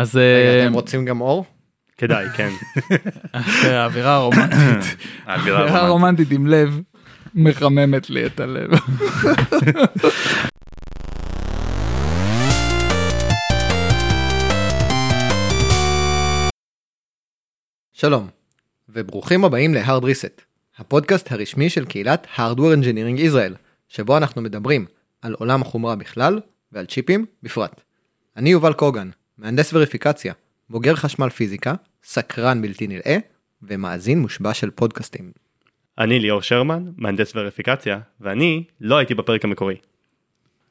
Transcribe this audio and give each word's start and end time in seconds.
אז 0.00 0.16
רגע, 0.16 0.24
אה, 0.24 0.66
אתם 0.66 0.72
רוצים 0.72 1.04
גם 1.04 1.20
אור? 1.20 1.44
כדאי, 1.98 2.26
כן. 2.36 2.50
האווירה 3.62 4.14
הרומנטית, 4.14 4.56
האווירה 5.26 5.58
הרומנטית. 5.58 5.82
הרומנטית 5.82 6.30
עם 6.30 6.46
לב 6.46 6.80
מחממת 7.34 8.10
לי 8.10 8.26
את 8.26 8.40
הלב. 8.40 8.70
שלום, 17.92 18.28
וברוכים 18.88 19.44
הבאים 19.44 19.74
ל-Hard 19.74 20.02
Reset, 20.02 20.42
הפודקאסט 20.78 21.32
הרשמי 21.32 21.70
של 21.70 21.84
קהילת 21.84 22.26
Hardware 22.36 22.76
Engineering 22.82 23.18
Israel, 23.18 23.54
שבו 23.88 24.16
אנחנו 24.16 24.42
מדברים 24.42 24.86
על 25.22 25.34
עולם 25.38 25.62
החומרה 25.62 25.96
בכלל 25.96 26.40
ועל 26.72 26.86
צ'יפים 26.86 27.26
בפרט. 27.42 27.80
אני 28.36 28.50
יובל 28.50 28.72
קוגן, 28.72 29.10
מהנדס 29.40 29.72
וריפיקציה, 29.72 30.32
בוגר 30.70 30.94
חשמל 30.94 31.28
פיזיקה, 31.28 31.74
סקרן 32.04 32.62
בלתי 32.62 32.86
נראה, 32.86 33.18
ומאזין 33.62 34.18
מושבע 34.18 34.54
של 34.54 34.70
פודקאסטים. 34.70 35.32
אני 35.98 36.18
ליאור 36.18 36.42
שרמן, 36.42 36.84
מהנדס 36.96 37.32
וריפיקציה, 37.36 38.00
ואני 38.20 38.64
לא 38.80 38.96
הייתי 38.96 39.14
בפרק 39.14 39.44
המקורי. 39.44 39.76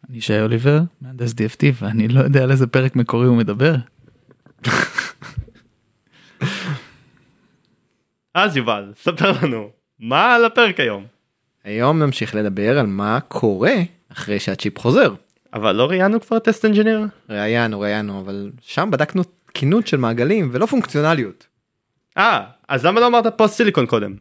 אני 0.10 0.22
שי 0.22 0.41
אוליבר, 0.41 0.80
מהנדס 1.02 1.32
DFT, 1.32 1.63
ואני 1.82 2.08
לא 2.08 2.20
יודע 2.20 2.44
על 2.44 2.52
איזה 2.52 2.68
פרק 2.68 2.96
מקורי 2.96 3.27
הוא 3.27 3.38
מדבר. 3.38 3.76
אז 8.34 8.58
יובל, 8.58 8.91
ספר 8.96 9.32
לנו, 9.44 9.70
מה 9.99 10.36
על 10.36 10.46
הפרק 10.46 10.80
היום? 10.80 11.05
היום 11.63 12.04
נמשיך 12.04 12.36
לדבר 12.36 12.80
על 12.80 12.88
מה 12.88 13.20
קורה 13.20 13.76
אחרי 14.12 14.40
שהצ'יפ 14.40 14.80
חוזר. 14.80 15.13
אבל 15.53 15.76
לא 15.76 15.85
ראיינו 15.85 16.21
כבר 16.21 16.39
test 16.40 16.66
engineer? 16.66 17.08
ראיינו, 17.30 17.80
ראיינו, 17.80 18.21
אבל 18.21 18.52
שם 18.62 18.90
בדקנו 18.91 19.23
תקינות 19.45 19.88
של 19.88 19.98
מעגלים 19.98 20.49
ולא 20.53 20.66
פונקציונליות. 20.66 21.48
אה, 22.17 22.45
אז 22.67 22.85
למה 22.85 22.99
לא 22.99 23.07
אמרת 23.07 23.37
post 23.38 23.55
silicon 23.55 23.85
קודם? 23.85 24.15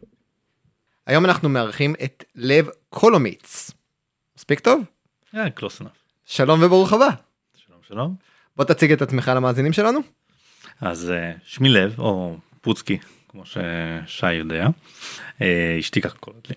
היום 1.07 1.25
אנחנו 1.25 1.49
מארחים 1.49 1.95
את 2.03 2.23
לב 2.35 2.69
קולומיץ. 2.89 3.71
מספיק 4.37 4.59
טוב? 4.59 4.83
close 5.55 5.81
enough. 5.81 5.91
שלום 6.25 6.63
וברוך 6.63 6.93
הבא. 6.93 7.09
שלום 7.55 7.79
שלום. 7.87 8.15
בוא 8.55 8.65
תציג 8.65 8.91
את 8.91 9.01
עצמך 9.01 9.31
למאזינים 9.35 9.73
שלנו. 9.73 9.99
אז 10.81 11.11
אה, 11.11 11.31
שמי 11.43 11.69
לב 11.69 11.99
או 11.99 12.37
פוצקי 12.61 12.97
כמו 13.29 13.43
ששי 13.45 14.33
יודע. 14.33 14.67
אה, 15.41 15.75
אשתי 15.79 16.01
ככה 16.01 16.17
קוראת 16.17 16.49
לי. 16.49 16.55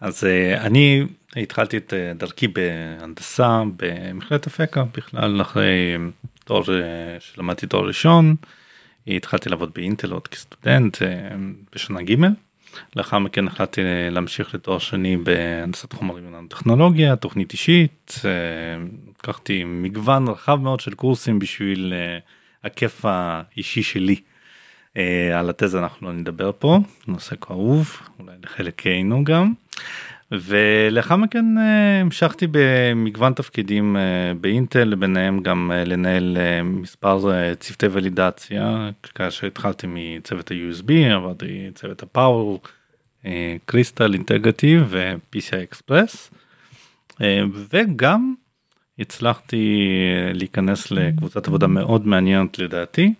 אז 0.00 0.24
אה, 0.24 0.66
אני 0.66 1.06
התחלתי 1.36 1.76
את 1.76 1.94
אה, 1.94 2.12
דרכי 2.14 2.48
בהנדסה 2.48 3.62
במכללת 3.76 4.46
אפקה 4.46 4.84
בכלל 4.96 5.40
אחרי 5.42 5.96
תואר 6.44 6.62
אה, 6.82 7.16
שלמדתי 7.20 7.66
תואר 7.66 7.86
ראשון. 7.86 8.34
התחלתי 9.06 9.48
לעבוד 9.48 9.70
באינטל 9.74 10.12
עוד 10.12 10.28
כסטודנט 10.28 10.98
בשנה 11.74 12.02
ג'. 12.02 12.14
לאחר 12.96 13.18
מכן 13.18 13.46
החלטתי 13.46 13.80
להמשיך 14.10 14.54
לתואר 14.54 14.78
שני 14.78 15.16
בהנדסת 15.16 15.92
חומרים 15.92 16.26
וננו-טכנולוגיה, 16.26 17.16
תוכנית 17.16 17.52
אישית, 17.52 18.20
לקחתי 19.18 19.64
מגוון 19.64 20.28
רחב 20.28 20.58
מאוד 20.62 20.80
של 20.80 20.94
קורסים 20.94 21.38
בשביל 21.38 21.92
הכיף 22.64 23.04
האישי 23.04 23.82
שלי. 23.82 24.16
על 25.34 25.50
התזה 25.50 25.78
אנחנו 25.78 26.06
לא 26.06 26.12
נדבר 26.12 26.50
פה, 26.58 26.78
נושא 27.08 27.36
כאוב, 27.40 28.00
אולי 28.20 28.36
לחלקנו 28.44 29.24
גם. 29.24 29.52
ולאחר 30.30 31.16
מכן 31.16 31.58
אה, 31.58 32.00
המשכתי 32.00 32.46
במגוון 32.50 33.32
תפקידים 33.32 33.96
אה, 33.96 34.02
באינטל, 34.40 34.94
ביניהם 34.94 35.42
גם 35.42 35.70
אה, 35.74 35.84
לנהל 35.84 36.36
מספר 36.64 37.20
צוותי 37.60 37.86
ולידציה, 37.90 38.90
כאשר 39.14 39.46
התחלתי 39.46 39.86
מצוות 39.90 40.50
ה-USB, 40.50 40.92
עברתי 41.14 41.70
צוות 41.74 42.02
הפאור, 42.02 42.60
קריסטל 43.64 44.14
אינטגרטיב 44.14 44.82
ו-PCI 44.88 45.62
אקספרס, 45.62 46.30
וגם 47.70 48.34
הצלחתי 48.98 49.88
להיכנס 50.34 50.90
לקבוצת 50.90 51.46
עבודה 51.46 51.66
מאוד 51.66 52.06
מעניינת 52.06 52.58
לדעתי, 52.58 53.14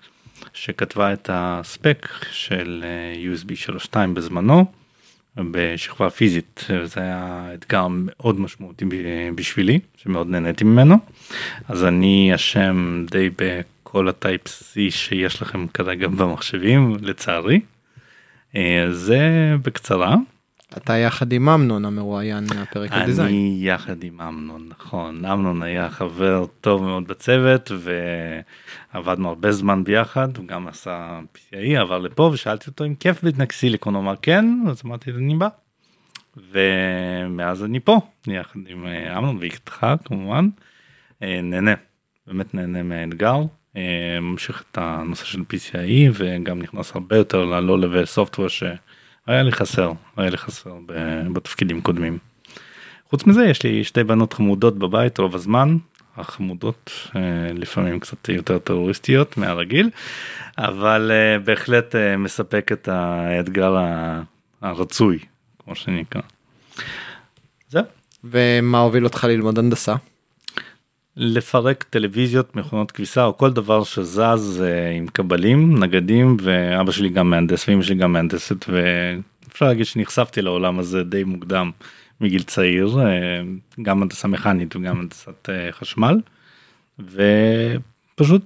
שכתבה 0.52 1.12
את 1.12 1.30
הספק 1.32 2.08
של 2.30 2.84
USB 3.24 3.72
3.2 3.92 3.96
בזמנו. 4.14 4.83
בשכבה 5.36 6.10
פיזית. 6.10 6.66
זה 6.84 7.00
היה 7.00 7.50
אתגר 7.54 7.86
מאוד 7.90 8.40
משמעותי 8.40 8.84
בשבילי 9.34 9.80
שמאוד 9.96 10.28
נהניתי 10.30 10.64
ממנו. 10.64 10.96
אז 11.68 11.84
אני 11.84 12.32
אשם 12.34 13.04
די 13.10 13.30
בכל 13.36 14.08
הטייפ 14.08 14.46
C 14.46 14.74
שיש 14.90 15.42
לכם 15.42 15.66
כרגע 15.66 16.08
במחשבים 16.08 16.96
לצערי. 17.00 17.60
אה, 18.56 18.86
זה 18.90 19.20
בקצרה 19.62 20.16
אתה 20.76 20.96
יחד 20.96 21.32
עם 21.32 21.48
אמנון 21.48 21.84
המרואיין 21.84 22.44
מהפרק 22.54 22.92
הדיזיין. 22.92 23.28
אני 23.28 23.58
יחד 23.60 24.04
עם 24.04 24.20
אמנון 24.20 24.68
נכון. 24.68 25.24
אמנון 25.24 25.62
היה 25.62 25.90
חבר 25.90 26.44
טוב 26.60 26.82
מאוד 26.82 27.08
בצוות 27.08 27.70
ועבדנו 28.94 29.28
הרבה 29.28 29.52
זמן 29.52 29.84
ביחד 29.84 30.36
הוא 30.36 30.46
גם 30.46 30.68
עשה 30.68 31.20
PCI 31.34 31.80
עבר 31.80 31.98
לפה 31.98 32.22
ושאלתי 32.22 32.70
אותו 32.70 32.84
אם 32.84 32.94
כיף 32.94 33.22
להתנק 33.22 33.52
סיליקון 33.52 33.94
הוא 33.94 34.02
אמר 34.02 34.14
כן. 34.22 34.46
אז 34.70 34.82
אמרתי 34.84 35.10
אני 35.10 35.34
בא. 35.34 35.48
ומאז 36.52 37.64
אני 37.64 37.80
פה 37.80 38.00
יחד 38.26 38.60
עם 38.66 38.86
אה, 38.86 39.18
אמנון 39.18 39.36
ואיתך 39.40 39.86
כמובן. 40.04 40.48
אה, 41.22 41.40
נהנה 41.42 41.74
באמת 42.26 42.54
נהנה 42.54 42.82
מהאתגר. 42.82 43.36
אה, 43.76 44.18
ממשיך 44.20 44.64
את 44.70 44.78
הנושא 44.80 45.24
של 45.24 45.40
PCI 45.40 46.10
וגם 46.12 46.62
נכנס 46.62 46.94
הרבה 46.94 47.16
יותר 47.16 47.44
ללא 47.44 47.78
לבל 47.78 48.04
סופטוור 48.04 48.48
שהיה 49.26 49.42
לי 49.42 49.52
חסר 49.52 49.92
היה 50.16 50.30
לי 50.30 50.36
חסר 50.36 50.74
בתפקידים 51.32 51.80
קודמים. 51.80 52.18
חוץ 53.10 53.26
מזה 53.26 53.44
יש 53.44 53.62
לי 53.62 53.84
שתי 53.84 54.04
בנות 54.04 54.32
חמודות 54.32 54.78
בבית 54.78 55.18
רוב 55.18 55.34
הזמן 55.34 55.76
החמודות 56.16 56.90
אה, 57.16 57.20
לפעמים 57.52 58.00
קצת 58.00 58.28
יותר 58.28 58.58
טרוריסטיות 58.58 59.36
מהרגיל 59.36 59.90
אבל 60.58 61.10
אה, 61.14 61.38
בהחלט 61.38 61.94
אה, 61.94 62.16
מספק 62.16 62.72
את 62.72 62.88
האתגר 62.88 63.76
הרצוי 64.62 65.18
כמו 65.64 65.74
שנקרא. 65.74 66.22
זהו. 67.68 67.84
ומה 68.24 68.78
הוביל 68.78 69.04
אותך 69.04 69.24
ללמוד 69.24 69.58
הנדסה? 69.58 69.94
לפרק 71.16 71.84
טלוויזיות 71.90 72.56
מכונות 72.56 72.90
כביסה 72.90 73.24
או 73.24 73.38
כל 73.38 73.52
דבר 73.52 73.84
שזז 73.84 74.62
אה, 74.66 74.90
עם 74.90 75.06
קבלים 75.06 75.84
נגדים 75.84 76.36
ואבא 76.40 76.92
שלי 76.92 77.08
גם 77.08 77.30
מהנדס 77.30 77.68
ואמא 77.68 77.82
שלי 77.82 77.94
גם 77.94 78.12
מהנדסת 78.12 78.66
ואפשר 78.68 79.66
להגיד 79.66 79.86
שנחשפתי 79.86 80.42
לעולם 80.42 80.78
הזה 80.78 81.04
די 81.04 81.24
מוקדם 81.24 81.70
מגיל 82.20 82.42
צעיר 82.42 82.98
אה, 83.00 83.42
גם 83.82 84.02
הנדסה 84.02 84.28
מכנית 84.28 84.76
וגם 84.76 85.00
הנדסת 85.00 85.48
אה, 85.50 85.72
חשמל. 85.72 86.20
ופשוט 86.98 87.93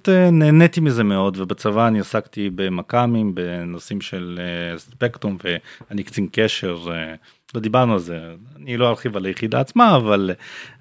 אה, 0.08 0.30
נהניתי 0.30 0.80
מזה 0.80 1.04
מאוד 1.04 1.40
ובצבא 1.40 1.88
אני 1.88 2.00
עסקתי 2.00 2.50
במכ"מים 2.54 3.34
בנושאים 3.34 4.00
של 4.00 4.40
אה, 4.40 4.78
ספקטרום 4.78 5.36
ואני 5.44 6.04
קצין 6.04 6.28
קשר. 6.32 6.78
אה, 6.90 7.14
לא 7.54 7.60
דיברנו 7.60 7.92
על 7.92 7.98
זה 7.98 8.34
אני 8.56 8.76
לא 8.76 8.88
ארחיב 8.88 9.16
על 9.16 9.24
היחידה 9.24 9.60
עצמה 9.60 9.96
אבל 9.96 10.30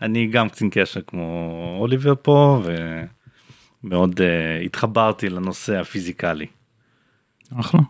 אני 0.01 0.27
גם 0.27 0.49
קצין 0.49 0.69
קשר 0.71 1.01
כמו 1.07 1.77
אוליבר 1.79 2.13
פה 2.21 2.61
ומאוד 3.83 4.21
התחברתי 4.65 5.29
לנושא 5.29 5.79
הפיזיקלי. 5.79 6.45
אחלה. 7.59 7.81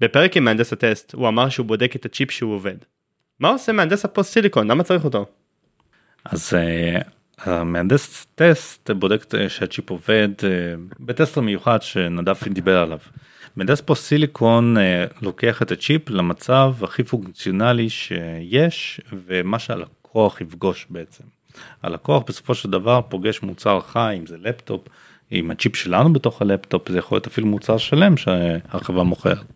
בפרק 0.00 0.36
עם 0.36 0.44
מהנדס 0.44 0.72
הטסט 0.72 1.14
הוא 1.14 1.28
אמר 1.28 1.48
שהוא 1.48 1.66
בודק 1.66 1.96
את 1.96 2.04
הצ'יפ 2.04 2.30
שהוא 2.30 2.54
עובד. 2.54 2.76
מה 3.40 3.48
עושה 3.48 3.72
מהנדס 3.72 4.04
ה 4.04 4.10
post 4.10 4.32
silicon? 4.32 4.70
למה 4.70 4.82
צריך 4.82 5.04
אותו? 5.04 5.26
אז 6.24 6.52
המהנדס 7.40 8.26
טסט 8.34 8.90
בודק 8.90 9.24
שהצ'יפ 9.48 9.90
עובד 9.90 10.28
uh, 10.38 10.44
ב 11.00 11.06
tester 11.06 11.40
מיוחד 11.40 11.82
שנדב 11.82 12.34
דיבר 12.50 12.78
עליו. 12.78 12.98
מהנדס 13.56 13.80
post 13.80 13.94
silicon 13.94 14.76
uh, 14.76 14.80
לוקח 15.22 15.62
את 15.62 15.72
הצ'יפ 15.72 16.10
למצב 16.10 16.74
הכי 16.82 17.04
פונקציונלי 17.04 17.90
שיש 17.90 19.00
ומה 19.12 19.58
שהלקוח 19.58 20.40
יפגוש 20.40 20.86
בעצם. 20.90 21.24
הלקוח 21.82 22.22
בסופו 22.28 22.54
של 22.54 22.70
דבר 22.70 23.00
פוגש 23.08 23.42
מוצר 23.42 23.80
חי 23.80 24.14
אם 24.18 24.26
זה 24.26 24.36
לפטופ 24.40 24.88
עם 25.30 25.50
הצ'יפ 25.50 25.76
שלנו 25.76 26.12
בתוך 26.12 26.42
הלפטופ 26.42 26.88
זה 26.88 26.98
יכול 26.98 27.16
להיות 27.16 27.26
אפילו 27.26 27.46
מוצר 27.46 27.78
שלם 27.78 28.16
שהחברה 28.16 29.04
מוכרת. 29.04 29.46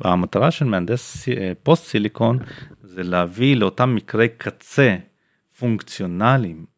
והמטרה 0.00 0.50
של 0.50 0.64
מהנדס 0.64 1.28
אה, 1.28 1.52
post 1.62 1.84
silicon 1.84 2.38
זה 2.82 3.02
להביא 3.02 3.56
לאותם 3.56 3.94
מקרי 3.94 4.28
קצה 4.28 4.96
פונקציונליים 5.58 6.73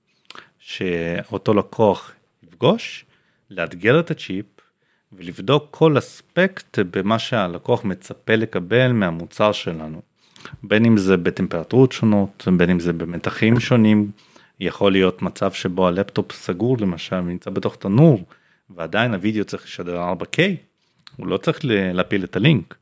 שאותו 0.67 1.55
לקוח 1.55 2.13
יפגוש, 2.43 3.05
לאתגר 3.51 4.01
את 4.01 4.11
הצ'יפ 4.11 4.47
ולבדוק 5.13 5.69
כל 5.71 5.99
אספקט 5.99 6.79
במה 6.91 7.19
שהלקוח 7.19 7.85
מצפה 7.85 8.35
לקבל 8.35 8.93
מהמוצר 8.93 9.53
שלנו. 9.53 10.03
בין 10.63 10.85
אם 10.85 10.97
זה 10.97 11.17
בטמפרטורות 11.17 11.93
שונות, 11.93 12.49
בין 12.57 12.71
אם 12.71 12.81
זה 12.81 12.93
במתחים 12.93 13.61
שונים, 13.61 14.11
יכול 14.61 14.93
להיות 14.93 15.23
מצב 15.23 15.53
שבו 15.53 15.89
הלפטופ 15.89 16.33
סגור 16.33 16.77
למשל 16.81 17.17
ונמצא 17.17 17.51
בתוך 17.51 17.77
תנור 17.77 18.25
ועדיין 18.71 19.15
הוידאו 19.15 19.45
צריך 19.45 19.65
לשדר 19.65 20.13
4K, 20.13 20.39
הוא 21.17 21.27
לא 21.27 21.37
צריך 21.37 21.59
להפיל 21.65 22.25
את 22.25 22.37
הלינק. 22.37 22.75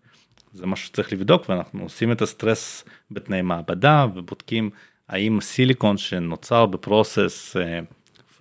זה 0.53 0.67
משהו 0.67 0.87
שצריך 0.87 1.13
לבדוק 1.13 1.49
ואנחנו 1.49 1.83
עושים 1.83 2.13
את 2.13 2.23
הסטרס 2.23 2.85
בתנאי 3.11 3.43
מעבדה 3.43 4.07
ובודקים 4.15 4.71
האם 5.09 5.41
סיליקון 5.41 5.97
שנוצר 5.97 6.67
ב 6.67 6.78
process 6.78 7.57
אה, 7.57 7.81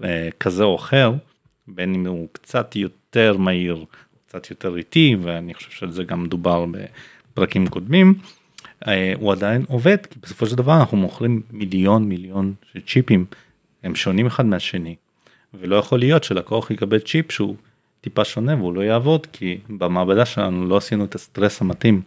אה, 0.03 0.29
כזה 0.39 0.63
או 0.63 0.75
אחר, 0.75 1.13
בין 1.67 1.95
אם 1.95 2.07
הוא 2.07 2.27
קצת 2.31 2.75
יותר 2.75 3.37
מהיר, 3.37 3.85
קצת 4.27 4.49
יותר 4.49 4.77
איטי 4.77 5.15
ואני 5.21 5.53
חושב 5.53 5.71
שעל 5.71 5.91
זה 5.91 6.03
גם 6.03 6.25
דובר 6.25 6.65
בפרקים 6.71 7.67
קודמים, 7.67 8.13
אה, 8.87 9.13
הוא 9.19 9.31
עדיין 9.31 9.65
עובד 9.67 10.05
כי 10.05 10.19
בסופו 10.21 10.45
של 10.45 10.55
דבר 10.55 10.79
אנחנו 10.79 10.97
מוכרים 10.97 11.41
מיליון 11.51 12.03
מיליון 12.03 12.53
של 12.73 12.81
צ'יפים 12.81 13.25
הם 13.83 13.95
שונים 13.95 14.25
אחד 14.25 14.45
מהשני 14.45 14.95
ולא 15.53 15.75
יכול 15.75 15.99
להיות 15.99 16.23
שלקוח 16.23 16.71
יקבל 16.71 16.99
צ'יפ 16.99 17.31
שהוא 17.31 17.55
טיפה 18.01 18.25
שונה 18.25 18.55
והוא 18.55 18.73
לא 18.73 18.81
יעבוד 18.81 19.27
כי 19.31 19.57
במעבדה 19.69 20.25
שלנו 20.25 20.67
לא 20.67 20.77
עשינו 20.77 21.05
את 21.05 21.15
הסטרס 21.15 21.61
המתאים. 21.61 22.01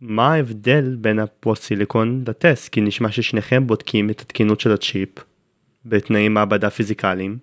מה 0.00 0.32
ההבדל 0.32 0.96
בין 1.00 1.18
ה 1.18 1.27
post 1.27 1.62
silicon 1.62 2.24
ל 2.28 2.35
test? 2.35 2.68
כי 2.68 2.80
נשמע 2.80 3.12
ששניכם 3.12 3.66
בודקים 3.66 4.10
את 4.10 4.20
התקינות 4.20 4.60
של 4.60 4.72
הצ'יפ 4.72 5.08
בתנאי 5.84 6.28
מעבדה 6.28 6.70
פיזיקליים, 6.70 7.38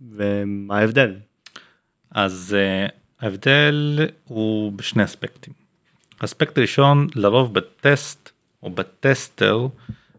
ומה 0.00 0.78
ההבדל? 0.78 1.14
אז 2.10 2.56
uh, 2.58 2.92
ההבדל 3.20 4.06
הוא 4.24 4.72
בשני 4.72 5.04
אספקטים. 5.04 5.52
אספקט 6.18 6.58
ראשון 6.58 7.06
לרוב 7.14 7.54
בטסט 7.54 8.30
או 8.62 8.70
ב 8.70 8.84
tester 8.84 9.66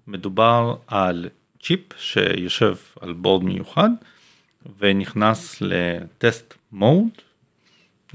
מדובר 0.07 0.75
על 0.87 1.29
צ'יפ 1.61 1.81
שיושב 1.97 2.75
על 3.01 3.13
board 3.13 3.43
מיוחד 3.43 3.89
ונכנס 4.79 5.61
ל 5.61 5.80
test 5.80 6.53
mode 6.71 7.07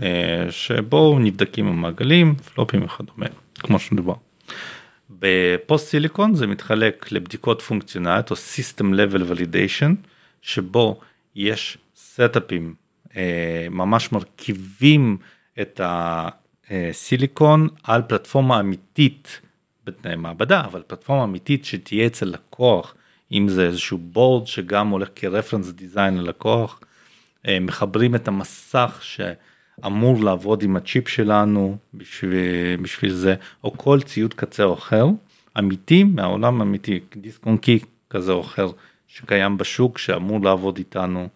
אה, 0.03 0.47
שבו 0.51 1.19
נבדקים 1.19 1.67
המעגלים, 1.67 2.35
פלופים 2.35 2.85
וכדומה, 2.85 3.27
כמו 3.65 3.79
שמדובר. 3.79 4.15
ב 5.11 5.26
post 5.26 5.89
silicon 5.89 6.35
זה 6.35 6.47
מתחלק 6.47 7.13
לבדיקות 7.13 7.63
פונקציונליות 7.63 8.31
או 8.31 8.37
System 8.37 8.85
Level 8.85 9.21
Validation, 9.33 9.93
שבו 10.43 11.01
יש 11.35 11.79
סטאפים, 11.97 12.75
אה, 13.17 13.67
ממש 13.71 14.13
מרכיבים 14.13 15.17
את 15.61 15.81
הסיליקון 15.85 17.69
על 17.83 18.03
פלטפורמה 18.03 18.61
אמיתית 18.61 19.41
בתנאי 19.85 20.17
מעבדה, 20.17 20.61
אבל 20.61 20.83
פלטפורמה 20.87 21.25
אמיתית 21.25 21.65
שתהיה 21.65 22.07
אצל 22.07 22.27
לקוח, 22.27 22.95
אם 23.33 23.49
זה 23.49 23.67
איזשהו 23.67 23.99
בורד 23.99 24.47
שגם 24.47 24.89
הולך 24.89 25.09
כרפרנס 25.15 25.71
דיזיין 25.71 26.19
ללקוח, 26.19 26.81
אה, 27.49 27.61
מחברים 27.61 28.15
את 28.15 28.29
המסך 28.29 28.99
ש... 29.03 29.21
אמור 29.87 30.25
לעבוד 30.25 30.62
עם 30.62 30.76
הצ'יפ 30.76 31.09
שלנו 31.09 31.76
בשביל, 31.94 32.76
בשביל 32.82 33.12
זה, 33.12 33.35
או 33.65 33.79
כל 33.79 34.00
ציוד 34.00 34.35
קצה 34.35 34.65
או 34.65 34.75
אחר, 34.75 35.06
אמיתי, 35.59 36.05
מהעולם 36.05 36.61
אמיתי, 36.61 37.00
דיסק 37.17 37.47
און 37.47 37.56
קי 37.56 37.79
כזה 38.11 38.32
או 38.32 38.41
אחר 38.41 38.71
שקיים 39.09 39.59
בשוק, 39.59 39.99
שאמור 39.99 40.41
לעבוד 40.41 40.79
איתנו. 40.79 41.29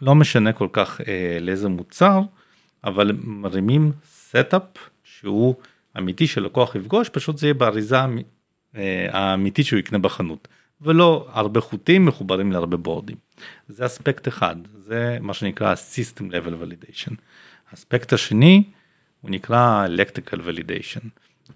לא 0.00 0.14
משנה 0.14 0.52
כל 0.52 0.68
כך 0.72 1.00
אה, 1.00 1.38
לאיזה 1.40 1.68
מוצר, 1.68 2.20
אבל 2.84 3.12
מרימים 3.24 3.92
setup 4.06 4.62
שהוא 5.04 5.54
אמיתי 5.98 6.26
שלקוח 6.26 6.74
יפגוש, 6.74 7.08
פשוט 7.08 7.38
זה 7.38 7.46
יהיה 7.46 7.54
באריזה 7.54 7.96
אה, 8.76 9.06
האמיתית 9.10 9.66
שהוא 9.66 9.78
יקנה 9.78 9.98
בחנות. 9.98 10.48
ולא 10.82 11.28
הרבה 11.32 11.60
חוטים 11.60 12.06
מחוברים 12.06 12.52
להרבה 12.52 12.76
board 12.76 13.01
ים. 13.01 13.16
זה 13.68 13.86
אספקט 13.86 14.28
אחד, 14.28 14.56
זה 14.78 15.18
מה 15.20 15.34
שנקרא 15.34 15.74
System 15.74 16.22
Level 16.22 16.52
Validation. 16.62 17.14
האספקט 17.70 18.12
השני 18.12 18.62
הוא 19.20 19.30
נקרא 19.30 19.86
Electrical 19.86 20.36
Validation. 20.36 21.06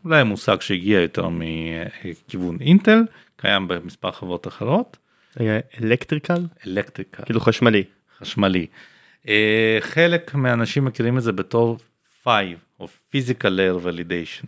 אולי 0.05 0.20
המושג 0.20 0.61
שהגיע 0.61 1.00
יותר 1.00 1.28
מכיוון 1.28 2.58
אינטל, 2.61 3.02
קיים 3.37 3.69
במספר 3.69 4.11
חברות 4.11 4.46
אחרות. 4.46 4.96
אלקטריקל? 5.81 6.46
אלקטריקל. 6.67 7.25
כאילו 7.25 7.40
חשמלי. 7.40 7.84
חשמלי. 8.19 8.67
אה, 9.28 9.78
חלק 9.81 10.34
מהאנשים 10.34 10.84
מכירים 10.84 11.19
את 11.19 11.23
זה 11.23 11.32
בתור 11.32 11.78
5 12.25 12.34
או 12.81 12.87
Physical 12.87 13.44
Layer 13.44 13.84
Validation. 13.84 14.46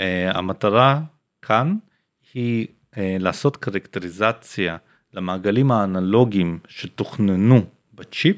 אה, 0.00 0.30
המטרה 0.34 1.00
כאן 1.42 1.76
היא 2.34 2.66
לעשות 2.96 3.56
קרקטריזציה 3.56 4.76
למעגלים 5.14 5.70
האנלוגיים 5.70 6.58
שתוכננו 6.68 7.64
בצ'יפ 7.94 8.36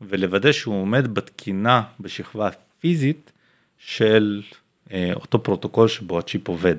ולוודא 0.00 0.52
שהוא 0.52 0.82
עומד 0.82 1.14
בתקינה 1.14 1.82
בשכבה 2.00 2.48
פיזית 2.80 3.32
של 3.78 4.42
אה, 4.92 5.12
אותו 5.14 5.42
פרוטוקול 5.42 5.88
שבו 5.88 6.18
הצ'יפ 6.18 6.48
עובד. 6.48 6.76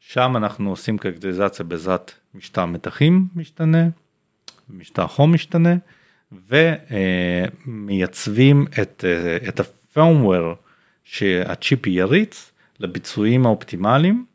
שם 0.00 0.36
אנחנו 0.36 0.70
עושים 0.70 0.98
characterization 0.98 1.64
בעזרת 1.64 2.12
משטר 2.34 2.66
מתחים 2.66 3.28
משתנה, 3.36 3.88
משטר 4.70 5.06
חום 5.06 5.34
משתנה 5.34 5.76
ומייצבים 7.66 8.66
את, 8.82 9.04
אה, 9.04 9.48
את 9.48 9.60
ה-firmware 9.60 10.54
שהצ'יפ 11.04 11.86
יריץ 11.86 12.52
לביצועים 12.80 13.46
האופטימליים 13.46 14.26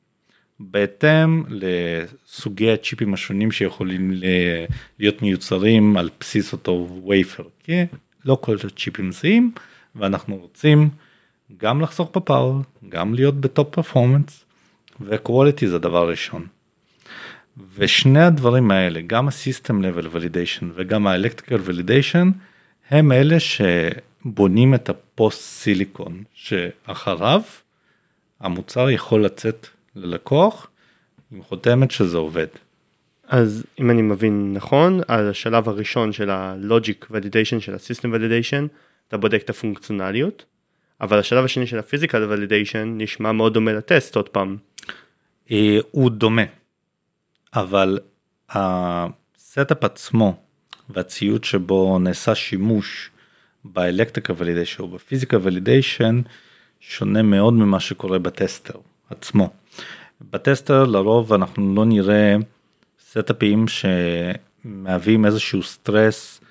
בהתאם 0.59 1.43
לסוגי 1.49 2.71
הצ'יפים 2.71 3.13
השונים 3.13 3.51
שיכולים 3.51 4.13
להיות 4.99 5.21
מיוצרים 5.21 5.97
על 5.97 6.09
בסיס 6.19 6.53
אותו 6.53 7.01
wafer, 7.07 7.43
כי 7.63 7.85
לא 8.25 8.37
כל 8.41 8.55
הצ'יפים 8.63 9.11
זהים 9.11 9.51
ואנחנו 9.95 10.35
רוצים 10.35 10.89
גם 11.57 11.81
לחסוך 11.81 12.11
ב 12.15 12.22
power, 12.22 12.61
גם 12.89 13.13
להיות 13.13 13.35
ב 13.35 13.44
top 13.44 13.69
performance 13.69 14.45
ו 15.01 15.10
quality 15.10 15.67
זה 15.67 15.79
דבר 15.79 16.09
ראשון. 16.09 16.47
ושני 17.75 18.21
הדברים 18.21 18.71
האלה, 18.71 19.01
גם 19.01 19.27
ה-System 19.27 19.71
Level 19.71 20.05
Validation 20.15 20.65
וגם 20.75 21.07
ה-Electrical 21.07 21.69
Validation, 21.69 22.27
הם 22.89 23.11
אלה 23.11 23.37
שבונים 23.39 24.73
את 24.73 24.89
ה 24.89 25.00
post 25.00 25.41
silicon 25.41 26.23
שאחריו 26.33 27.41
המוצר 28.39 28.89
יכול 28.89 29.25
לצאת 29.25 29.67
ללקוח 29.95 30.67
עם 31.31 31.43
חותמת 31.43 31.91
שזה 31.91 32.17
עובד. 32.17 32.47
אז 33.27 33.65
אם 33.79 33.91
אני 33.91 34.01
מבין 34.01 34.53
נכון, 34.53 34.99
על 35.07 35.29
השלב 35.29 35.69
הראשון 35.69 36.11
של 36.11 36.29
ה-Logic 36.29 37.11
Validation 37.11 37.59
של 37.59 37.73
ה-System 37.73 38.15
Validation, 38.15 38.67
אתה 39.07 39.17
בודק 39.17 39.41
את 39.45 39.49
הפונקציונליות, 39.49 40.45
אבל 41.01 41.19
השלב 41.19 41.45
השני 41.45 41.67
של 41.67 41.79
ה-Physical 41.79 42.11
Validation 42.11 42.85
נשמע 42.85 43.31
מאוד 43.31 43.53
דומה 43.53 43.73
לטסט 43.73 44.15
עוד 44.15 44.29
פעם. 44.29 44.57
אה, 45.51 45.77
הוא 45.91 46.11
דומה, 46.11 46.43
אבל 47.53 47.99
ה 48.49 48.72
setup 48.72 49.83
עצמו 49.83 50.35
והציוד 50.89 51.43
שבו 51.43 51.99
נעשה 51.99 52.35
שימוש 52.35 53.09
ב 53.65 53.72
electrical 53.72 54.33
validation 54.37 54.83
או 54.83 54.87
ב 54.87 54.93
physical 54.93 55.37
validation 55.41 56.21
שונה 56.79 57.21
מאוד 57.21 57.53
ממה 57.53 57.79
שקורה 57.79 58.19
ב 58.19 58.28
tester 58.28 58.79
עצמו. 59.09 59.49
ב 60.31 60.39
tester 60.39 60.83
לרוב 60.83 61.33
אנחנו 61.33 61.75
לא 61.75 61.85
נראה 61.85 62.35
setup 63.09 63.49
ים 63.49 63.65
שמהווים 63.67 65.25
איזשהו 65.25 65.63
סטרס 65.63 66.41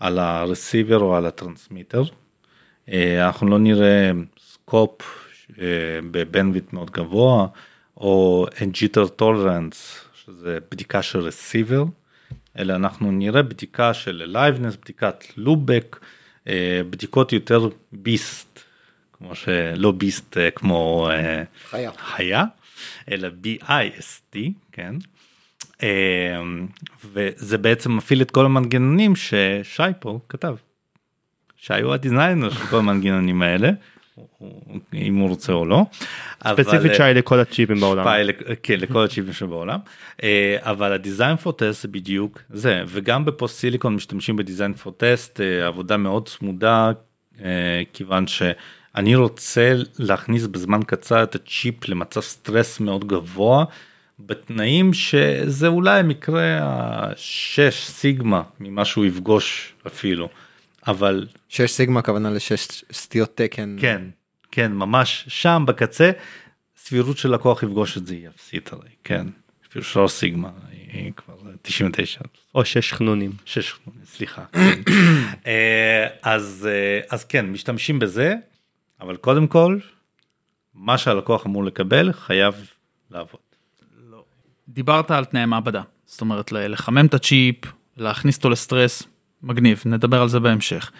על 0.00 0.18
ה 0.18 0.27
receiver 0.27 0.98
או 0.98 1.16
על 1.16 1.26
ה 1.26 1.32
transmitter. 1.32 2.02
אה, 2.92 3.26
אנחנו 3.26 3.48
לא 3.48 3.58
נראה 3.58 4.10
scope 4.52 5.02
אה, 5.60 5.64
ב 6.10 6.16
bandwidth 6.16 6.72
מאוד 6.72 6.90
גבוה 6.90 7.46
או 7.96 8.46
jitter 8.62 9.06
tolerance 9.06 10.04
שזה 10.14 10.58
בדיקה 10.70 11.02
של 11.02 11.18
receiver 11.18 11.84
אלא 12.58 12.74
אנחנו 12.76 13.12
נראה 13.12 13.42
בדיקה 13.42 13.94
של 13.94 14.22
aliveness 14.22 14.76
בדיקת 14.76 15.24
loopback 15.36 15.98
אה, 16.48 16.80
בדיקות 16.90 17.32
יותר 17.32 17.68
BIST 17.92 18.47
כמו 19.18 19.34
שלא 19.34 19.92
beast 19.92 20.36
כמו 20.54 21.10
חיה. 21.70 21.90
חיה 21.98 22.44
אלא 23.10 23.28
B-I-S-T, 23.42 24.38
כן? 24.72 24.94
אמ, 25.82 26.66
וזה 27.04 27.58
בעצם 27.58 27.96
מפעיל 27.96 28.22
את 28.22 28.30
כל 28.30 28.44
המנגנונים 28.44 29.16
ששי 29.16 29.82
פה 30.00 30.18
כתב. 30.28 30.56
שי 31.56 31.80
הוא 31.82 31.94
ה 31.94 32.00
designer 32.00 32.50
של 32.50 32.66
כל 32.66 32.78
המנגנונים 32.78 33.42
האלה. 33.42 33.70
אם 34.94 35.16
הוא 35.16 35.28
רוצה 35.28 35.52
או 35.52 35.66
לא. 35.66 35.84
ספציפית 36.48 36.94
שי 36.94 37.02
לכל 37.14 37.40
הצ'יפים 37.40 37.80
בעולם. 37.80 38.04
כן 38.62 38.80
לכל 38.80 39.04
הצ'יפים 39.04 39.32
שבעולם. 39.32 39.78
אה, 40.22 40.56
אבל 40.60 40.92
ה 40.92 40.98
design 40.98 41.36
for 41.36 41.52
test 41.52 41.82
זה 41.82 41.88
בדיוק 41.88 42.42
זה 42.50 42.82
וגם 42.86 43.24
ב 43.24 43.31
post 43.31 43.58
silicon 43.58 43.94
משתמשים 43.94 44.36
ב 44.36 44.41
design 44.41 44.74
for 44.74 44.92
test 44.96 45.40
עבודה 45.66 45.96
מאוד 45.96 46.28
צמודה 46.28 46.90
אה, 47.44 47.82
כיוון 47.92 48.26
ש... 48.26 48.42
אני 48.98 49.14
רוצה 49.14 49.72
להכניס 49.98 50.46
בזמן 50.46 50.80
קצר 50.86 51.22
את 51.22 51.34
הצ'יפ 51.34 51.88
למצב 51.88 52.20
סטרס 52.20 52.80
מאוד 52.80 53.08
גבוה 53.08 53.64
בתנאים 54.18 54.94
שזה 54.94 55.66
אולי 55.66 56.02
מקרה 56.02 56.58
השש 56.62 57.86
סיגמה 57.86 58.42
ממה 58.60 58.84
שהוא 58.84 59.04
יפגוש 59.04 59.74
אפילו 59.86 60.28
אבל 60.86 61.26
6 61.48 61.70
סיגמה 61.70 62.00
הכוונה 62.00 62.30
לשש 62.30 62.84
סטיות 62.92 63.36
תקן. 63.36 63.76
כן 63.80 64.02
כן 64.52 64.72
ממש 64.72 65.24
שם 65.28 65.64
בקצה 65.66 66.10
סבירות 66.76 67.18
של 67.18 67.34
לקוח 67.34 67.62
יפגוש 67.62 67.96
את 67.96 68.06
זה 68.06 68.14
היא 68.14 68.28
אפסית 68.28 68.72
הרי 68.72 68.88
כן 69.04 69.26
אפילו 69.70 69.84
שלוש 69.84 70.12
סיגמה 70.12 70.50
היא 70.92 71.12
כבר 71.16 71.34
99 71.62 72.20
או 72.54 72.64
שש 72.64 72.92
חנונים. 72.92 73.32
שש 73.44 73.74
סליחה 74.04 74.44
כן. 74.52 74.82
אה, 75.46 76.06
אז 76.22 76.68
אה, 76.70 77.00
אז 77.10 77.24
כן 77.24 77.46
משתמשים 77.46 77.98
בזה 77.98 78.34
אבל 79.00 79.16
קודם 79.16 79.46
כל 79.46 79.78
מה 80.74 80.98
שהלקוח 80.98 81.46
אמור 81.46 81.64
לקבל 81.64 82.12
חייב 82.12 82.54
לעבוד. 83.10 83.40
דיברת 84.68 85.10
על 85.10 85.24
תנאי 85.24 85.46
מעבדה, 85.46 85.82
זאת 86.04 86.20
אומרת 86.20 86.52
לחמם 86.52 87.06
את 87.06 87.14
הצ'יפ, 87.14 87.56
להכניס 87.96 88.36
אותו 88.36 88.50
לסטרס, 88.50 89.02
מגניב, 89.42 89.82
נדבר 89.86 90.22
על 90.22 90.28
זה 90.28 90.40
בהמשך. 90.40 90.90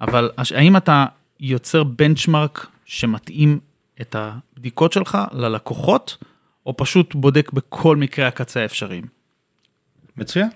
אבל 0.00 0.30
האם 0.54 0.76
אתה 0.76 1.06
יוצר 1.40 1.84
בנצ'מרק 1.84 2.66
שמתאים 2.84 3.60
את 4.00 4.16
הבדיקות 4.18 4.92
שלך 4.92 5.18
ללקוחות, 5.32 6.16
או 6.66 6.76
פשוט 6.76 7.14
בודק 7.14 7.52
בכל 7.52 7.96
מקרה 7.96 8.28
הקצה 8.28 8.62
האפשריים? 8.62 9.04
מצוין. 10.16 10.48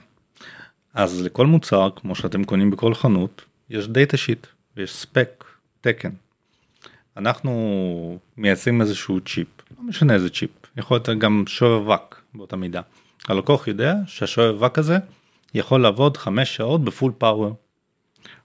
אז 0.94 1.22
לכל 1.22 1.46
מוצר 1.46 1.88
כמו 1.96 2.14
שאתם 2.14 2.44
קונים 2.44 2.70
בכל 2.70 2.94
חנות 2.94 3.44
יש 3.70 3.88
data 3.88 4.16
sheet 4.16 4.46
ויש 4.76 4.94
spec 4.94 5.44
תקן. 5.80 6.10
אנחנו 7.16 8.18
מייצרים 8.36 8.80
איזשהו 8.80 9.20
צ'יפ 9.20 9.46
לא 9.78 9.84
משנה 9.88 10.14
איזה 10.14 10.30
צ'יפ 10.30 10.50
יכול 10.76 10.94
להיות 10.94 11.08
גם 11.18 11.44
שואב 11.46 11.90
אבק 11.90 12.16
באותה 12.34 12.56
מידה. 12.56 12.80
הלקוח 13.28 13.68
יודע 13.68 13.94
שהשואב 14.06 14.54
אבק 14.54 14.78
הזה 14.78 14.98
יכול 15.54 15.82
לעבוד 15.82 16.16
5 16.16 16.56
שעות 16.56 16.84
ב 16.84 16.90
full 16.90 17.12
power. 17.18 17.54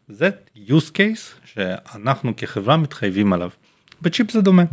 זה 0.09 0.29
use 0.67 0.91
case 0.93 1.45
שאנחנו 1.45 2.35
כחברה 2.37 2.77
מתחייבים 2.77 3.33
עליו. 3.33 3.49
בצ'יפ 4.01 4.31
זה 4.31 4.41
דומה. 4.41 4.63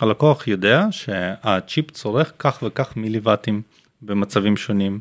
הלקוח 0.00 0.48
יודע 0.48 0.86
שהצ'יפ 0.90 1.90
צורך 1.90 2.32
כך 2.38 2.62
וכך 2.66 2.96
מיליוואטים 2.96 3.62
במצבים 4.02 4.56
שונים. 4.56 5.00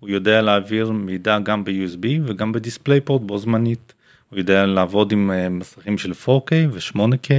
הוא 0.00 0.08
יודע 0.08 0.42
להעביר 0.42 0.90
מידע 0.90 1.38
גם 1.38 1.64
ב-USB 1.64 2.06
וגם 2.24 2.52
בדיספליי 2.52 3.00
פורט 3.00 3.22
בו 3.22 3.38
זמנית. 3.38 3.92
הוא 4.30 4.38
יודע 4.38 4.66
לעבוד 4.66 5.12
עם 5.12 5.30
אה, 5.30 5.48
מסכים 5.48 5.98
של 5.98 6.12
4K 6.12 6.52
ו-8K. 6.70 7.30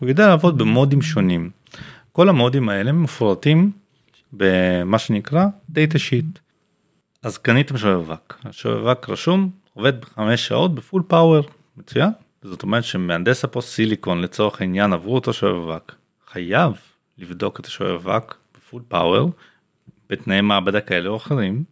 הוא 0.00 0.08
יודע 0.08 0.26
לעבוד 0.28 0.58
במודים 0.58 1.02
שונים. 1.02 1.50
כל 2.12 2.28
המודים 2.28 2.68
האלה 2.68 2.92
מפורטים 2.92 3.72
במה 4.32 4.98
שנקרא 4.98 5.46
data 5.70 5.98
sheet. 5.98 6.38
אז 7.22 7.38
קניתם 7.38 7.78
שואב 7.78 8.10
אבק, 8.10 8.34
השואב 8.44 8.86
אבק 8.86 9.08
רשום 9.08 9.50
עובד 9.74 10.00
בחמש 10.00 10.46
שעות 10.46 10.74
ב 10.74 10.80
full 10.80 11.02
power, 11.08 11.42
מצוין. 11.76 12.10
זאת 12.42 12.62
אומרת 12.62 12.84
שמהנדס 12.84 13.44
ה 13.44 13.49
post 13.49 13.68
silicon 13.68 14.20
לצורך 14.20 14.60
העניין 14.60 14.92
עבור 14.92 15.14
אותו 15.14 15.32
שואב 15.32 15.68
אבק, 15.68 15.92
חייב 16.30 16.72
לבדוק 17.18 17.60
את 17.60 17.66
השואב 17.66 18.08
אבק 18.08 18.34
ב 18.56 18.61
full 18.61 18.82
power 18.88 19.30
בתנאי 20.10 20.40
מעבדה 20.40 20.80
כאלה 20.80 21.08
או 21.08 21.16
אחרים 21.16 21.64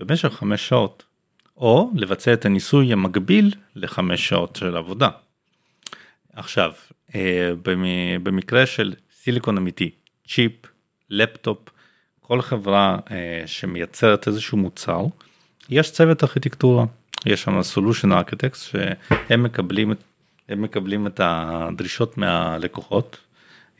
במשך 0.00 0.28
חמש 0.28 0.68
שעות, 0.68 1.02
או 1.56 1.90
לבצע 1.94 2.32
את 2.32 2.44
הניסוי 2.44 2.92
המקביל 2.92 3.54
לחמש 3.76 4.28
שעות 4.28 4.56
של 4.56 4.76
עבודה. 4.76 5.08
עכשיו, 6.36 6.72
אה, 7.14 7.52
במ- 7.62 8.22
במקרה 8.22 8.66
של 8.66 8.94
סיליקון 9.22 9.56
אמיתי, 9.56 9.90
צ'יפ, 10.28 10.52
לפטופ, 11.10 11.58
כל 12.20 12.40
חברה 12.42 12.98
אה, 13.10 13.42
שמייצרת 13.46 14.28
איזשהו 14.28 14.58
מוצר, 14.58 15.04
יש 15.68 15.90
צוות 15.90 16.22
ארכיטקטורה, 16.24 16.84
יש 17.26 17.42
שם 17.42 17.60
solution 17.60 18.08
architects 18.08 18.56
שהם 18.56 19.42
מקבלים, 19.42 19.92
הם 20.48 20.62
מקבלים 20.62 21.06
את 21.06 21.20
הדרישות 21.24 22.18
מהלקוחות. 22.18 23.18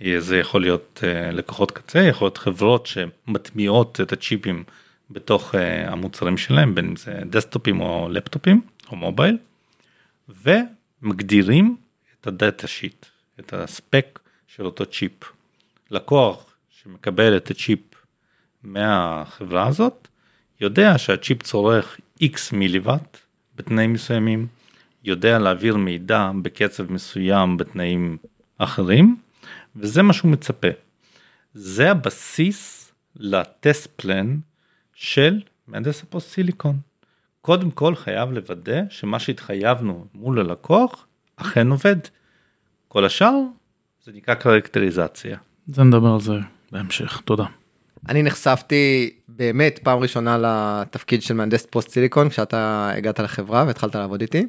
אה, 0.02 0.20
זה 0.20 0.38
יכול 0.38 0.61
להיות 0.61 1.02
לקוחות 1.32 1.70
קצה, 1.70 2.02
יכול 2.02 2.26
להיות 2.26 2.38
חברות 2.38 2.87
שמטמיעות 2.87 4.00
את 4.00 4.12
הצ'יפים 4.12 4.64
בתוך 5.11 5.54
המוצרים 5.87 6.37
שלהם, 6.37 6.75
בין 6.75 6.87
אם 6.87 6.96
זה 6.96 7.20
דסקטופים 7.30 7.80
או 7.80 8.08
לפטופים 8.11 8.61
או 8.90 8.96
מובייל, 8.96 9.38
ומגדירים 10.44 11.76
את 12.25 12.28
הדאטה 12.28 12.66
שיט, 12.66 13.07
את 13.40 13.52
הספק 13.52 14.19
של 14.47 14.64
אותו 14.64 14.87
צ'יפ. 14.87 15.12
לקוח 15.90 16.57
שמקבל 16.71 17.37
את 17.37 17.50
הצ'יפ 17.50 17.81
מהחברה 18.62 19.66
הזאת, 19.66 20.09
יודע 20.61 20.99
שהצ'יפ 20.99 21.43
צורך 21.43 22.00
x 22.23 22.37
מיליוואט 22.52 23.19
בתנאים 23.57 23.93
מסוימים, 23.93 24.47
יודע 25.04 25.38
להעביר 25.38 25.76
מידע 25.76 26.31
בקצב 26.43 26.93
מסוים 26.93 27.57
בתנאים 27.57 28.16
אחרים, 28.59 29.16
וזה 29.76 30.02
מה 30.02 30.12
שהוא 30.12 30.31
מצפה. 30.31 30.69
זה 31.54 31.90
הבסיס 31.90 32.93
לטסט 33.16 33.88
פלן 33.97 34.38
של 34.95 35.43
מהנדס 35.66 36.02
הפוסט 36.02 36.28
סיליקון. 36.28 36.78
קודם 37.40 37.71
כל 37.71 37.95
חייב 37.95 38.33
לוודא 38.33 38.81
שמה 38.90 39.19
שהתחייבנו 39.19 40.07
מול 40.14 40.40
הלקוח 40.40 41.07
אכן 41.37 41.71
עובד. 41.71 41.97
כל 42.88 43.05
השאר 43.05 43.35
זה 44.05 44.12
נקרא 44.14 44.35
קרקטריזציה. 44.35 45.38
זה 45.67 45.83
נדבר 45.83 46.12
על 46.14 46.21
זה 46.21 46.33
בהמשך, 46.73 47.21
תודה. 47.25 47.45
אני 48.09 48.23
נחשפתי 48.23 49.11
באמת 49.29 49.79
פעם 49.83 49.99
ראשונה 49.99 50.38
לתפקיד 50.38 51.23
של 51.23 51.35
מהנדס 51.35 51.67
post 51.66 51.90
silicon 51.90 52.28
כשאתה 52.29 52.91
הגעת 52.97 53.21
לחברה 53.21 53.64
והתחלת 53.67 53.95
לעבוד 53.95 54.21
איתי. 54.21 54.47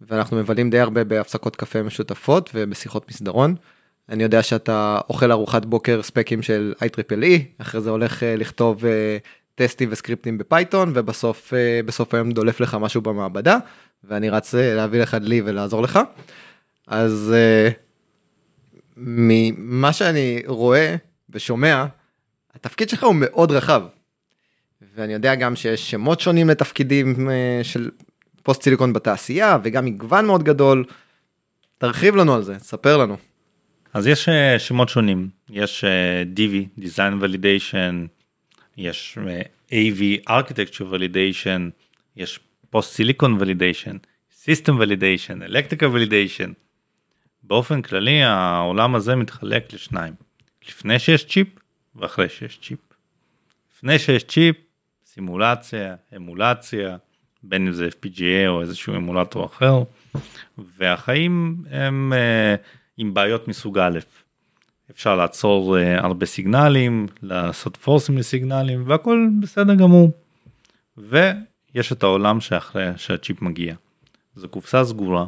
ואנחנו 0.00 0.36
מבלים 0.36 0.70
די 0.70 0.80
הרבה 0.80 1.04
בהפסקות 1.04 1.56
קפה 1.56 1.82
משותפות 1.82 2.50
ובשיחות 2.54 3.08
מסדרון. 3.08 3.54
אני 4.08 4.22
יודע 4.22 4.42
שאתה 4.42 5.00
אוכל 5.08 5.32
ארוחת 5.32 5.64
בוקר 5.64 6.02
ספקים 6.02 6.42
של 6.42 6.74
IEEE, 6.80 7.40
אחרי 7.58 7.80
זה 7.80 7.90
הולך 7.90 8.22
אה, 8.22 8.36
לכתוב 8.36 8.84
אה, 8.84 9.16
טסטים 9.54 9.88
וסקריפטים 9.92 10.38
ב 10.38 10.46
Python 10.46 10.92
ובסוף 10.94 11.54
אה, 11.54 11.80
בסוף 11.86 12.14
היום 12.14 12.30
דולף 12.30 12.60
לך 12.60 12.74
משהו 12.80 13.00
במעבדה 13.00 13.58
ואני 14.08 14.30
רץ 14.30 14.54
להביא 14.54 15.02
לך 15.02 15.14
דלי 15.14 15.42
ולעזור 15.44 15.82
לך. 15.82 15.98
אז 16.86 17.34
אה, 17.36 17.70
ממה 18.96 19.92
שאני 19.92 20.42
רואה 20.46 20.96
ושומע, 21.30 21.84
התפקיד 22.54 22.88
שלך 22.88 23.04
הוא 23.04 23.14
מאוד 23.18 23.50
רחב. 23.50 23.82
ואני 24.96 25.12
יודע 25.12 25.34
גם 25.34 25.56
שיש 25.56 25.90
שמות 25.90 26.20
שונים 26.20 26.48
לתפקידים 26.48 27.30
אה, 27.30 27.60
של 27.62 27.90
פוסט 28.42 28.62
סיליקון 28.62 28.92
בתעשייה 28.92 29.58
וגם 29.62 29.84
מגוון 29.84 30.26
מאוד 30.26 30.42
גדול. 30.42 30.84
תרחיב 31.78 32.16
לנו 32.16 32.34
על 32.34 32.42
זה, 32.42 32.58
ספר 32.58 32.96
לנו. 32.96 33.16
אז 33.94 34.06
יש 34.06 34.28
אה, 34.28 34.58
שמות 34.58 34.88
שונים, 34.88 35.28
יש 35.50 35.84
אה, 35.84 36.22
DV, 36.36 36.80
Design 36.80 37.22
Validation, 37.22 37.94
יש 38.76 39.18
אה, 39.28 39.40
AV, 39.70 40.30
Architecture 40.30 40.94
Validation, 40.94 41.60
יש 42.16 42.40
Post 42.74 42.92
Silicon 42.96 43.38
Validation, 43.38 43.96
System 44.46 44.74
Validation, 44.78 45.42
Electrical 45.48 45.90
Validation. 45.94 46.50
באופן 47.42 47.82
כללי 47.82 48.22
העולם 48.22 48.94
הזה 48.94 49.16
מתחלק 49.16 49.72
לשניים, 49.72 50.14
לפני 50.68 50.98
שיש 50.98 51.24
צ'יפ 51.24 51.48
ואחרי 51.96 52.28
שיש 52.28 52.58
צ'יפ. 52.62 52.78
לפני 53.74 53.98
שיש 53.98 54.24
צ'יפ, 54.24 54.56
סימולציה, 55.06 55.94
אמולציה, 56.16 56.96
בין 57.42 57.66
אם 57.66 57.72
זה 57.72 57.88
FPGA 57.88 58.48
או 58.48 58.60
איזשהו 58.60 58.96
אמולטור 58.96 59.46
אחר, 59.46 59.82
והחיים 60.78 61.56
הם 61.70 62.12
אה, 62.12 62.54
עם 62.96 63.14
בעיות 63.14 63.48
מסוג 63.48 63.78
א'. 63.78 63.98
אפשר 64.90 65.16
לעצור 65.16 65.78
אה, 65.78 66.04
הרבה 66.04 66.26
סיגנלים, 66.26 67.06
לעשות 67.22 67.76
פורסים 67.76 68.18
לסיגנלים 68.18 68.84
והכל 68.86 69.28
בסדר 69.40 69.74
גמור. 69.74 70.10
ויש 71.74 71.92
את 71.92 72.02
העולם 72.02 72.40
שאחרי 72.40 72.86
שהצ'יפ 72.96 73.42
מגיע. 73.42 73.74
זו 74.36 74.48
קופסה 74.48 74.84
סגורה 74.84 75.26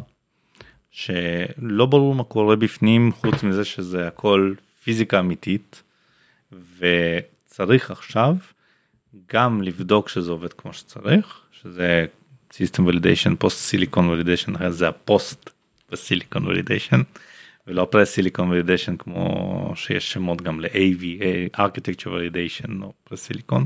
שלא 0.91 1.87
ברור 1.87 2.15
מה 2.15 2.25
קורה 2.25 2.57
בפנים 2.57 3.12
חוץ 3.12 3.43
מזה 3.43 3.65
שזה 3.65 4.09
הכל 4.09 4.55
פיזיקה 4.85 5.21
אמיתית 5.21 5.83
וצריך 6.79 7.91
עכשיו 7.91 8.37
גם 9.33 9.62
לבדוק 9.62 10.09
שזה 10.09 10.31
עובד 10.31 10.53
כמו 10.53 10.73
שצריך 10.73 11.41
שזה 11.53 12.07
System 12.53 12.81
Validation, 12.88 13.45
Post 13.45 13.73
Silicon 13.73 13.97
Validation, 13.97 14.69
זה 14.69 14.88
הפוסט 14.88 15.50
בסיליקון 15.91 16.47
ולידיישן 16.47 17.00
ולא 17.67 17.88
פרס 17.91 18.11
סיליקון 18.11 18.50
ולידיישן 18.50 18.97
כמו 18.97 19.73
שיש 19.76 20.12
שמות 20.12 20.43
גם 20.43 20.61
ל-AV, 20.61 21.03
Architecture 21.57 22.07
Validation 22.07 22.83
או 22.83 22.93
פרס 23.05 23.26
סיליקון. 23.26 23.65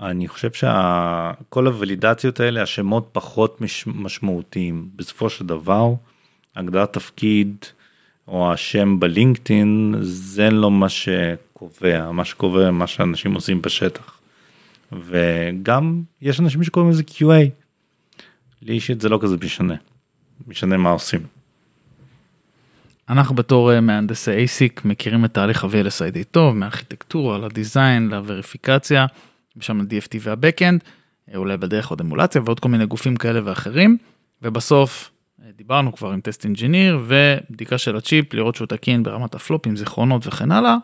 ואני 0.00 0.28
חושב 0.28 0.50
שכל 0.52 1.66
הוולידציות 1.66 2.40
האלה 2.40 2.62
השמות 2.62 3.08
פחות 3.12 3.60
מש, 3.60 3.84
משמעותיים 3.86 4.88
בסופו 4.96 5.30
של 5.30 5.46
דבר 5.46 5.94
הגדרת 6.56 6.92
תפקיד 6.92 7.56
או 8.28 8.52
השם 8.52 9.00
בלינקדאין 9.00 9.94
זה 10.00 10.50
לא 10.50 10.70
מה 10.70 10.86
קובע, 11.52 12.10
מה 12.10 12.24
שקובע 12.24 12.70
מה 12.70 12.86
שאנשים 12.86 13.34
עושים 13.34 13.62
בשטח. 13.62 14.18
וגם 14.92 16.02
יש 16.22 16.40
אנשים 16.40 16.62
שקוראים 16.62 16.90
לזה 16.90 17.02
QA. 17.06 17.50
לי 18.62 18.72
אישית 18.72 19.00
זה 19.00 19.08
לא 19.08 19.18
כזה 19.22 19.36
משנה, 19.44 19.74
משנה 20.46 20.76
מה 20.76 20.90
עושים. 20.90 21.20
אנחנו 23.08 23.34
בתור 23.34 23.72
אה, 23.72 23.80
מהנדסי 23.80 24.44
ASIC 24.44 24.80
מכירים 24.84 25.24
את 25.24 25.34
תהליך 25.34 25.64
ה-VLSI 25.64 26.10
די 26.10 26.24
טוב, 26.24 26.54
מהארכיטקטורה 26.54 27.38
ל 27.38 27.47
design, 27.47 28.08
לווריפיקציה, 28.08 29.06
משם 29.58 29.80
ל-DFT 29.80 30.16
וה-Backend, 30.20 30.84
אה, 31.32 31.36
אולי 31.36 31.56
בדרך 31.56 31.88
עוד 31.88 32.00
אמולציה 32.00 32.40
ועוד 32.44 32.60
כל 32.60 32.68
מיני 32.68 32.86
גופים 32.86 33.16
כאלה 33.16 33.40
ואחרים, 33.44 33.98
ובסוף 34.42 35.10
אה, 35.44 35.50
דיברנו 35.56 35.92
כבר 35.92 36.10
עם 36.10 36.20
test 36.20 36.44
engineer 36.44 37.00
ובדיקה 37.06 37.78
של 37.78 37.96
הצ'יפ, 37.96 38.34
לראות 38.34 38.54
שהוא 38.54 38.66
תקין 38.66 39.02
ברמת 39.02 39.34
הפלופים, 39.34 39.76
זיכרונות 39.76 40.26
וכן 40.26 40.52
הלאה, 40.52 40.76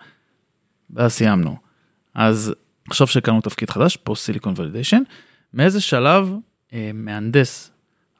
ואז 0.90 1.12
סיימנו. 1.12 1.56
אז 2.14 2.54
עכשיו 2.88 3.06
שהקמנו 3.06 3.40
תפקיד 3.40 3.70
חדש, 3.70 3.96
post 3.96 4.26
silicon 4.26 4.54
validation, 4.56 5.02
מאיזה 5.54 5.80
שלב 5.80 6.32
אה, 6.72 6.90
מהנדס 6.94 7.70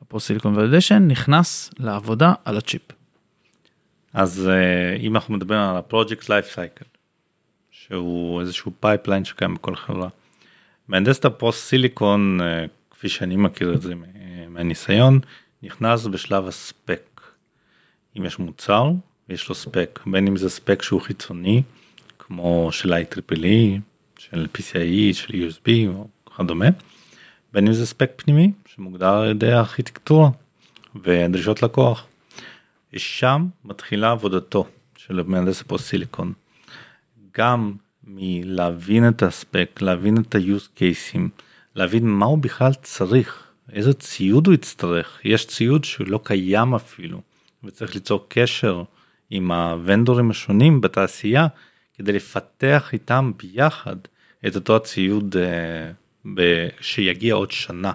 ה 0.02 0.07
post 0.07 0.26
silicon 0.26 0.56
validation 0.56 1.08
נכנס 1.08 1.70
לעבודה 1.78 2.32
על 2.44 2.56
הצ'יפ? 2.56 2.82
אז 4.12 4.50
uh, 4.50 5.00
אם 5.00 5.14
אנחנו 5.14 5.34
מדברים 5.34 5.60
על 5.60 5.76
ה 5.76 5.83
project 5.83 6.28
life 6.28 6.54
cycle, 6.54 6.84
שהוא 7.70 8.40
איזשהו 8.40 8.72
pipeline 8.80 9.24
שקיים 9.24 9.54
בכל 9.54 9.76
חברה. 9.76 10.08
מהנדס 10.88 11.24
ה 11.24 11.33
post 11.33 11.68
silicon, 11.68 12.40
uh, 12.40 12.68
כפי 12.90 13.08
שאני 13.08 13.36
מכיר 13.36 13.74
את 13.74 13.82
זה 13.82 13.94
מהניסיון, 14.48 15.20
נכנס 15.62 16.06
בשלב 16.06 16.48
ה 16.48 16.60
spec. 16.60 17.20
אם 18.18 18.24
יש 18.24 18.38
מוצר, 18.38 18.90
יש 19.28 19.48
לו 19.48 19.54
ספק, 19.54 20.00
בין 20.06 20.26
אם 20.26 20.36
זה 20.36 20.50
ספק 20.50 20.82
שהוא 20.82 21.00
חיצוני, 21.00 21.62
כמו 22.18 22.68
של 22.72 22.92
IEEE, 22.92 23.80
של 24.18 24.46
PCIe, 24.54 25.12
של 25.14 25.32
USB 25.32 25.70
או 25.88 26.08
כדומה, 26.36 26.66
בין 27.52 27.66
אם 27.66 27.72
זה 27.72 27.86
ספק 27.86 28.10
פנימי, 28.16 28.52
שמוגדר 28.66 29.14
על 29.14 29.30
ידי 29.30 29.52
הארכיטקטורה 29.52 30.30
ודרישות 31.02 31.62
לקוח. 31.62 32.06
שם 32.96 33.46
מתחילה 33.64 34.10
עבודתו 34.10 34.66
של 34.96 35.22
מהנדס 35.22 35.60
הפוסט 35.60 35.84
סיליקון. 35.84 36.32
גם 37.36 37.74
מלהבין 38.06 39.08
את 39.08 39.22
הספק, 39.22 39.78
להבין 39.82 40.16
את 40.16 40.34
ה-use 40.34 40.78
cases, 40.78 41.18
להבין 41.74 42.06
מה 42.06 42.26
הוא 42.26 42.38
בכלל 42.38 42.72
צריך, 42.82 43.44
איזה 43.72 43.94
ציוד 43.94 44.46
הוא 44.46 44.54
יצטרך, 44.54 45.20
יש 45.24 45.46
ציוד 45.46 45.84
שהוא 45.84 46.06
לא 46.08 46.20
קיים 46.22 46.74
אפילו, 46.74 47.20
וצריך 47.64 47.94
ליצור 47.94 48.26
קשר 48.28 48.82
עם 49.30 49.52
הוונדורים 49.52 50.30
השונים 50.30 50.80
בתעשייה 50.80 51.46
כדי 51.98 52.12
לפתח 52.12 52.90
איתם 52.92 53.32
ביחד 53.42 53.96
את 54.46 54.54
אותו 54.54 54.76
הציוד 54.76 55.36
uh, 56.26 56.38
שיגיע 56.80 57.34
עוד 57.34 57.50
שנה. 57.50 57.92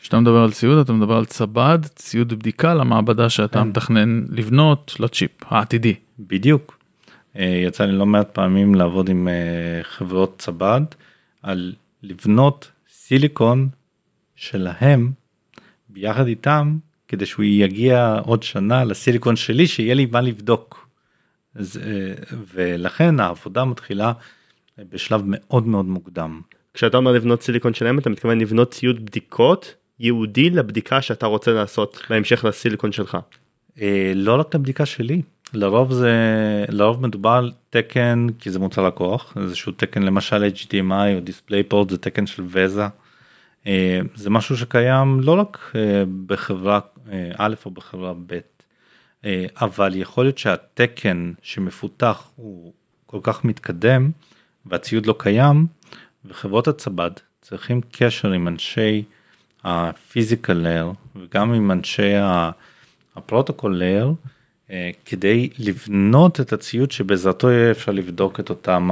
כשאתה 0.00 0.20
מדבר 0.20 0.42
על 0.42 0.52
ציוד 0.52 0.78
אתה 0.78 0.92
מדבר 0.92 1.16
על 1.16 1.24
צבד 1.24 1.78
ציוד 1.94 2.32
בדיקה 2.32 2.74
למעבדה 2.74 3.30
שאתה 3.30 3.58
כן. 3.58 3.68
מתכנן 3.68 4.24
לבנות 4.28 4.96
לצ'יפ 5.00 5.30
העתידי. 5.46 5.94
בדיוק. 6.18 6.77
אה, 7.38 7.44
יצא 7.44 7.84
לי 7.84 7.92
לא 7.92 8.06
מעט 8.06 8.30
פעמים 8.30 8.74
לעבוד 8.74 9.08
עם 9.08 9.28
אה, 9.28 9.80
חברות 9.82 10.34
צבד 10.38 10.80
על 11.42 11.74
לבנות 12.02 12.70
סיליקון 12.90 13.68
שלהם 14.36 15.12
ביחד 15.88 16.26
איתם 16.26 16.78
כדי 17.08 17.26
שהוא 17.26 17.44
יגיע 17.44 18.20
עוד 18.24 18.42
שנה 18.42 18.84
לסיליקון 18.84 19.36
שלי 19.36 19.66
שיהיה 19.66 19.94
לי 19.94 20.06
מה 20.06 20.20
לבדוק. 20.20 20.88
אז, 21.54 21.80
אה, 21.82 22.36
ולכן 22.54 23.20
העבודה 23.20 23.64
מתחילה 23.64 24.12
בשלב 24.78 25.22
מאוד 25.24 25.66
מאוד 25.66 25.86
מוקדם. 25.86 26.40
כשאתה 26.74 26.96
אומר 26.96 27.12
לבנות 27.12 27.42
סיליקון 27.42 27.74
שלהם 27.74 27.98
אתה 27.98 28.10
מתכוון 28.10 28.40
לבנות 28.40 28.70
ציוד 28.70 29.06
בדיקות 29.06 29.74
ייעודי 30.00 30.50
לבדיקה 30.50 31.02
שאתה 31.02 31.26
רוצה 31.26 31.52
לעשות 31.52 32.02
בהמשך 32.10 32.44
לסיליקון 32.44 32.92
שלך. 32.92 33.18
לא 34.14 34.40
רק 34.40 34.54
לבדיקה 34.54 34.86
שלי 34.86 35.22
לרוב 35.54 35.92
זה 35.92 36.14
לרוב 36.68 37.02
מדובר 37.02 37.30
על 37.30 37.52
תקן 37.70 38.26
כי 38.38 38.50
זה 38.50 38.58
מוצר 38.58 38.86
לקוח 38.86 39.36
איזשהו 39.36 39.72
תקן 39.72 40.02
למשל 40.02 40.50
HDMI 40.54 41.14
או 41.14 41.20
דיספליי 41.20 41.62
פורט 41.62 41.90
זה 41.90 41.98
תקן 41.98 42.26
של 42.26 42.42
וזה. 42.46 42.86
אה, 43.66 44.00
זה 44.14 44.30
משהו 44.30 44.56
שקיים 44.56 45.20
לא 45.20 45.40
רק 45.40 45.72
אה, 45.74 46.04
בחברה 46.26 46.80
א' 47.36 47.54
או 47.66 47.70
בחברה 47.70 48.14
ב' 48.26 48.38
אבל 49.60 49.96
יכול 49.96 50.24
להיות 50.24 50.38
שהתקן 50.38 51.32
שמפותח 51.42 52.30
הוא 52.36 52.72
כל 53.06 53.18
כך 53.22 53.44
מתקדם 53.44 54.10
והציוד 54.66 55.06
לא 55.06 55.14
קיים 55.18 55.66
וחברות 56.24 56.68
הצבד 56.68 57.10
צריכים 57.40 57.80
קשר 57.92 58.32
עם 58.32 58.48
אנשי 58.48 59.04
הפיזיקל 59.64 60.66
layer 60.66 60.94
וגם 61.16 61.52
עם 61.52 61.70
אנשי 61.70 62.12
ה 63.16 63.23
protocol 63.23 63.82
layer 63.82 64.06
אה, 64.06 64.12
כדי 65.04 65.48
לבנות 65.58 66.40
את 66.40 66.52
הציוד 66.52 66.90
שבעזרתו 66.90 67.50
יהיה 67.50 67.70
אפשר 67.70 67.92
לבדוק 67.92 68.40
את 68.40 68.50
אותם 68.50 68.90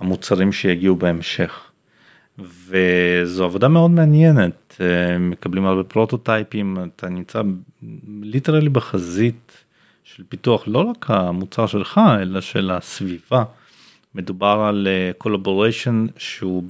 המוצרים 0.00 0.52
שיגיעו 0.52 0.96
בהמשך. 0.96 1.68
וזו 2.38 3.44
עבודה 3.44 3.68
מאוד 3.68 3.90
מעניינת, 3.90 4.76
אה, 4.80 5.18
מקבלים 5.18 5.64
הרבה 5.64 5.84
פרוטוטייפים, 5.84 6.76
אתה 6.96 7.08
נמצא 7.08 7.42
literally 8.22 8.68
בחזית 8.68 9.64
של 10.04 10.22
פיתוח 10.28 10.64
לא 10.66 10.78
רק 10.78 11.06
המוצר 11.08 11.66
שלך 11.66 12.00
אלא 12.22 12.40
של 12.40 12.70
הסביבה. 12.70 13.44
מדובר 14.14 14.64
על 14.68 14.88
collaboration 15.18 16.06
אה, 16.08 16.20
שהוא 16.20 16.62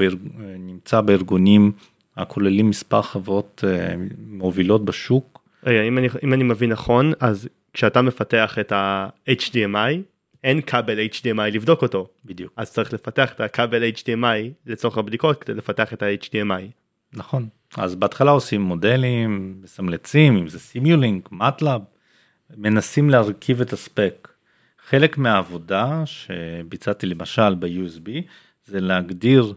נמצא 0.59 1.01
בארגונים 1.01 1.73
הכוללים 2.17 2.69
מספר 2.71 3.03
חברות 3.03 3.65
אה, 3.67 3.95
מובילות 4.29 4.85
בשוק. 4.85 5.39
רגע, 5.65 5.83
אם 5.83 5.99
אני, 5.99 6.09
אם 6.23 6.33
אני 6.33 6.45
מבין 6.45 6.73
נכון, 6.73 7.13
אז 7.21 7.49
כשאתה 7.73 8.03
מפתח 8.03 8.59
את 8.59 8.73
ה-HDMI, 8.73 9.97
אין 10.45 10.61
כבל 10.61 10.99
HDMI 11.07 11.51
לבדוק 11.53 11.83
אותו. 11.83 12.09
בדיוק. 12.25 12.53
אז 12.57 12.73
צריך 12.73 12.93
לפתח 12.93 13.33
את 13.33 13.41
הכבל 13.41 13.91
HDMI 13.91 14.51
לצורך 14.67 14.99
הבדיקות 14.99 15.45
כדי 15.45 15.55
לפתח 15.55 15.93
את 15.93 16.03
ה-HDMI. 16.03 16.63
נכון. 17.13 17.49
אז 17.77 17.95
בהתחלה 17.95 18.31
עושים 18.31 18.61
מודלים, 18.61 19.59
מסמלצים, 19.63 20.37
אם 20.37 20.49
זה 20.49 20.59
סימיולינק, 20.59 21.33
מטלאב, 21.33 21.81
מנסים 22.57 23.11
להרכיב 23.11 23.61
את 23.61 23.73
הספק. 23.73 24.29
חלק 24.89 25.19
מהעבודה 25.19 26.03
שביצעתי 26.07 27.07
למשל 27.07 27.55
ב-USB 27.55 28.11
זה 28.67 28.81
להגדיר 28.81 29.55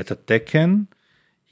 את 0.00 0.10
התקן 0.10 0.76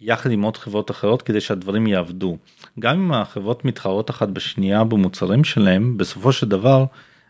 יחד 0.01 0.31
עם 0.31 0.43
עוד 0.43 0.57
חברות 0.57 0.91
אחרות 0.91 1.23
כדי 1.23 1.41
שהדברים 1.41 1.87
יעבדו. 1.87 2.37
גם 2.81 2.97
אם 3.01 3.13
החברות 3.13 3.65
מתחרות 3.65 4.11
אחת 4.11 4.29
בשנייה 4.29 4.85
במוצרים 4.85 5.45
שלהם, 5.45 5.97
בסופו 5.97 6.33
של 6.33 6.49
דבר 6.49 6.85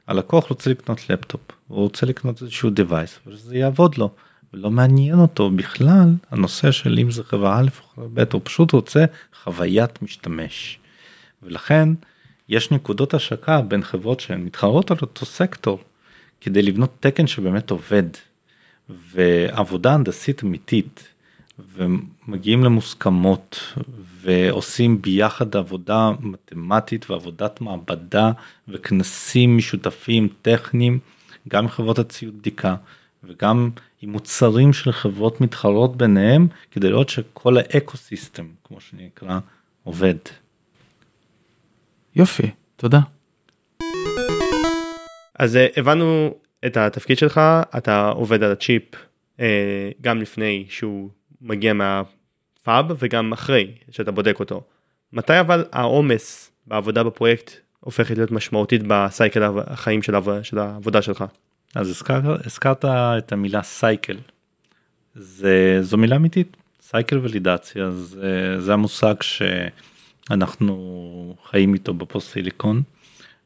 הלקוח 0.07 0.48
רוצה 0.48 0.70
לקנות 0.70 1.11
לפטופ, 1.11 1.40
הוא 1.68 1.79
רוצה 1.79 2.07
לקנות 2.07 2.42
איזשהו 2.42 2.70
device, 2.70 3.29
ושזה 3.29 3.57
יעבוד 3.57 3.98
לו, 3.98 4.11
ולא 4.55 4.70
מעניין 4.70 5.18
אותו 5.18 5.50
בכלל 5.50 6.09
הנושא 6.31 6.70
של 6.70 6.98
אם 6.98 7.11
זה 7.11 7.24
חברה 7.24 7.61
א' 7.61 7.68
או 7.79 7.85
חברה 7.94 8.09
ב', 8.14 8.33
הוא 8.33 8.40
פשוט 8.44 8.72
רוצה 8.72 9.05
חוויית 9.42 10.02
משתמש. 10.02 10.79
ולכן 11.42 11.88
יש 12.48 12.70
נקודות 12.70 13.14
השקה 13.14 13.61
בין 13.61 13.83
חברות 13.83 14.20
שהן 14.20 14.40
מתחרות 14.40 14.90
על 14.90 14.96
אותו 15.02 15.26
סקטור, 15.26 15.79
כדי 16.40 16.62
לבנות 16.62 16.96
תקן 17.00 17.26
שבאמת 17.26 17.70
עובד, 17.70 18.05
ועבודה 18.88 19.94
הנדסית 19.94 20.42
אמיתית. 20.42 21.09
ומגיעים 21.59 22.64
למוסכמות 22.64 23.75
ועושים 24.21 25.03
ביחד 25.03 25.57
עבודה 25.57 26.11
מתמטית 26.21 27.11
ועבודת 27.11 27.61
מעבדה 27.61 28.33
וכנסים 28.69 29.57
משותפים 29.57 30.29
טכניים 30.42 30.99
גם 31.49 31.64
עם 31.64 31.71
חברות 31.71 31.99
הציוד 31.99 32.38
בדיקה 32.38 32.75
וגם 33.25 33.71
עם 34.03 34.11
מוצרים 34.11 34.73
של 34.73 34.92
חברות 34.92 35.40
מתחרות 35.40 35.97
ביניהם 35.97 36.49
כדי 36.71 36.90
לראות 36.90 37.09
שכל 37.09 37.57
האקו 37.59 37.97
סיסטם 37.97 38.47
כמו 38.64 38.81
שנקרא 38.81 39.38
עובד. 39.85 40.16
יופי 42.16 42.51
תודה. 42.77 43.01
אז 45.38 45.57
אה, 45.57 45.66
הבנו 45.77 46.35
את 46.66 46.77
התפקיד 46.77 47.19
שלך 47.19 47.40
אתה 47.79 48.09
עובד 48.09 48.42
על 48.42 48.53
הצ'יפ 48.53 48.83
אה, 49.40 49.90
גם 50.01 50.21
לפני 50.21 50.66
שהוא 50.69 51.11
מגיע 51.46 51.72
מהפאב 51.72 52.87
וגם 52.98 53.32
אחרי 53.32 53.74
שאתה 53.90 54.11
בודק 54.11 54.40
אותו. 54.40 54.62
מתי 55.12 55.40
אבל 55.40 55.64
העומס 55.72 56.50
בעבודה 56.66 57.02
בפרויקט 57.02 57.50
הופכת 57.80 58.16
להיות 58.16 58.30
משמעותית 58.30 58.82
בסייקל 58.87 59.42
החיים 59.66 60.02
של, 60.02 60.14
העבודה, 60.14 60.44
של 60.44 60.59
העבודה 60.59 61.02
שלך? 61.02 61.24
אז 61.74 61.88
הזכר, 61.88 62.37
הזכרת 62.44 62.85
את 62.85 63.32
המילה 63.32 63.62
סייקל. 63.62 64.16
זה, 65.14 65.78
זו 65.80 65.96
מילה 65.96 66.16
אמיתית, 66.16 66.56
סייקל 66.82 67.18
ולידציה, 67.18 67.90
זה, 67.90 68.61
זה 68.61 68.72
המושג 68.72 69.14
שאנחנו 69.20 70.74
חיים 71.50 71.74
איתו 71.74 71.94
ב 71.94 72.02
post 72.02 72.33
silicon. 72.33 72.83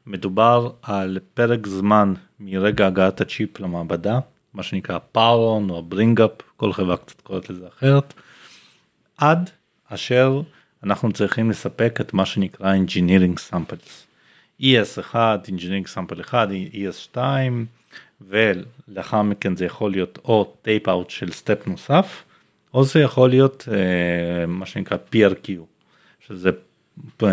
מדובר 0.05 0.71
על 0.81 1.19
פרק 1.33 1.67
זמן 1.67 2.13
מרגע 2.39 2.87
הגעת 2.87 3.21
הצ'יפ 3.21 3.59
למעבדה 3.59 4.19
מה 4.53 4.63
שנקרא 4.63 4.99
power 5.11 5.52
on 5.52 5.69
או 5.69 5.83
bring 5.83 6.13
up, 6.13 6.31
כל 6.57 6.73
חברה 6.73 6.97
קצת 6.97 7.21
קוראת 7.21 7.49
לזה 7.49 7.67
אחרת, 7.67 8.13
עד 9.17 9.49
אשר 9.87 10.41
אנחנו 10.83 11.11
צריכים 11.11 11.49
לספק 11.49 12.01
את 12.01 12.13
מה 12.13 12.25
שנקרא 12.25 12.73
Engineering 12.75 13.51
Samples. 13.51 14.11
ES1, 14.61 15.15
Engineering 15.47 15.95
Sample 15.95 16.21
1, 16.21 16.47
ES2, 16.73 17.17
ולאחר 18.21 19.21
מכן 19.21 19.55
זה 19.55 19.65
יכול 19.65 19.91
להיות 19.91 20.19
או 20.25 20.53
tape 20.61 20.89
out 20.89 21.09
של 21.09 21.31
step 21.31 21.67
נוסף, 21.67 22.23
או 22.73 22.83
זה 22.83 22.99
יכול 22.99 23.29
להיות 23.29 23.67
uh, 23.67 24.47
מה 24.47 24.65
שנקרא 24.65 24.97
PRQ, 25.13 25.49
שזה 26.27 26.49
uh, 27.21 27.23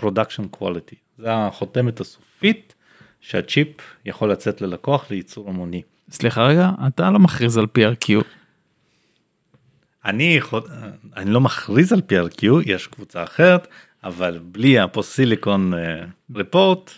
Production 0.00 0.56
Quality, 0.60 0.96
זה 1.18 1.32
החותמת 1.32 2.00
הסופית 2.00 2.74
שהצ'יפ 3.20 3.68
יכול 4.04 4.32
לצאת 4.32 4.60
ללקוח 4.60 5.10
לייצור 5.10 5.48
המוני. 5.48 5.82
סליחה 6.10 6.46
רגע, 6.46 6.70
אתה 6.86 7.10
לא 7.10 7.18
מכריז 7.18 7.58
על 7.58 7.66
PRQ. 7.78 8.24
אני, 10.04 10.40
אני 11.16 11.30
לא 11.30 11.40
מכריז 11.40 11.92
על 11.92 12.00
PRQ, 12.08 12.46
יש 12.66 12.86
קבוצה 12.86 13.24
אחרת, 13.24 13.68
אבל 14.04 14.38
בלי 14.42 14.78
הפוסיליקון 14.78 15.72
רפורט, 16.34 16.90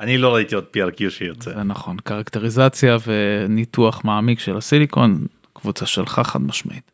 אני 0.00 0.18
לא 0.18 0.34
ראיתי 0.34 0.54
עוד 0.54 0.64
PRQ 0.76 1.10
שיוצא. 1.10 1.54
זה 1.54 1.62
נכון, 1.62 1.96
קרקטריזציה 2.04 2.96
וניתוח 3.06 4.04
מעמיק 4.04 4.40
של 4.40 4.56
הסיליקון, 4.56 5.26
קבוצה 5.52 5.86
שלך 5.86 6.20
חד 6.24 6.40
משמעית. 6.40 6.90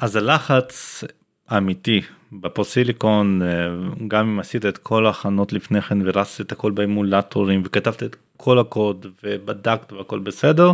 אז 0.00 0.16
הלחץ 0.16 1.04
האמיתי 1.48 2.00
בפוסיליקון, 2.32 3.42
גם 4.08 4.28
אם 4.28 4.40
עשית 4.40 4.66
את 4.66 4.78
כל 4.78 5.06
ההכנות 5.06 5.52
לפני 5.52 5.82
כן 5.82 5.98
ורצת 6.04 6.40
את 6.40 6.52
הכל 6.52 6.70
באמולטורים 6.70 7.62
וכתבת 7.64 8.02
את 8.02 8.16
כל 8.36 8.58
הקוד 8.58 9.06
ובדקת 9.24 9.92
והכל 9.92 10.18
בסדר, 10.18 10.72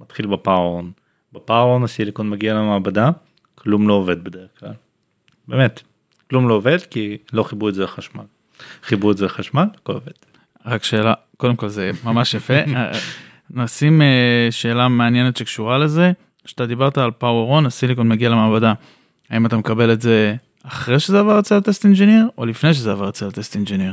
מתחיל 0.00 0.26
בפאורון. 0.26 0.92
בפאורון 1.32 1.84
הסיליקון 1.84 2.30
מגיע 2.30 2.54
למעבדה, 2.54 3.10
כלום 3.54 3.88
לא 3.88 3.94
עובד 3.94 4.24
בדרך 4.24 4.48
כלל. 4.60 4.72
באמת, 5.48 5.82
כלום 6.30 6.48
לא 6.48 6.54
עובד 6.54 6.78
כי 6.90 7.16
לא 7.32 7.42
חיברו 7.42 7.68
את 7.68 7.74
זה 7.74 7.84
לחשמל. 7.84 8.24
חיברו 8.82 9.10
את 9.10 9.16
זה 9.16 9.24
לחשמל, 9.24 9.64
הכל 9.74 9.92
עובד. 9.92 10.12
רק 10.66 10.84
שאלה, 10.84 11.14
קודם 11.36 11.56
כל 11.56 11.68
זה 11.68 11.90
ממש 12.04 12.34
יפה. 12.34 12.54
נשים 13.50 14.02
אה, 14.02 14.48
שאלה 14.50 14.88
מעניינת 14.88 15.36
שקשורה 15.36 15.78
לזה, 15.78 16.12
כשאתה 16.44 16.66
דיברת 16.66 16.98
על 16.98 17.10
power 17.10 17.45
on, 17.45 17.66
הסיליקון 17.66 18.08
מגיע 18.08 18.28
למעבדה. 18.28 18.72
האם 19.30 19.46
אתה 19.46 19.56
מקבל 19.56 19.92
את 19.92 20.00
זה 20.00 20.34
אחרי 20.68 21.00
שזה 21.00 21.20
עבר 21.20 21.38
אצל 21.38 21.54
ה 21.54 21.60
test 21.60 21.84
engineer 21.84 22.26
או 22.38 22.46
לפני 22.46 22.74
שזה 22.74 22.92
עבר 22.92 23.08
אצל 23.08 23.26
ה 23.26 23.32
test 23.32 23.54
engineer? 23.54 23.92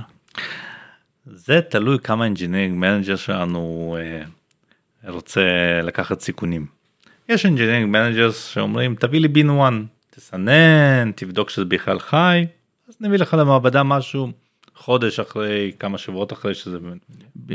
זה 1.25 1.61
תלוי 1.69 1.99
כמה 1.99 2.25
engineering 2.25 2.77
manager 2.77 3.15
שלנו 3.15 3.97
אה, 3.99 4.21
רוצה 5.09 5.41
לקחת 5.83 6.21
סיכונים. 6.21 6.65
יש 7.29 7.45
engineering 7.45 7.89
managers 7.89 8.47
שאומרים 8.47 8.95
תביא 8.95 9.19
לי 9.19 9.27
bin 9.27 9.49
1 9.49 9.73
תסנן 10.09 11.11
תבדוק 11.15 11.49
שזה 11.49 11.65
בכלל 11.65 11.99
חי 11.99 12.45
אז 12.89 12.95
נביא 13.01 13.17
לך 13.17 13.33
למעבדה 13.33 13.83
משהו 13.83 14.27
חודש 14.75 15.19
אחרי 15.19 15.71
כמה 15.79 15.97
שבועות 15.97 16.33
אחרי 16.33 16.53
שזה 16.53 16.77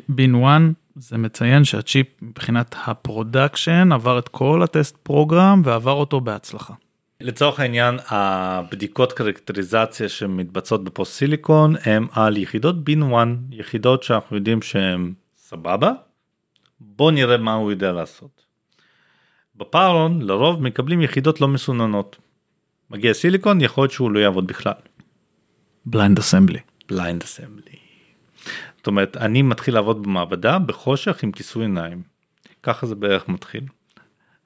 bin 0.09 0.45
1 0.45 0.61
זה 0.97 1.19
מציין 1.19 1.65
שהצ'יפ 1.65 2.07
מבחינת 2.23 2.75
ה 2.87 2.96
production 2.96 3.93
עבר 3.93 4.19
את 4.19 4.29
כל 4.29 4.63
ה 4.63 4.70
test 4.70 4.97
program 4.97 5.63
ועבר 5.65 5.93
אותו 5.93 6.21
בהצלחה. 6.21 6.75
לצורך 7.21 7.61
העניין 7.61 7.99
הבדיקות 8.09 9.13
קרקטריזציה 9.13 10.09
שמתבצעות 10.09 10.85
ב 10.85 10.90
post 10.90 11.13
silicon 11.13 11.75
הם 11.85 12.07
על 12.13 12.37
יחידות 12.37 12.85
bin 12.85 13.03
1 13.03 13.29
יחידות 13.51 14.03
שאנחנו 14.03 14.37
יודעים 14.37 14.63
שהן 14.63 15.13
סבבה 15.37 15.93
בוא 16.81 17.11
נראה 17.11 17.37
מה 17.37 17.55
הוא 17.55 17.71
יודע 17.71 17.93
לעשות. 17.93 18.45
ב 19.57 19.65
power 19.65 20.06
on 20.06 20.23
לרוב 20.23 20.63
מקבלים 20.63 21.03
יחידות 21.03 21.41
לא 21.41 21.49
מסוננות. 21.49 22.17
מגיע 22.91 23.15
סיליקון 23.15 23.61
יכול 23.61 23.83
להיות 23.83 23.93
שהוא 23.93 24.11
לא 24.11 24.19
יעבוד 24.19 24.47
בכלל. 24.47 24.73
blind 25.87 26.19
assembly. 26.19 26.61
blind 26.89 27.23
assembly. 27.23 27.77
זאת 28.77 28.87
אומרת 28.87 29.17
אני 29.17 29.43
מתחיל 29.43 29.75
לעבוד 29.75 30.03
במעבדה 30.03 30.59
בחושך 30.59 31.23
עם 31.23 31.33
כיסוי 31.33 31.63
עיניים. 31.63 32.03
ככה 32.63 32.87
זה 32.87 32.95
בערך 32.95 33.29
מתחיל. 33.29 33.65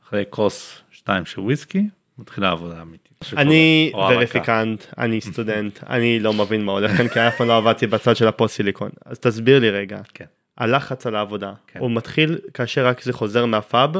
אחרי 0.02 0.24
כוס 0.30 0.82
2 0.90 1.24
של 1.24 1.40
וויסקי 1.40 1.88
מתחילה 2.22 2.50
עבודה 2.50 2.82
אמיתית. 2.82 3.12
אני 3.36 3.92
וריפיקנט, 3.94 4.84
אני 4.98 5.20
סטודנט, 5.30 5.78
אני 5.90 6.20
לא 6.20 6.32
מבין 6.32 6.64
מה 6.64 6.72
הולך 6.72 6.96
כאן 6.96 7.08
כי 7.08 7.20
אף 7.28 7.36
פעם 7.36 7.48
לא 7.48 7.56
עבדתי 7.56 7.86
בצד 7.86 8.16
של 8.16 8.28
ה 8.28 8.34
post 8.34 8.56
silicon. 8.56 8.90
אז 9.04 9.18
תסביר 9.18 9.58
לי 9.58 9.70
רגע. 9.70 10.00
כן. 10.14 10.24
הלחץ 10.58 11.06
על 11.06 11.16
העבודה 11.16 11.52
כן. 11.66 11.80
הוא 11.80 11.90
מתחיל 11.90 12.38
כאשר 12.54 12.86
רק 12.86 13.02
זה 13.02 13.12
חוזר 13.12 13.46
מה 13.46 13.64
fab 13.64 13.90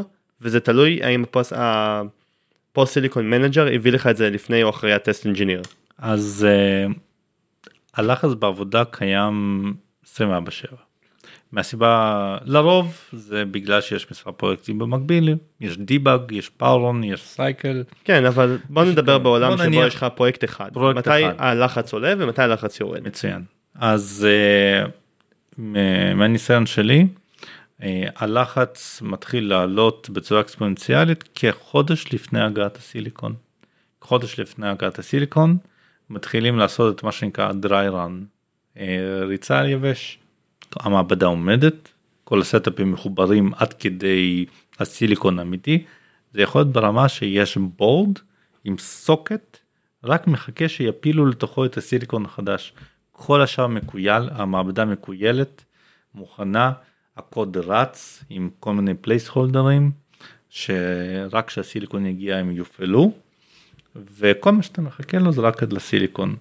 וזה 0.40 0.60
תלוי 0.60 1.02
האם 1.02 1.22
ה 1.22 1.27
post, 1.27 1.52
ה 1.56 1.84
post 1.84 2.94
silicon 2.94 3.30
manager 3.30 3.66
הביא 3.74 3.92
לך 3.92 4.06
את 4.06 4.16
זה 4.16 4.30
לפני 4.30 4.62
או 4.62 4.70
אחרי 4.70 4.92
ה 4.92 4.99
test 4.99 5.24
engineer. 5.24 5.62
אז 5.98 6.46
uh, 6.88 6.92
הלחץ 7.94 8.30
בעבודה 8.38 8.84
קיים 8.84 9.74
24/7. 10.04 10.12
מהסיבה 11.52 12.38
לרוב 12.44 12.96
זה 13.12 13.44
בגלל 13.44 13.80
שיש 13.80 14.10
מספר 14.10 14.32
פרויקטים 14.32 14.78
במקביל 14.78 15.34
יש 15.60 15.78
דיבאג 15.78 16.32
יש 16.32 16.48
פאורון 16.48 17.04
יש 17.04 17.22
סייקל 17.22 17.82
כן 18.04 18.24
אבל 18.24 18.58
בוא 18.68 18.84
נדבר 18.84 19.18
בעולם 19.18 19.48
בוא 19.48 19.56
שבו 19.56 19.66
נניח- 19.66 19.86
יש 19.86 19.94
לך 19.94 20.06
פרויקט 20.14 20.44
אחד. 20.44 20.70
פרויקט 20.72 20.98
מתי 20.98 21.26
אחד. 21.26 21.34
הלחץ 21.38 21.92
עולה 21.92 22.14
ומתי 22.18 22.42
הלחץ 22.42 22.80
יורד. 22.80 23.06
מצוין 23.08 23.42
אז 23.74 24.26
uh, 24.86 25.60
מהניסיון 26.14 26.66
שלי 26.66 27.06
uh, 27.80 27.84
הלחץ 28.16 29.02
מתחיל 29.04 29.48
לעלות 29.48 30.10
בצורה 30.10 30.40
אקספוננציאלית 30.40 31.24
כחודש 31.34 32.12
לפני 32.12 32.40
הגעת 32.40 32.76
הסיליקון. 32.76 33.34
חודש 34.00 34.40
לפני 34.40 34.68
הגעת 34.68 34.98
הסיליקון 34.98 35.56
מתחילים 36.10 36.58
לעשות 36.58 36.96
את 36.98 37.02
מה 37.02 37.12
שנקרא 37.12 37.50
dry 37.62 37.92
run 37.94 38.24
uh, 38.76 38.80
ריצה 39.26 39.58
על 39.58 39.68
יבש. 39.68 40.18
המעבדה 40.80 41.26
עומדת 41.26 41.88
כל 42.24 42.40
הסטאפים 42.40 42.92
מחוברים 42.92 43.52
עד 43.56 43.72
כדי 43.72 44.46
הסיליקון 44.78 45.38
האמיתי 45.38 45.84
זה 46.32 46.42
יכול 46.42 46.60
להיות 46.60 46.72
ברמה 46.72 47.08
שיש 47.08 47.56
בורד 47.56 48.18
עם 48.64 48.78
סוקט 48.78 49.58
רק 50.04 50.26
מחכה 50.26 50.68
שיפילו 50.68 51.26
לתוכו 51.26 51.64
את 51.64 51.76
הסיליקון 51.76 52.24
החדש. 52.24 52.72
כל 53.12 53.42
השאר 53.42 53.66
מקוייל, 53.66 54.28
המעבדה 54.32 54.84
מקוילת, 54.84 55.64
מוכנה, 56.14 56.72
הקוד 57.16 57.56
רץ 57.56 58.24
עם 58.30 58.50
כל 58.60 58.74
מיני 58.74 58.94
פלייסהולדרים, 58.94 59.90
שרק 60.50 61.48
כשהסיליקון 61.48 62.06
יגיע 62.06 62.36
הם 62.36 62.50
יופעלו, 62.50 63.12
וכל 63.96 64.52
מה 64.52 64.62
שאתה 64.62 64.80
מחכה 64.80 65.18
לו 65.18 65.32
זה 65.32 65.40
רק 65.40 65.62
עד 65.62 65.72
לסיליקון. 65.72 66.36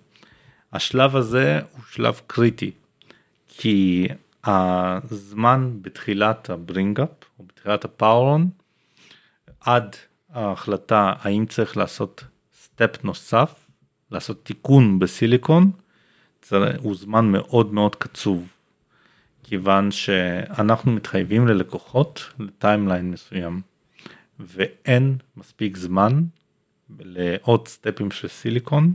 השלב 0.74 1.16
הזה 1.16 1.60
הוא 1.72 1.82
שלב 1.92 2.22
קריטי, 2.28 2.72
כי 3.58 4.08
הזמן 4.44 5.78
בתחילת 5.82 6.50
ה 6.50 6.57
bring 6.57 6.90
up, 6.90 7.10
או 7.40 7.44
בתחילת 7.44 7.86
ה 7.86 7.93
power 7.93 8.29
on, 8.29 8.50
עד 9.60 9.96
ההחלטה 10.30 11.14
האם 11.20 11.46
צריך 11.46 11.78
לעשות 11.78 12.24
step 12.64 13.04
נוסף, 13.04 13.68
לעשות 14.12 14.46
תיקון 14.46 15.00
בסיליקון, 15.00 15.72
הוא 16.78 16.96
זמן 16.96 17.26
מאוד 17.32 17.74
מאוד 17.74 17.96
קצוב. 17.96 18.54
כיוון 19.44 19.92
שאנחנו 19.92 20.92
מתחייבים 20.92 21.48
ללקוחות 21.48 22.34
ל 22.40 22.48
timeline 22.48 23.12
מסוים, 23.12 23.62
ואין 24.40 25.18
מספיק 25.38 25.78
זמן 25.78 26.24
לעוד 27.00 27.68
סטפים 27.68 28.12
של 28.12 28.28
סיליקון, 28.28 28.94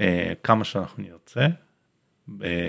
אה, 0.00 0.32
כמה 0.42 0.64
שאנחנו 0.64 1.02
נרצה, 1.02 1.46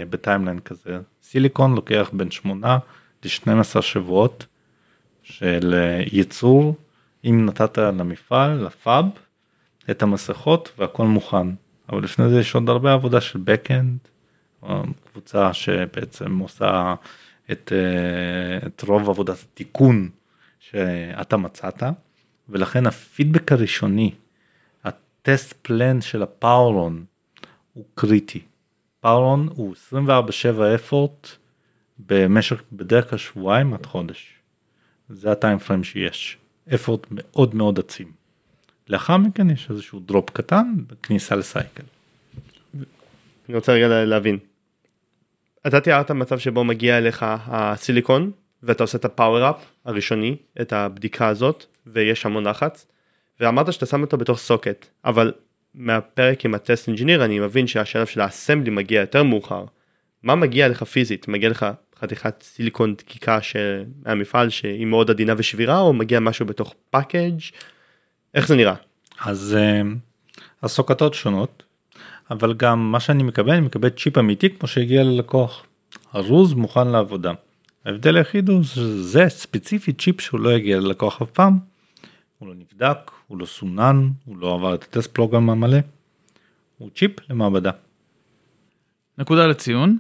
ב 0.09 0.15
timeline 0.15 0.59
כזה. 0.59 0.99
סיליקון 1.23 1.75
לוקח 1.75 2.09
בין 2.13 2.31
8 2.31 2.77
ל-12 3.23 3.81
שבועות 3.81 4.45
של 5.23 5.73
אה, 5.73 6.03
ייצור, 6.11 6.75
אם 7.25 7.45
נתת 7.45 7.77
למפעל, 7.77 8.65
ל 8.65 8.73
fab, 8.73 9.05
את 9.91 10.01
המסכות 10.01 10.71
והכל 10.77 11.05
מוכן. 11.05 11.47
אבל 11.89 12.03
לפני 12.03 12.29
זה 12.29 12.39
יש 12.39 12.55
עוד 12.55 12.69
הרבה 12.69 12.93
עבודה 12.93 13.21
של 13.21 13.39
backend, 13.39 14.07
או 14.61 14.83
קבוצה 15.11 15.53
שבעצם 15.53 16.39
עושה 16.39 16.95
את, 17.51 17.71
אה, 17.75 18.67
את 18.67 18.81
רוב 18.81 19.09
עבודת 19.09 19.37
התיקון 19.39 20.09
שאתה 20.59 21.37
מצאת, 21.37 21.83
ולכן 22.49 22.87
הפידבק 22.87 23.51
הראשוני, 23.51 24.11
הטסט 24.83 25.53
פלן 25.61 26.01
של 26.01 26.23
הפאורון 26.23 27.05
הוא 27.73 27.85
קריטי. 27.95 28.41
פאורון 29.07 29.49
הוא 29.55 29.75
24/7 29.93 30.75
אפורט 30.75 31.27
במשך 31.99 32.63
בדרך 32.71 33.09
כלל 33.09 33.19
שבועיים 33.19 33.73
עד 33.73 33.85
חודש. 33.85 34.33
זה 35.09 35.31
הטיים 35.31 35.59
פריים 35.59 35.83
שיש. 35.83 36.37
אפורט 36.73 37.07
מאוד 37.11 37.55
מאוד 37.55 37.79
עצים. 37.79 38.11
לאחר 38.89 39.17
מכן 39.17 39.49
יש 39.49 39.67
איזשהו 39.69 39.99
דרופ 39.99 40.29
קטן 40.29 40.73
בכניסה 40.87 41.35
לסייקל. 41.35 41.83
אני 43.49 43.55
רוצה 43.55 43.71
רגע 43.73 43.87
לה- 43.87 44.05
להבין. 44.05 44.37
אתה 45.67 45.79
תיארת 45.81 46.11
מצב 46.11 46.39
שבו 46.39 46.63
מגיע 46.63 46.97
אליך 46.97 47.25
הסיליקון 47.29 48.31
ואתה 48.63 48.83
עושה 48.83 48.97
את 48.97 49.05
ה 49.05 49.11
power-up 49.11 49.55
הראשוני, 49.85 50.35
את 50.61 50.73
הבדיקה 50.73 51.27
הזאת, 51.27 51.65
ויש 51.87 52.25
המון 52.25 52.47
לחץ, 52.47 52.85
ואמרת 53.39 53.73
שאתה 53.73 53.85
שם 53.85 54.01
אותו 54.01 54.17
בתוך 54.17 54.39
socket, 54.39 54.85
אבל 55.05 55.33
מהפרק 55.75 56.45
עם 56.45 56.53
ה 56.53 56.60
test 56.60 56.87
engineer 56.87 57.25
אני 57.25 57.39
מבין 57.39 57.67
שהשלב 57.67 58.05
של 58.05 58.21
ה 58.21 58.27
assembly 58.27 58.69
מגיע 58.69 59.01
יותר 59.01 59.23
מאוחר. 59.23 59.65
מה 60.23 60.35
מגיע 60.35 60.67
לך 60.67 60.83
פיזית? 60.83 61.27
מגיע 61.27 61.49
לך 61.49 61.65
חתיכת 61.99 62.43
סיליקון 62.43 62.95
דקיקה 62.95 63.39
מהמפעל 64.05 64.49
שהיא 64.49 64.85
מאוד 64.85 65.09
עדינה 65.09 65.33
ושבירה, 65.37 65.79
או 65.79 65.93
מגיע 65.93 66.19
משהו 66.19 66.45
בתוך 66.45 66.73
package? 66.89 67.39
איך 68.33 68.47
זה 68.47 68.55
נראה? 68.55 68.75
אז 69.25 69.57
אה, 69.59 69.81
הסוקתות 70.63 71.13
שונות, 71.13 71.63
אבל 72.31 72.53
גם 72.53 72.91
מה 72.91 72.99
שאני 72.99 73.23
מקבל, 73.23 73.51
אני 73.51 73.61
מקבל 73.61 73.89
צ'יפ 73.89 74.17
אמיתי 74.17 74.49
כמו 74.49 74.67
שהגיע 74.67 75.03
ללקוח. 75.03 75.65
ארוז 76.15 76.53
מוכן 76.53 76.87
לעבודה. 76.87 77.33
ההבדל 77.85 78.17
היחיד 78.17 78.49
הוא 78.49 78.63
שזה 78.63 79.25
ספציפית 79.29 80.01
צ'יפ 80.01 80.21
שהוא 80.21 80.39
לא 80.39 80.53
יגיע 80.53 80.79
ללקוח 80.79 81.21
אף 81.21 81.29
פעם. 81.29 81.72
הוא 82.39 82.47
לא 82.47 82.53
נבדק, 82.55 83.11
הוא 83.27 83.37
לא 83.37 83.45
סונן, 83.45 84.09
הוא 84.25 84.37
לא 84.37 84.53
עבר 84.55 84.75
את 84.75 84.83
ה 84.83 84.89
test 84.89 85.13
program 85.13 85.49
המלא. 85.49 85.77
הוא 86.77 86.89
צ'יפ 86.95 87.11
למעבדה. 87.29 87.71
נקודה 89.17 89.47
לציון, 89.47 89.97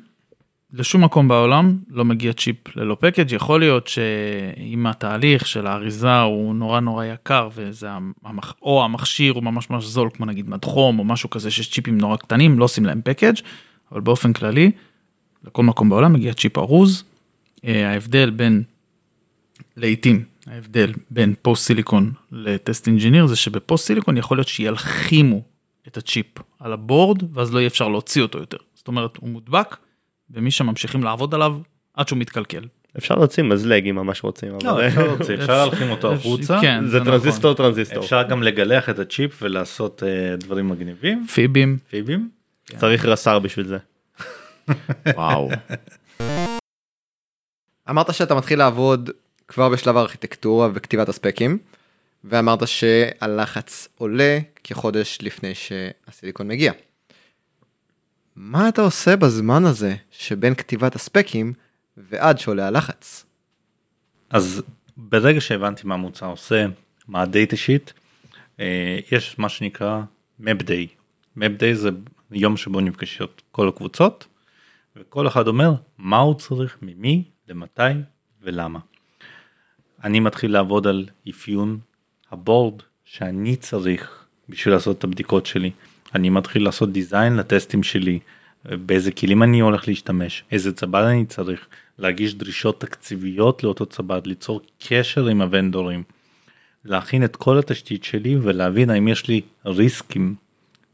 לשום 0.73 1.03
מקום 1.03 1.27
בעולם 1.27 1.77
לא 1.89 2.05
מגיע 2.05 2.33
צ'יפ 2.33 2.75
ללא 2.75 2.97
package 2.99 3.31
יכול 3.31 3.59
להיות 3.59 3.87
שאם 3.87 4.87
התהליך 4.87 5.47
של 5.47 5.67
האריזה 5.67 6.19
הוא 6.19 6.55
נורא 6.55 6.79
נורא 6.79 7.05
יקר 7.05 7.49
וזה 7.53 7.87
המח... 8.23 8.53
או 8.61 8.83
המכשיר 8.83 9.33
הוא 9.33 9.43
ממש 9.43 9.69
ממש 9.69 9.85
זול 9.85 10.09
כמו 10.13 10.25
נגיד 10.25 10.49
מדחום 10.49 10.99
או 10.99 11.03
משהו 11.03 11.29
כזה 11.29 11.51
שיש 11.51 11.71
צ'יפים 11.71 11.97
נורא 11.97 12.17
קטנים 12.17 12.59
לא 12.59 12.63
עושים 12.63 12.85
להם 12.85 13.01
package 13.03 13.35
אבל 13.91 14.01
באופן 14.01 14.33
כללי 14.33 14.71
לכל 15.43 15.63
מקום 15.63 15.89
בעולם 15.89 16.13
מגיע 16.13 16.33
צ'יפ 16.33 16.57
ארוז. 16.57 17.03
אה, 17.65 17.89
ההבדל 17.91 18.29
בין 18.29 18.63
לעיתים 19.77 20.23
ההבדל 20.47 20.93
בין 21.11 21.33
post 21.41 21.67
silicon 21.67 22.11
ל 22.31 22.42
test 22.42 22.87
engineer 22.87 23.25
זה 23.25 23.35
שב 23.35 23.57
post 23.57 23.87
silicon 23.87 24.17
יכול 24.17 24.37
להיות 24.37 24.47
שילחימו 24.47 25.41
את 25.87 25.97
הצ'יפ 25.97 26.25
על 26.59 26.73
ה 26.73 26.81
board 26.81 27.23
ואז 27.33 27.53
לא 27.53 27.59
יהיה 27.59 27.67
אפשר 27.67 27.87
להוציא 27.87 28.21
אותו 28.21 28.39
יותר 28.39 28.57
זאת 28.75 28.87
אומרת 28.87 29.17
הוא 29.17 29.29
מודבק. 29.29 29.77
ומשם 30.33 30.65
ממשיכים 30.65 31.03
לעבוד 31.03 31.33
עליו 31.33 31.57
עד 31.93 32.07
שהוא 32.07 32.19
מתקלקל. 32.19 32.63
אפשר 32.97 33.15
להוציא 33.15 33.43
מזלג 33.43 33.87
אם 33.87 33.95
ממש 33.95 34.23
רוצים. 34.23 34.57
לא, 34.63 34.87
אפשר 34.87 35.07
להוציא, 35.07 35.35
אפשר 35.35 35.57
להלחים 35.65 35.89
אותו 35.89 36.13
החוצה. 36.13 36.57
כן, 36.61 36.87
זה 36.87 36.99
טרנזיסטור 37.05 37.53
טרנזיסטור. 37.53 38.03
אפשר 38.03 38.23
גם 38.23 38.43
לגלח 38.43 38.89
את 38.89 38.99
הצ'יפ 38.99 39.39
ולעשות 39.41 40.03
אה, 40.03 40.35
דברים 40.35 40.69
מגניבים. 40.69 41.27
FIB 41.27 41.52
ים. 41.52 41.77
FIB 41.89 42.09
ים. 42.09 42.29
צריך 42.77 43.05
לייזר 43.05 43.39
בשביל 43.39 43.65
זה. 43.67 43.77
וואו. 45.15 45.49
אמרת 47.89 48.13
שאתה 48.13 48.35
מתחיל 48.35 48.59
לעבוד 48.59 49.09
כבר 49.47 49.69
בשלב 49.69 49.97
הארכיטקטורה 49.97 50.69
וכתיבת 50.73 51.09
הספקים, 51.09 51.57
ואמרת 52.23 52.67
שהלחץ 52.67 53.87
עולה 53.97 54.39
כחודש 54.63 55.17
לפני 55.21 55.55
שהסיליקון 55.55 56.47
מגיע. 56.47 56.73
מה 58.35 58.69
אתה 58.69 58.81
עושה 58.81 59.15
בזמן 59.15 59.65
הזה 59.65 59.95
שבין 60.11 60.55
כתיבת 60.55 60.95
הספקים 60.95 61.53
ועד 61.97 62.39
שעולה 62.39 62.67
הלחץ? 62.67 63.25
אז 64.29 64.63
ברגע 64.97 65.41
שהבנתי 65.41 65.87
מה 65.87 65.93
המוצר 65.93 66.25
עושה, 66.25 66.65
מה 67.07 67.21
הדאטה 67.21 67.55
שיט, 67.55 67.91
יש 69.11 69.35
מה 69.37 69.49
שנקרא 69.49 70.01
map 70.41 70.61
day. 70.61 70.87
map 71.37 71.59
day 71.59 71.73
זה 71.73 71.89
יום 72.31 72.57
שבו 72.57 72.81
נפגשות 72.81 73.41
כל 73.51 73.67
הקבוצות, 73.67 74.27
וכל 74.95 75.27
אחד 75.27 75.47
אומר 75.47 75.73
מה 75.97 76.17
הוא 76.17 76.35
צריך, 76.39 76.77
ממי, 76.81 77.23
למתי 77.47 77.81
ולמה. 78.41 78.79
אני 80.03 80.19
מתחיל 80.19 80.51
לעבוד 80.51 80.87
על 80.87 81.05
אפיון 81.29 81.79
הבורד 82.31 82.81
שאני 83.05 83.55
צריך 83.55 84.25
בשביל 84.49 84.73
לעשות 84.73 84.97
את 84.97 85.03
הבדיקות 85.03 85.45
שלי. 85.45 85.71
אני 86.15 86.29
מתחיל 86.29 86.63
לעשות 86.63 86.91
דיזיין 86.91 87.35
לטסטים 87.35 87.83
שלי, 87.83 88.19
באיזה 88.65 89.11
כלים 89.11 89.43
אני 89.43 89.59
הולך 89.59 89.87
להשתמש, 89.87 90.43
איזה 90.51 90.73
צב"ד 90.73 91.03
אני 91.03 91.25
צריך, 91.25 91.67
להגיש 91.99 92.35
דרישות 92.35 92.81
תקציביות 92.81 93.63
לאותו 93.63 93.85
צב"ד, 93.85 94.21
ליצור 94.27 94.61
קשר 94.87 95.27
עם 95.27 95.41
הוונדורים, 95.41 96.03
להכין 96.85 97.23
את 97.23 97.35
כל 97.35 97.59
התשתית 97.59 98.03
שלי 98.03 98.37
ולהבין 98.41 98.89
האם 98.89 99.07
יש 99.07 99.27
לי 99.27 99.41
ריסקים 99.65 100.35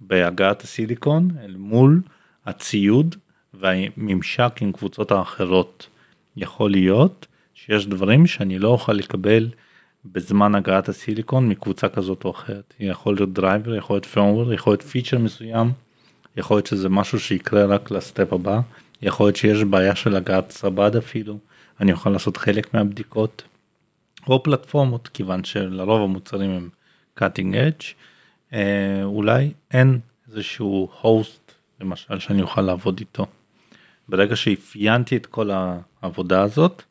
בהגעת 0.01 0.61
הסיליקון 0.61 1.29
אל 1.43 1.55
מול 1.57 2.01
הציוד 2.45 3.15
והממשק 3.53 4.53
עם 4.61 4.71
קבוצות 4.71 5.11
האחרות. 5.11 5.87
יכול 6.37 6.71
להיות 6.71 7.27
שיש 7.65 7.87
דברים 7.87 8.27
שאני 8.27 8.59
לא 8.59 8.67
אוכל 8.67 8.93
לקבל 8.93 9.49
בזמן 10.05 10.55
הגעת 10.55 10.89
הסיליקון 10.89 11.49
מקבוצה 11.49 11.89
כזאת 11.89 12.25
או 12.25 12.31
אחרת. 12.31 12.73
יכול 12.79 13.15
להיות 13.15 13.33
driver, 13.33 13.75
יכול 13.75 13.95
להיות 13.95 14.05
firmware, 14.05 14.53
יכול 14.53 14.73
להיות 14.73 14.81
feature 14.81 15.17
מסוים, 15.17 15.71
יכול 16.37 16.57
להיות 16.57 16.67
שזה 16.67 16.89
משהו 16.89 17.19
שיקרה 17.19 17.65
רק 17.65 17.91
ל 17.91 18.00
step 18.00 18.33
הבא, 18.33 18.59
יכול 19.01 19.25
להיות 19.25 19.35
שיש 19.35 19.63
בעיה 19.63 19.95
של 19.95 20.15
הגעת 20.15 20.51
צב"ד 20.51 20.95
אפילו, 20.95 21.37
אני 21.79 21.91
אוכל 21.91 22.09
לעשות 22.09 22.37
חלק 22.37 22.73
מהבדיקות, 22.73 23.43
או 24.27 24.43
פלטפורמות, 24.43 25.07
כיוון 25.07 25.43
שלרוב 25.43 26.01
המוצרים 26.01 26.49
הם 26.49 26.69
cutting 27.19 27.53
edge, 27.53 27.83
אה, 28.53 29.03
אולי 29.03 29.51
אין 29.71 29.99
איזשהו 30.27 30.89
host 31.01 31.51
למשל 31.81 32.19
שאני 32.19 32.41
אוכל 32.41 32.61
לעבוד 32.61 32.99
איתו. 32.99 33.25
ברגע 34.09 34.35
שאפיינתי 34.35 35.17
את 35.17 35.25
כל 35.25 35.49
העבודה 36.01 36.41
הזאת, 36.41 36.83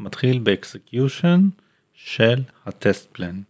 מתחיל 0.00 0.38
ב 0.38 0.48
execution, 0.48 1.48
של 1.94 2.42
ה 2.66 2.74
test 2.74 3.08
plan. 3.12 3.40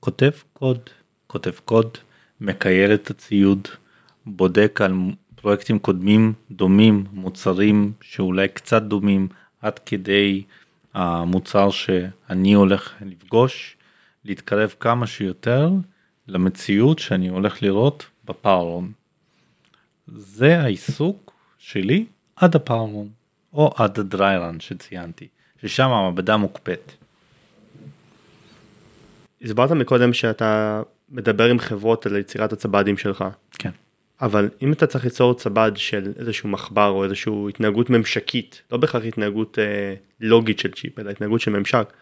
כותב 0.00 0.30
קוד, 0.52 0.78
כותב 1.26 1.52
קוד, 1.64 1.98
מקייל 2.40 2.94
את 2.94 3.10
הציוד, 3.10 3.68
בודק 4.26 4.80
על 4.84 4.92
פרויקטים 5.34 5.78
קודמים 5.78 6.32
דומים, 6.50 7.04
מוצרים 7.12 7.92
שאולי 8.00 8.48
קצת 8.48 8.82
דומים 8.82 9.28
עד 9.60 9.78
כדי 9.78 10.42
המוצר 10.94 11.70
שאני 11.70 12.52
הולך 12.52 12.94
לפגוש, 13.00 13.76
להתקרב 14.24 14.74
כמה 14.80 15.06
שיותר 15.06 15.70
למציאות 16.28 16.98
שאני 16.98 17.28
הולך 17.28 17.62
לראות 17.62 18.06
בפאורון. 18.24 18.92
זה 20.06 20.60
העיסוק 20.60 21.32
שלי 21.58 22.06
עד 22.36 22.56
הפאורון 22.56 23.08
או 23.52 23.74
עד 23.76 23.98
הדריירן 23.98 24.60
שציינתי, 24.60 25.28
ששם 25.64 25.90
המעבדה 25.90 26.36
מוקפאת. 26.36 26.92
הסברת 29.42 29.70
מקודם 29.70 30.12
שאתה 30.12 30.82
מדבר 31.10 31.44
עם 31.44 31.58
חברות 31.58 32.06
על 32.06 32.16
יצירת 32.16 32.52
הצבדים 32.52 32.96
שלך. 32.96 33.24
כן. 33.58 33.70
אבל 34.20 34.48
אם 34.62 34.72
אתה 34.72 34.86
צריך 34.86 35.04
ליצור 35.04 35.34
צבד 35.34 35.72
של 35.76 36.12
איזשהו 36.18 36.48
מחבר 36.48 36.88
או 36.88 37.04
איזושהי 37.04 37.32
התנהגות 37.48 37.90
ממשקית, 37.90 38.62
לא 38.72 38.78
בהכרח 38.78 39.04
התנהגות 39.04 39.58
אה, 39.58 39.94
לוגית 40.20 40.58
של 40.58 40.70
צ'יפ, 40.70 40.98
אלא 40.98 41.10
התנהגות 41.10 41.40
של 41.40 41.50
ממשק, 41.50 41.92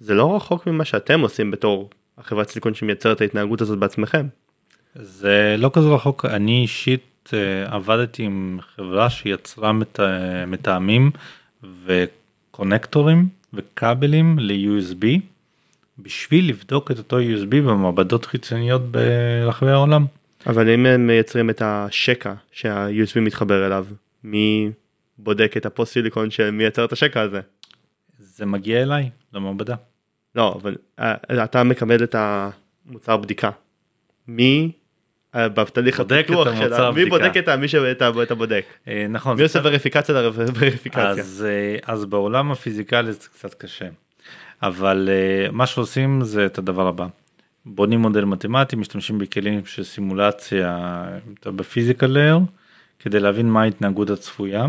זה 0.00 0.14
לא 0.14 0.36
רחוק 0.36 0.66
ממה 0.66 0.84
שאתם 0.84 1.20
עושים 1.20 1.50
בתור 1.50 1.90
החברת 2.18 2.48
סיליקון 2.48 2.74
שמייצרת 2.74 3.16
את 3.16 3.20
ההתנהגות 3.20 3.60
הזאת 3.60 3.78
בעצמכם. 3.78 4.26
זה 4.94 5.56
לא 5.58 5.70
כזה 5.72 5.88
רחוק, 5.88 6.24
אני 6.24 6.62
אישית 6.62 7.30
אה, 7.34 7.74
עבדתי 7.74 8.22
עם 8.22 8.58
חברה 8.74 9.10
שיצרה 9.10 9.72
מת, 9.72 10.00
מתאמים 10.46 11.10
וקונקטורים 12.60 13.28
וכבלים 13.54 14.38
ל-USB. 14.38 15.06
בשביל 15.98 16.48
לבדוק 16.48 16.90
את 16.90 16.98
אותו 16.98 17.18
USB 17.20 17.50
במעבדות 17.50 18.26
חיצוניות 18.26 18.82
ברחבי 18.90 19.70
העולם. 19.70 20.06
אבל 20.46 20.70
אם 20.70 20.86
הם 20.86 21.06
מייצרים 21.06 21.50
את 21.50 21.62
השקע 21.64 22.34
שה-USB 22.52 23.20
מתחבר 23.20 23.66
אליו, 23.66 23.86
מי 24.24 24.70
בודק 25.18 25.56
את 25.56 25.66
הפוסט 25.66 25.92
סיליקון 25.92 26.30
שמייצר 26.30 26.84
את 26.84 26.92
השקע 26.92 27.20
הזה? 27.20 27.40
זה 28.18 28.46
מגיע 28.46 28.82
אליי 28.82 29.10
למעבדה. 29.32 29.74
לא, 30.34 30.58
אבל 30.62 30.76
אה, 30.98 31.14
אתה 31.44 31.64
מקבל 31.64 32.04
את 32.04 32.14
המוצר 32.18 33.16
בדיקה. 33.16 33.50
מי 34.28 34.72
בתהליך 35.36 36.00
הפיתוח 36.00 36.48
שלה, 36.58 36.90
מי 36.90 37.04
בודק 37.04 37.36
את 37.38 37.48
מי 37.48 37.68
שאתה 37.68 38.10
בודק. 38.34 38.64
אה, 38.88 39.06
נכון. 39.08 39.36
מי 39.36 39.42
עושה 39.42 39.60
וריפיקציה 39.62 40.14
לווריפיקציה. 40.14 41.24
אז 41.86 42.04
בעולם 42.04 42.52
הפיזיקלי 42.52 43.12
זה 43.12 43.28
קצת 43.28 43.54
קשה. 43.54 43.86
אבל 44.62 45.08
מה 45.52 45.66
שעושים 45.66 46.20
זה 46.24 46.46
את 46.46 46.58
הדבר 46.58 46.86
הבא. 46.86 47.06
בונים 47.66 48.00
מודל 48.00 48.24
מתמטי, 48.24 48.76
משתמשים 48.76 49.18
בכלים 49.18 49.66
של 49.66 49.84
סימולציה 49.84 51.02
ב 51.44 51.51
physical 51.51 52.06
layer, 52.06 52.38
כדי 52.98 53.20
להבין 53.20 53.50
מה 53.50 53.62
ההתנהגות 53.62 54.10
הצפויה. 54.10 54.66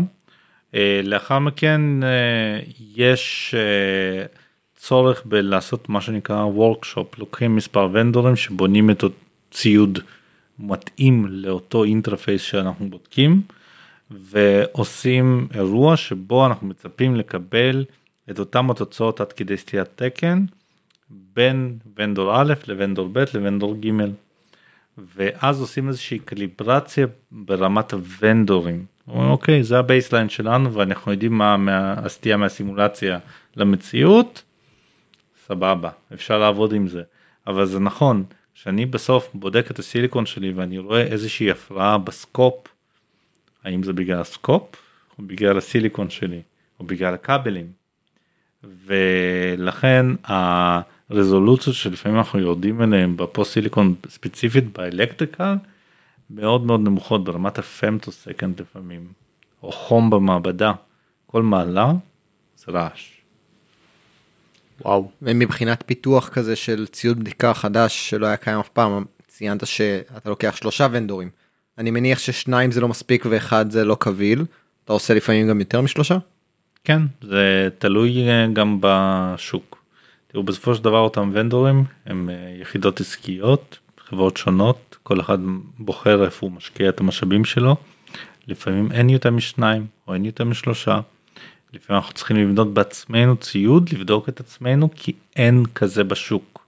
לאחר 1.02 1.38
מכן 1.38 1.80
יש 2.96 3.54
צורך 4.76 5.22
בלעשות 5.24 5.88
מה 5.88 6.00
שנקרא 6.00 6.36
workshop, 6.36 7.18
לוקחים 7.18 7.56
מספר 7.56 7.88
ונדורים 7.92 8.36
שבונים 8.36 8.90
את 8.90 9.04
הציוד 9.50 9.98
מתאים 10.62 11.26
לאותו 11.28 11.84
interface 11.84 12.42
שאנחנו 12.42 12.90
בודקים, 12.90 13.42
ועושים 14.10 15.48
אירוע 15.54 15.96
שבו 15.96 16.46
אנחנו 16.46 16.66
מצפים 16.66 17.16
לקבל 17.16 17.84
את 18.30 18.38
אותם 18.38 18.70
התוצאות 18.70 19.20
עד 19.20 19.32
כדי 19.32 19.56
סטיית 19.56 19.88
תקן 19.96 20.44
בין 21.10 21.78
vendor 21.96 22.40
א' 22.40 22.54
ל 22.66 22.72
vendor 22.72 23.08
ב' 23.12 23.24
ל 23.34 23.40
vendor 23.40 23.76
ג'. 23.76 23.90
ואז 25.16 25.60
עושים 25.60 25.88
איזושהי 25.88 26.18
קליברציה 26.18 27.06
ברמת 27.32 27.92
הוונדורים. 27.92 28.84
אומרים, 29.08 29.30
אוקיי 29.30 29.62
זה 29.62 29.78
ה 29.78 29.84
baseline 29.84 30.28
שלנו 30.28 30.74
ואנחנו 30.74 31.12
יודעים 31.12 31.38
מה 31.38 31.56
הסטייה 31.96 32.36
מהסימולציה 32.36 33.18
למציאות. 33.56 34.42
סבבה 35.46 35.90
אפשר 36.14 36.38
לעבוד 36.38 36.72
עם 36.72 36.88
זה 36.88 37.02
אבל 37.46 37.66
זה 37.66 37.80
נכון 37.80 38.24
שאני 38.62 38.86
בסוף 38.86 39.30
בודק 39.34 39.70
את 39.70 39.78
הסיליקון 39.78 40.26
שלי 40.26 40.52
ואני 40.52 40.78
רואה 40.78 41.02
איזושהי 41.02 41.50
הפרעה 41.50 41.98
ב 41.98 42.06
scope. 42.06 42.54
האם 43.64 43.82
זה 43.82 43.92
בגלל 43.92 44.20
ה 44.20 44.29
scope 44.29 44.76
או 45.18 45.24
בגלל 45.26 45.58
הסיליקון 45.58 46.10
שלי 46.10 46.42
או 46.80 46.84
בגלל 46.84 47.14
הכבלים. 47.14 47.66
ולכן 48.64 50.06
הרזולוציות 50.24 51.76
שלפעמים 51.76 52.18
אנחנו 52.18 52.38
יורדים 52.38 52.82
אליהם 52.82 53.16
ב 53.16 53.23
post 53.23 53.52
silicon 53.52 53.94
ספציפית 54.08 54.72
ב 54.72 54.80
electrical 54.80 55.54
מאוד 56.30 56.66
מאוד 56.66 56.80
נמוכות 56.80 57.24
ברמת 57.24 57.58
ה 57.58 58.12
femtosecond 58.12 58.60
לפעמים 58.60 59.06
או 59.62 59.72
חום 59.72 60.10
במעבדה 60.10 60.72
כל 61.26 61.42
מעלה 61.42 61.92
זה 62.56 62.72
רעש. 62.72 63.11
וואו. 64.84 65.10
ומבחינת 65.22 65.82
פיתוח 65.86 66.28
כזה 66.28 66.56
של 66.56 66.86
ציוד 66.86 67.20
בדיקה 67.20 67.54
חדש 67.54 68.10
שלא 68.10 68.26
היה 68.26 68.36
קיים 68.36 68.58
אף 68.58 68.68
פעם, 68.68 69.04
ציינת 69.28 69.66
שאתה 69.66 70.30
לוקח 70.30 70.56
שלושה 70.56 70.86
ונדורים. 70.90 71.30
אני 71.78 71.90
מניח 71.90 72.18
ששניים 72.18 72.70
זה 72.70 72.80
לא 72.80 72.88
מספיק 72.88 73.26
ואחד 73.30 73.70
זה 73.70 73.84
לא 73.84 73.96
קביל. 74.00 74.44
אתה 74.84 74.92
עושה 74.92 75.14
לפעמים 75.14 75.48
גם 75.48 75.60
יותר 75.60 75.80
משלושה? 75.80 76.18
כן 76.84 77.02
זה 77.22 77.68
תלוי 77.78 78.28
אה, 78.28 78.46
גם 78.52 78.78
בשוק. 78.80 79.82
תראו 80.26 80.42
בסופו 80.42 80.74
של 80.74 80.84
דבר 80.84 80.98
אותם 80.98 81.30
ונדורים 81.34 81.84
הם 82.06 82.30
אה, 82.30 82.56
יחידות 82.60 83.00
עסקיות 83.00 83.78
חברות 83.98 84.36
שונות 84.36 84.96
כל 85.02 85.20
אחד 85.20 85.38
בוחר 85.78 86.24
איפה 86.24 86.46
הוא 86.46 86.52
משקיע 86.52 86.88
את 86.88 87.00
המשאבים 87.00 87.44
שלו. 87.44 87.76
לפעמים 88.48 88.92
אין 88.92 89.10
יותר 89.10 89.30
משניים 89.30 89.86
או 90.08 90.14
אין 90.14 90.24
יותר 90.24 90.44
משלושה. 90.44 91.00
לפעמים 91.72 92.00
אנחנו 92.02 92.14
צריכים 92.14 92.36
לבנות 92.36 92.74
בעצמנו 92.74 93.36
ציוד 93.36 93.90
לבדוק 93.92 94.28
את 94.28 94.40
עצמנו 94.40 94.88
כי 94.94 95.12
אין 95.36 95.64
כזה 95.74 96.04
בשוק. 96.04 96.66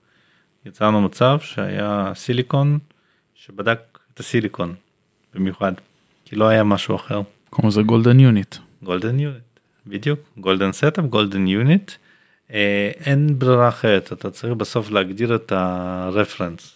יצרנו 0.65 1.01
מצב 1.01 1.37
שהיה 1.41 2.11
סיליקון 2.15 2.79
שבדק 3.35 3.79
את 4.13 4.19
הסיליקון 4.19 4.75
במיוחד 5.33 5.71
כי 6.25 6.35
לא 6.35 6.47
היה 6.47 6.63
משהו 6.63 6.95
אחר. 6.95 7.21
קוראים 7.49 7.69
לזה 7.69 7.81
golden 7.81 8.19
unit. 8.19 8.55
golden 8.83 9.19
unit 9.19 9.41
בדיוק 9.87 10.19
golden 10.37 10.71
setup 10.71 11.05
golden 11.05 11.47
unit 11.47 11.91
אין 12.49 13.39
ברירה 13.39 13.69
אחרת 13.69 14.13
אתה 14.13 14.31
צריך 14.31 14.53
בסוף 14.53 14.91
להגדיר 14.91 15.35
את 15.35 15.51
ה 15.51 15.62
reference. 15.62 16.75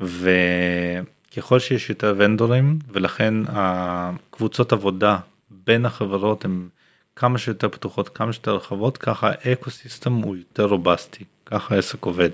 וככל 0.00 1.58
שיש 1.58 1.90
יותר 1.90 2.14
ונדורים 2.18 2.78
ולכן 2.92 3.34
הקבוצות 3.48 4.72
עבודה 4.72 5.18
בין 5.50 5.86
החברות 5.86 6.44
הן 6.44 6.68
כמה 7.16 7.38
שיותר 7.38 7.68
פתוחות 7.68 8.08
כמה 8.08 8.32
שיותר 8.32 8.56
רחבות 8.56 8.98
ככה 8.98 9.30
ה 9.40 9.70
ecosystem 9.70 10.12
הוא 10.12 10.36
יותר 10.36 10.64
רובסטי 10.64 11.24
ככה 11.46 11.74
העסק 11.74 12.04
עובד. 12.04 12.30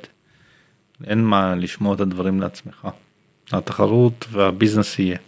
אין 1.05 1.25
מה 1.25 1.55
לשמור 1.55 1.95
את 1.95 2.01
הדברים 2.01 2.41
לעצמך. 2.41 2.89
התחרות 3.53 4.27
וה 4.31 4.44
business 4.44 4.99
יהיה. 4.99 5.19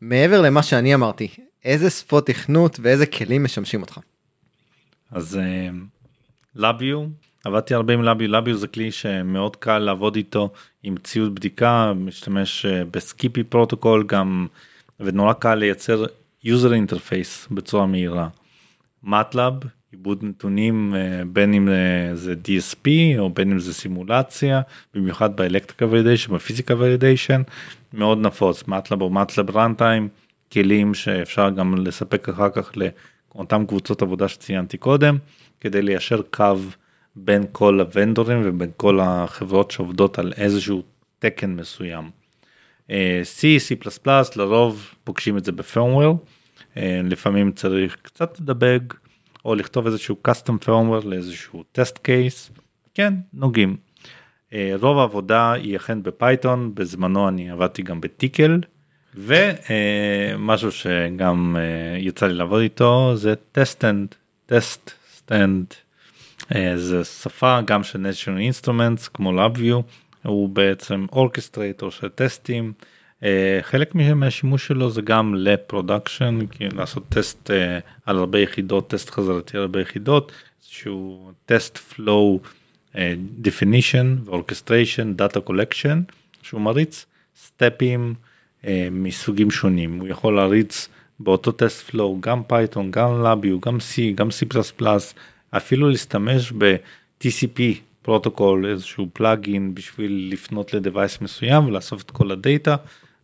מעבר 0.00 0.40
למה 0.40 0.62
שאני 0.62 0.94
אמרתי, 0.94 1.28
איזה 1.64 1.90
שפות 1.90 2.26
תכנות 2.26 2.78
ואיזה 2.82 3.06
כלים 3.06 3.44
משמשים 3.44 3.80
אותך? 3.82 3.98
אז 5.10 5.38
LabVIEW 6.54 7.06
עבדתי 7.44 7.74
הרבה 7.74 7.94
עם 7.94 8.02
LabVIEW 8.02 8.28
LabVIEW 8.28 8.56
זה 8.56 8.68
כלי 8.68 8.92
שמאוד 8.92 9.56
קל 9.56 9.78
לעבוד 9.78 10.16
איתו 10.16 10.52
עם 10.82 10.96
ציוד 10.96 11.34
בדיקה 11.34 11.92
משתמש 11.96 12.66
אה, 12.66 12.84
ב 12.84 12.96
SCPI 12.96 13.42
פרוטוקול 13.42 14.04
גם 14.06 14.46
ונורא 15.00 15.32
קל 15.32 15.54
לייצר 15.54 16.04
user 16.44 16.70
interface 16.70 17.54
בצורה 17.54 17.86
מהירה. 17.86 18.28
MATLAB 19.02 19.54
עיבוד 19.92 20.24
נתונים 20.24 20.94
אה, 20.94 21.22
בין 21.26 21.54
אם 21.54 21.68
אה, 21.68 22.16
זה 22.16 22.34
DSP 22.44 22.88
או 23.18 23.30
בין 23.30 23.50
אם 23.52 23.58
זה 23.58 23.74
סימולציה 23.74 24.60
במיוחד 24.94 25.36
ב 25.36 25.40
electrical 25.40 25.86
validation 25.90 26.34
ב 26.34 26.38
physical 26.38 26.74
validation 26.78 27.42
מאוד 27.92 28.18
נפוץ 28.18 28.68
MATLAB 28.68 29.02
או 29.02 29.10
MATLAB 29.10 29.56
runtime 29.56 30.08
כלים 30.52 30.94
שאפשר 30.94 31.50
גם 31.50 31.86
לספק 31.86 32.28
אחר 32.28 32.50
כך 32.50 32.72
לאותן 33.34 33.66
קבוצות 33.66 34.02
עבודה 34.02 34.28
שציינתי 34.28 34.76
קודם 34.76 35.16
כדי 35.60 35.82
ליישר 35.82 36.22
קו 36.30 36.56
בין 37.16 37.44
כל 37.52 37.80
הוונדורים 37.80 38.42
ובין 38.44 38.70
כל 38.76 39.00
החברות 39.02 39.70
שעובדות 39.70 40.18
על 40.18 40.32
איזשהו 40.36 40.82
תקן 41.18 41.50
מסוים. 41.50 42.23
אה, 42.90 43.22
C, 43.38 43.42
C++ 43.68 44.36
לרוב 44.36 44.94
פוגשים 45.04 45.38
את 45.38 45.44
זה 45.44 45.52
ב 45.52 45.59
firmware, 45.59 46.18
לפעמים 47.04 47.52
צריך 47.52 47.96
קצת 48.02 48.40
לדבג 48.40 48.80
או 49.44 49.54
לכתוב 49.54 49.86
איזשהו 49.86 50.16
custom 50.28 50.66
firmware 50.66 51.06
לאיזשהו 51.06 51.64
test 51.78 51.94
case, 51.96 52.60
כן 52.94 53.14
נוגעים. 53.32 53.76
אה, 54.52 54.72
רוב 54.80 54.98
העבודה 54.98 55.52
היא 55.52 55.76
אכן 55.76 56.02
ב 56.02 56.11
Python, 56.11 56.74
בזמנו 56.74 57.28
אני 57.28 57.50
עבדתי 57.50 57.82
גם 57.82 58.00
ב 58.00 58.15
Tcl 58.15 58.60
ומשהו 59.14 60.72
שגם 60.72 61.56
אה, 61.58 61.98
יצא 61.98 62.26
לי 62.26 62.34
לעבוד 62.34 62.60
איתו 62.60 63.16
זה 63.16 63.34
TestStand, 63.52 64.14
TestStand. 64.46 65.74
זה 66.76 67.04
שפה 67.04 67.60
גם 67.60 67.84
של 67.84 68.06
national 68.06 68.66
instruments 68.66 69.10
כמו 69.14 69.32
LabVIEW 69.32 69.82
הוא 70.24 70.48
בעצם 70.48 71.06
orchestrator 71.12 71.90
של 71.90 72.08
טסטים. 72.08 72.72
Uh, 73.20 73.26
חלק 73.62 73.94
מהשימוש 73.94 74.66
שלו 74.66 74.90
זה 74.90 75.02
גם 75.02 75.34
ל 75.34 75.43
production 75.43 76.38
לעשות 76.60 77.02
test 77.08 77.50
uh, 77.50 77.54
על 78.06 78.18
הרבה 78.18 78.38
יחידות 78.38 78.90
טסט 78.90 79.10
חזרתי 79.10 79.56
על 79.56 79.62
הרבה 79.62 79.80
יחידות 79.80 80.32
שהוא 80.60 81.32
test 81.46 81.78
flow 81.78 82.40
definition 83.44 84.06
ו 84.24 84.30
orchestration 84.30 85.14
data 85.14 85.40
collection 85.40 86.02
שהוא 86.42 86.60
מריץ 86.60 87.06
סטפים 87.36 88.14
מסוגים 88.90 89.50
שונים 89.50 89.98
הוא 90.00 90.08
יכול 90.08 90.36
להריץ 90.36 90.88
באותו 91.20 91.52
test 91.52 91.90
flow 91.90 92.20
גם 92.20 92.42
Python 92.42 92.90
גם 92.90 93.24
LabVIEW 93.24 93.60
גם 93.60 93.76
C 93.76 94.14
גם 94.14 94.28
C++ 94.28 94.84
אפילו 95.50 95.90
להשתמש 95.90 96.52
ב-TCP 96.58 97.60
פרוטוקול 98.04 98.66
איזשהו 98.66 99.08
plugin 99.12 99.74
בשביל 99.74 100.28
לפנות 100.32 100.74
ל 100.74 100.81
device 100.81 101.20
מסוים 101.20 101.66
ולאסוף 101.66 102.02
את 102.02 102.10
כל 102.10 102.30
הדאטה 102.30 102.76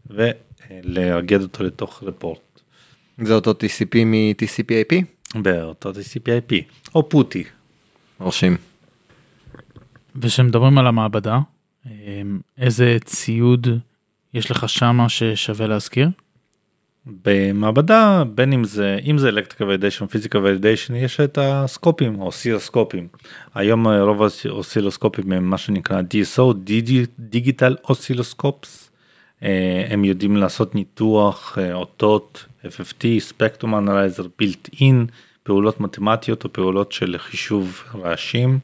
ולאגד 0.06 1.42
אותו 1.42 1.64
לתוך 1.64 2.02
רפורט. 2.06 2.60
זה 3.18 3.34
אותו 3.34 3.50
TCP 3.50 4.04
מ-TCP/IP? 4.04 5.04
באותו 5.34 5.90
TCP/IP 5.90 6.54
או 6.94 7.08
פוטי. 7.08 7.44
מרשים. 8.20 8.56
וכשמדברים 10.16 10.78
על 10.78 10.86
המעבדה, 10.86 11.38
איזה 12.58 12.96
ציוד 13.04 13.68
יש 14.34 14.50
לך 14.50 14.68
שמה 14.68 15.08
ששווה 15.08 15.66
להזכיר? 15.66 16.08
במעבדה 17.06 18.22
בין 18.34 18.52
אם 18.52 18.64
זה 18.64 18.98
אם 19.04 19.18
זה 19.18 19.28
אלקטריקה 19.28 19.64
ולידיישן 19.64 20.06
פיזיקה 20.06 20.38
ולידיישן 20.38 20.94
יש 20.94 21.20
את 21.20 21.38
הסקופים 21.42 22.20
או 22.20 22.26
אוסילוסקופים. 22.26 23.08
היום 23.54 23.88
רוב 23.88 24.22
האוסילוסקופים 24.22 25.32
הם 25.32 25.50
מה 25.50 25.58
שנקרא 25.58 26.00
DSO 26.00 26.54
דיגיטל 27.18 27.76
אוסילוסקופס 27.88 28.90
הם 29.90 30.04
יודעים 30.04 30.36
לעשות 30.36 30.74
ניתוח 30.74 31.58
אותות 31.72 32.46
FFT 32.64 33.06
ספקטרום 33.18 33.74
אנלייזר 33.74 34.26
בילט 34.38 34.68
אין 34.80 35.06
פעולות 35.42 35.80
מתמטיות 35.80 36.44
או 36.44 36.52
פעולות 36.52 36.92
של 36.92 37.14
חישוב 37.18 37.82
רעשים 37.94 38.58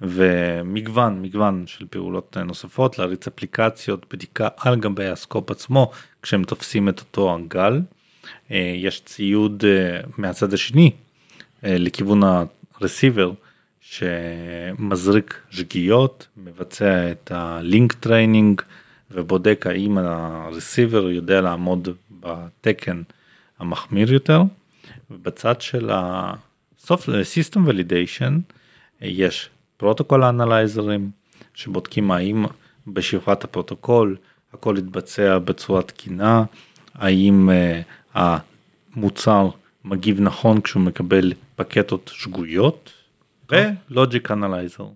ומגוון 0.00 1.22
מגוון 1.22 1.64
של 1.66 1.86
פעולות 1.90 2.36
נוספות 2.36 2.98
להריץ 2.98 3.26
אפליקציות 3.26 4.06
בדיקה 4.14 4.48
על 4.56 4.76
גבי 4.76 5.06
הסקופ 5.06 5.50
עצמו 5.50 5.90
כשהם 6.22 6.44
תופסים 6.44 6.88
את 6.88 7.00
אותו 7.00 7.34
הגל. 7.34 7.80
יש 8.50 9.02
ציוד 9.04 9.64
מהצד 10.18 10.54
השני 10.54 10.90
לכיוון 11.62 12.20
הרסיבר 12.80 13.32
שמזריק 13.80 15.40
שגיאות 15.50 16.26
מבצע 16.36 17.10
את 17.10 17.32
ה 17.34 17.46
link 17.46 17.92
training 17.92 18.62
ובודק 19.10 19.66
האם 19.66 19.98
ה 19.98 20.10
receiver 20.10 21.10
יודע 21.10 21.40
לעמוד 21.40 21.88
בתקן 22.20 23.02
המחמיר 23.58 24.12
יותר. 24.12 24.42
ובצד 25.10 25.60
של 25.60 25.90
system 27.22 27.66
validation 27.66 28.38
יש 29.00 29.50
פרוטוקול 29.76 30.24
אנלייזרים 30.24 31.10
שבודקים 31.54 32.10
האם 32.10 32.44
בשכבת 32.86 33.44
הפרוטוקול 33.44 34.16
הכל 34.52 34.74
יתבצע 34.78 35.38
בצורה 35.38 35.82
תקינה, 35.82 36.44
האם 36.94 37.48
uh, 37.48 38.22
המוצר 38.94 39.48
מגיב 39.84 40.20
נכון 40.20 40.60
כשהוא 40.60 40.82
מקבל 40.82 41.32
פקטות 41.56 42.10
שגויות 42.14 42.92
ו 43.50 43.63
logic 43.63 44.30
analyzer. 44.30 44.86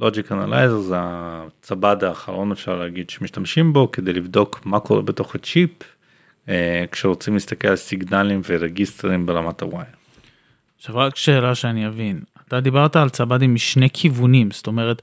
logic 0.00 0.32
analyzer 0.32 0.78
זה 0.78 0.96
הצב"ד 0.98 2.04
האחרון 2.04 2.52
אפשר 2.52 2.76
להגיד 2.76 3.10
שמשתמשים 3.10 3.72
בו 3.72 3.92
כדי 3.92 4.12
לבדוק 4.12 4.60
מה 4.64 4.80
קורה 4.80 5.02
בתוך 5.02 5.34
הצ'יפ 5.34 5.70
אה, 6.48 6.84
כשרוצים 6.92 7.34
להסתכל 7.34 7.68
על 7.68 7.76
סיגנלים 7.76 8.40
ורגיסטרים 8.48 9.26
ברמת 9.26 9.62
ה 9.62 9.66
wire. 9.66 9.86
עכשיו 10.78 10.96
רק 10.96 11.16
שאלה 11.16 11.54
שאני 11.54 11.86
אבין, 11.86 12.20
אתה 12.48 12.60
דיברת 12.60 12.96
על 12.96 13.08
צב"דים 13.08 13.54
משני 13.54 13.90
כיוונים, 13.92 14.50
זאת 14.50 14.66
אומרת, 14.66 15.02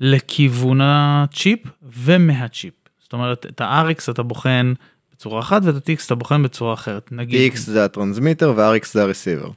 לכיוון 0.00 0.80
הצ'יפ 0.82 1.60
ומהצ'יפ. 1.82 2.74
זאת 3.02 3.12
אומרת, 3.12 3.46
את 3.46 3.60
ה-RX 3.60 4.10
אתה 4.10 4.22
בוחן 4.22 4.72
בצורה 5.12 5.40
אחת 5.40 5.62
ואת 5.64 5.74
ה-TX 5.74 6.06
אתה 6.06 6.14
בוחן 6.14 6.42
בצורה 6.42 6.74
אחרת. 6.74 7.12
נגיד, 7.12 7.52
X 7.52 7.56
זה 7.56 7.84
הטרנסמיטר 7.84 8.54
ו-RX 8.56 8.86
זה 8.92 9.02
הרסיבר. 9.02 9.50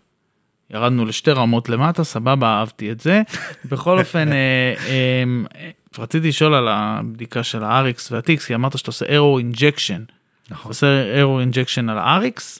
ירדנו 0.69 1.05
לשתי 1.05 1.31
רמות 1.31 1.69
למטה, 1.69 2.03
סבבה, 2.03 2.47
אהבתי 2.47 2.91
את 2.91 2.99
זה. 2.99 3.21
בכל 3.71 3.99
אופן, 3.99 4.31
אה, 4.31 4.73
אה, 4.87 5.23
אה, 5.55 5.69
רציתי 5.99 6.27
לשאול 6.27 6.53
על 6.53 6.67
הבדיקה 6.67 7.43
של 7.43 7.63
ה-RX 7.63 8.07
וה-TX, 8.11 8.45
כי 8.45 8.55
אמרת 8.55 8.77
שאתה 8.77 8.89
עושה 8.89 9.05
error 9.05 9.41
injection. 9.41 10.11
נכון. 10.49 10.69
עושה 10.69 11.21
error 11.23 11.53
injection 11.53 11.91
על 11.91 11.97
ה-RX, 11.97 12.59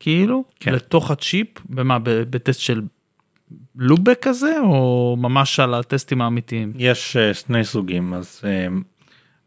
כאילו, 0.00 0.44
כן. 0.60 0.72
לתוך 0.72 1.10
הצ'יפ, 1.10 1.48
במה, 1.64 1.98
בטסט 2.02 2.60
של 2.60 2.82
לובק 3.76 4.18
כזה, 4.22 4.58
או 4.60 5.16
ממש 5.18 5.60
על 5.60 5.74
הטסטים 5.74 6.20
האמיתיים? 6.20 6.72
יש 6.76 7.16
אה, 7.16 7.34
שני 7.34 7.64
סוגים 7.64 8.14
אז 8.14 8.40
אה, 8.44 8.66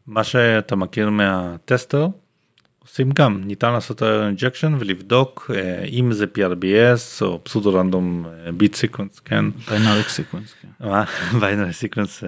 מה 0.08 0.24
שאתה 0.24 0.76
מכיר 0.76 1.10
מה 1.10 1.34
tester 1.34 2.08
עושים 2.80 3.12
גם 3.12 3.42
ניתן 3.46 3.72
לעשות 3.72 4.04
injection 4.04 4.76
ולבדוק 4.80 5.52
אה, 5.56 5.86
אם 5.86 6.12
זה 6.12 6.26
PRBS 6.38 7.22
או 7.22 7.44
pseudo 7.44 7.74
random 7.74 8.26
bit 8.58 8.76
sequence 8.76 9.20
כן 9.20 9.46
binary 9.70 10.08
sequence. 10.08 10.56
מה? 10.80 11.04
binary 11.42 11.74
sequence 11.74 12.24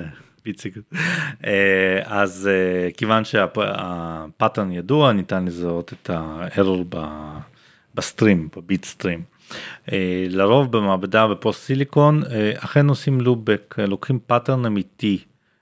אז 2.06 2.50
כיוון 2.98 3.26
שה 3.26 3.69
pattern 3.69 4.72
ידוע 4.72 5.14
ניתן 5.14 5.46
לזהות 5.46 5.94
את 5.94 6.10
ה 6.14 6.26
error 6.26 6.86
ב 7.96 8.03
stream 8.03 8.50
ב 8.56 8.63
bit 8.63 8.86
stream. 8.86 9.24
אה, 9.92 10.26
לרוב 10.30 10.72
במעבדה 10.72 11.28
ב 11.28 11.35
post 11.35 11.64
silicon 11.64 12.24
אה, 12.24 12.52
אכן 12.58 12.88
עושים 12.88 13.22
loopback 13.22 13.76
אה, 13.80 13.86
לוקחים 13.86 14.20
pattern 14.28 14.66
אמיתי 14.66 15.18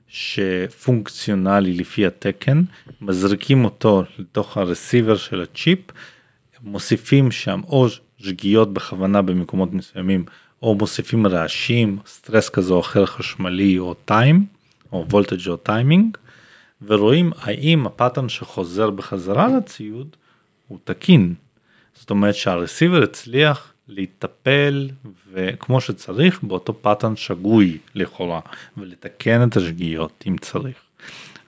שפונקציונלי 0.07 1.73
לפי 1.73 2.05
התקן 2.05 2.63
מזריקים 3.01 3.65
אותו 3.65 4.03
לתוך 4.19 4.57
ה 4.57 4.64
receiver 4.64 5.17
של 5.17 5.41
הצ'יפ 5.41 5.79
מוסיפים 6.61 7.31
שם 7.31 7.61
או 7.67 7.87
שגיאות 8.17 8.73
בכוונה 8.73 9.21
במקומות 9.21 9.73
מסוימים 9.73 10.25
או 10.61 10.75
מוסיפים 10.75 11.27
רעשים 11.27 11.97
סטרס 12.05 12.49
כזה 12.49 12.73
או 12.73 12.79
אחר 12.79 13.05
חשמלי 13.05 13.79
או 13.79 13.93
time 13.93 14.45
או 14.91 15.05
voltage 15.09 15.49
או 15.49 15.57
טיימינג 15.57 16.17
ורואים 16.81 17.31
האם 17.41 17.85
ה 17.85 17.91
pattern 17.91 18.29
שחוזר 18.29 18.89
בחזרה 18.89 19.47
לציוד 19.57 20.15
הוא 20.67 20.77
תקין. 20.83 21.33
זאת 21.93 22.09
אומרת 22.09 22.35
שה 22.35 22.54
receiver 22.54 23.03
הצליח 23.03 23.73
לטפל 23.89 24.89
וכמו 25.31 25.81
שצריך 25.81 26.43
באותו 26.43 26.81
pattern 26.81 27.15
שגוי 27.15 27.77
לכאורה 27.95 28.39
ולתקן 28.77 29.47
את 29.47 29.57
השגיאות 29.57 30.23
אם 30.27 30.35
צריך. 30.41 30.77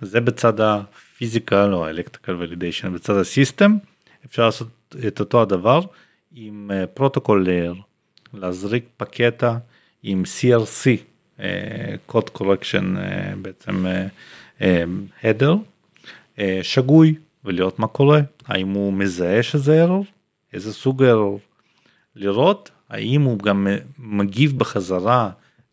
זה 0.02 0.22
בצד 0.22 0.62
ה 0.62 0.74
physical 0.74 1.74
או 1.74 1.86
ה 1.86 1.90
electrical 1.90 2.36
validation 2.36 2.94
בצד 2.94 3.16
ה 3.16 3.25
system 3.25 3.78
אפשר 4.26 4.46
לעשות 4.46 4.96
את 5.08 5.20
אותו 5.20 5.42
הדבר 5.42 5.82
עם 6.36 6.72
protocol 6.94 7.44
layer 7.44 7.76
להזריק 8.34 8.86
פקטה 8.98 9.58
עם 10.04 10.24
CRC 10.24 10.90
code 12.06 12.30
correction 12.30 12.96
בעצם 13.42 13.86
header 15.24 15.56
שגוי 16.62 17.16
ולראות 17.46 17.80
מה 17.80 17.88
קורה 17.88 18.20
האם 18.46 18.70
הוא 18.70 18.94
מזהה 18.94 19.44
שזה 19.44 19.86
error 19.86 20.06
איזה 20.54 20.74
סוג 20.74 21.04
error 21.04 21.51
לראות 22.16 22.72
האם 22.90 23.22
הוא 23.22 23.40
גם 23.40 23.68
מגיב 24.00 24.60
בחזרה 24.60 25.30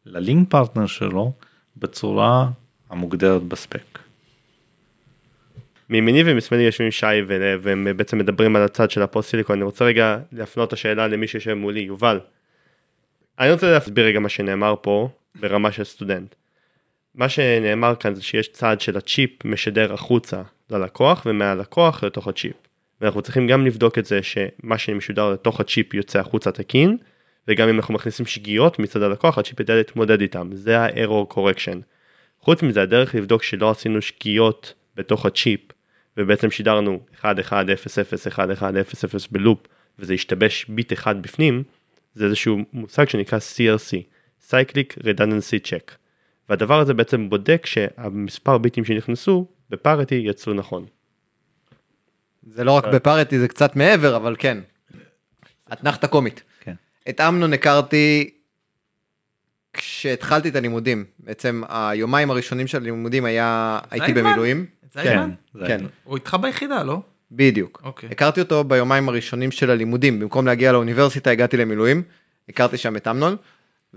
ל 0.06 0.15
link 0.15 0.50
partner 0.50 0.86
שלו 0.86 1.32
בצורה 1.76 2.50
המוגדרת 2.90 3.42
ב 3.42 3.51
spec. 3.51 3.98
מימיני 5.90 6.22
ומשמאלי 6.26 6.62
יושבים 6.62 6.90
שי 6.90 7.06
והם 7.60 7.86
בעצם 7.96 8.18
מדברים 8.18 8.56
על 8.56 8.62
הצד 8.62 8.90
של 8.90 9.02
ה 9.02 9.08
post 9.08 9.30
silicon 9.30 9.56
אני 9.56 9.64
רוצה 9.64 9.84
רגע 9.84 10.18
להפנות 10.32 10.68
את 10.68 10.72
השאלה 10.72 11.08
למי 11.08 11.26
שיושב 11.26 11.54
מולי 11.54 11.80
יובל. 11.80 12.20
אני 13.38 13.52
רוצה 13.52 13.72
להסביר 13.72 14.04
רגע 14.04 14.20
מה 14.20 14.28
שנאמר 14.28 14.74
פה 14.82 15.08
ברמה 15.40 15.72
של 15.72 15.84
סטודנט. 15.84 16.34
מה 17.14 17.28
שנאמר 17.28 17.94
כאן 17.94 18.14
זה 18.14 18.22
שיש 18.22 18.48
צד 18.48 18.80
של 18.80 18.96
הצ'יפ 18.96 19.44
משדר 19.44 19.94
החוצה 19.94 20.42
ללקוח 20.70 21.22
ומהלקוח 21.26 22.04
לתוך 22.04 22.28
הצ'יפ. 22.28 22.67
ואנחנו 23.00 23.22
צריכים 23.22 23.46
גם 23.46 23.66
לבדוק 23.66 23.98
את 23.98 24.04
זה 24.04 24.22
שמה 24.22 24.78
שמשודר 24.78 25.32
לתוך 25.32 25.60
הצ'יפ 25.60 25.94
יוצא 25.94 26.18
החוצה 26.18 26.52
תקין 26.52 26.96
וגם 27.48 27.68
אם 27.68 27.76
אנחנו 27.76 27.94
מכניסים 27.94 28.26
שגיאות 28.26 28.78
מצד 28.78 29.02
הלקוח 29.02 29.38
הצ'יפ 29.38 29.60
יודע 29.60 29.74
להתמודד 29.74 30.20
איתם 30.20 30.50
זה 30.52 30.78
ה-error 30.78 31.34
correction. 31.34 31.78
חוץ 32.40 32.62
מזה 32.62 32.82
הדרך 32.82 33.14
לבדוק 33.14 33.42
שלא 33.42 33.70
עשינו 33.70 34.02
שגיאות 34.02 34.74
בתוך 34.96 35.26
הצ'יפ 35.26 35.60
ובעצם 36.16 36.50
שידרנו 36.50 37.00
1 37.20 37.38
1 37.40 37.66
0 37.70 37.98
0 37.98 38.26
1 38.26 38.50
1 38.50 38.76
0 38.76 39.04
0 39.04 39.26
בלופ 39.26 39.58
וזה 39.98 40.14
השתבש 40.14 40.66
ביט 40.68 40.92
אחד 40.92 41.22
בפנים 41.22 41.62
זה 42.14 42.24
איזשהו 42.24 42.58
מושג 42.72 43.08
שנקרא 43.08 43.38
CRC 43.38 43.96
Cyclic 44.50 45.02
Redundancy 45.02 45.66
Check 45.66 45.92
והדבר 46.48 46.80
הזה 46.80 46.94
בעצם 46.94 47.30
בודק 47.30 47.66
שהמספר 47.66 48.58
ביטים 48.58 48.84
שנכנסו 48.84 49.46
בפארטי 49.70 50.14
יצאו 50.14 50.54
נכון. 50.54 50.86
זה 52.54 52.64
לא 52.64 52.72
רק 52.72 52.84
בפארטי 52.84 53.38
זה 53.38 53.48
קצת 53.48 53.76
מעבר 53.76 54.16
אבל 54.16 54.36
כן. 54.38 54.58
אתנחתה 55.72 56.06
קומית. 56.06 56.42
כן. 56.60 56.74
את 57.08 57.20
אמנון 57.20 57.52
הכרתי 57.52 58.30
כשהתחלתי 59.72 60.48
את 60.48 60.56
הלימודים 60.56 61.04
בעצם 61.18 61.62
היומיים 61.68 62.30
הראשונים 62.30 62.66
של 62.66 62.78
הלימודים 62.78 63.24
היה 63.24 63.78
הייתי? 63.90 64.12
במילואים. 64.12 64.66
זה 64.92 65.02
כן. 65.66 65.84
הוא 66.04 66.16
איתך 66.16 66.36
ביחידה, 66.40 66.82
לא? 66.82 67.00
בדיוק. 67.30 67.80
אוקיי. 67.84 68.08
הכרתי 68.12 68.40
אותו 68.40 68.64
ביומיים 68.64 69.08
הראשונים 69.08 69.50
של 69.50 69.70
הלימודים 69.70 70.20
במקום 70.20 70.46
להגיע 70.46 70.72
לאוניברסיטה 70.72 71.30
הגעתי 71.30 71.56
למילואים 71.56 72.02
הכרתי 72.48 72.76
שם 72.76 72.96
את 72.96 73.08
אמנון 73.08 73.36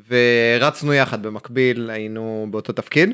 ורצנו 0.08 0.94
יחד 0.94 1.24
במקביל 1.24 1.90
היינו 1.90 2.48
באותו 2.52 2.74
תפקיד. 2.74 3.10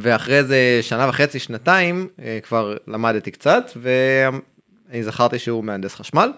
ואחרי 0.00 0.38
איזה 0.38 0.78
שנה 0.82 1.08
וחצי 1.08 1.38
שנתיים 1.38 2.08
אה, 2.22 2.38
כבר 2.42 2.76
למדתי 2.86 3.30
קצת 3.30 3.70
ואני 3.76 5.04
זכרתי 5.04 5.38
שהוא 5.38 5.64
מהנדס 5.64 5.94
חשמל 5.94 6.30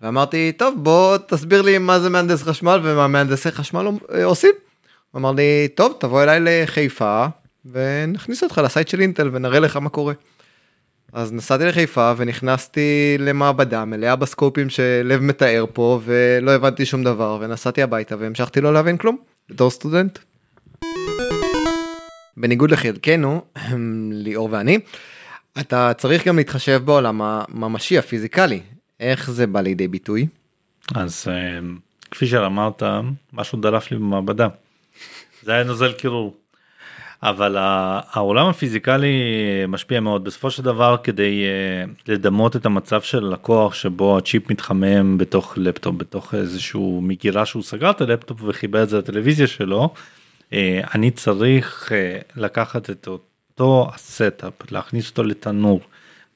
ואמרתי 0.00 0.52
טוב 0.56 0.74
בוא 0.84 1.16
תסביר 1.16 1.62
לי 1.62 1.78
מה 1.78 2.00
זה 2.00 2.10
מהנדס 2.10 2.42
חשמל 2.42 2.80
ומה 2.82 3.08
מהנדסי 3.08 3.50
חשמל 3.50 3.86
אה, 4.14 4.24
עושים. 4.24 4.52
הוא 5.10 5.20
אמר 5.20 5.32
לי 5.32 5.68
טוב 5.74 5.96
תבוא 6.00 6.22
אליי 6.22 6.40
לחיפה 6.42 7.26
ונכניס 7.64 8.42
אותך 8.42 8.60
לסייט 8.64 8.88
של 8.88 9.00
אינטל 9.00 9.30
ונראה 9.32 9.60
לך 9.60 9.76
מה 9.76 9.88
קורה. 9.88 10.14
אז 11.12 11.32
נסעתי 11.32 11.64
לחיפה 11.64 12.12
ונכנסתי 12.16 13.16
למעבדה 13.18 13.84
מלאה 13.84 14.16
בסקופים 14.16 14.70
שלב 14.70 15.20
מתאר 15.20 15.64
פה 15.72 16.00
ולא 16.04 16.50
הבנתי 16.50 16.86
שום 16.86 17.04
דבר 17.04 17.38
ונסעתי 17.40 17.82
הביתה 17.82 18.16
והמשכתי 18.18 18.60
לא 18.60 18.72
להבין 18.74 18.96
כלום 18.96 19.16
בתור 19.48 19.70
סטודנט. 19.70 20.18
בניגוד 22.40 22.70
לחלקנו 22.70 23.44
ליאור 24.24 24.48
ואני 24.52 24.78
אתה 25.60 25.92
צריך 25.94 26.28
גם 26.28 26.36
להתחשב 26.36 26.82
בעולם 26.84 27.22
הממשי 27.22 27.98
הפיזיקלי 27.98 28.60
איך 29.00 29.30
זה 29.30 29.46
בא 29.46 29.60
לידי 29.60 29.88
ביטוי. 29.88 30.26
אז 30.94 31.24
אה, 31.28 31.58
כפי 32.10 32.26
שאמרת 32.26 32.82
משהו 33.32 33.60
דלף 33.60 33.90
לי 33.90 33.96
במעבדה. 33.96 34.48
זה 35.42 35.52
היה 35.52 35.64
נוזל 35.64 35.92
קירור. 35.92 36.36
אבל 37.22 37.56
העולם 37.58 38.46
הפיזיקלי 38.46 39.12
משפיע 39.68 40.00
מאוד 40.00 40.24
בסופו 40.24 40.50
של 40.50 40.62
דבר 40.62 40.96
כדי 41.02 41.44
אה, 41.44 41.84
לדמות 42.08 42.56
את 42.56 42.66
המצב 42.66 43.02
של 43.02 43.24
לקוח 43.24 43.74
שבו 43.74 44.18
הצ'יפ 44.18 44.50
מתחמם 44.50 45.18
בתוך 45.18 45.54
לפטופ 45.56 45.94
בתוך 45.96 46.34
איזשהו 46.34 47.00
מגירה 47.02 47.46
שהוא 47.46 47.62
סגר 47.62 47.90
את 47.90 48.00
הלפטופ 48.00 48.40
וחיבר 48.44 48.82
את 48.82 48.88
זה 48.88 48.98
לטלוויזיה 48.98 49.46
שלו. 49.46 49.94
אה, 50.52 50.80
אני 50.94 51.10
צריך 51.10 51.92
אה, 51.92 52.18
לקחת 52.36 52.90
את 52.90 53.06
אותו 53.06 53.90
ה 53.94 54.07
setup 54.07 54.72
להכניס 54.72 55.10
אותו 55.10 55.22
לתנור 55.22 55.80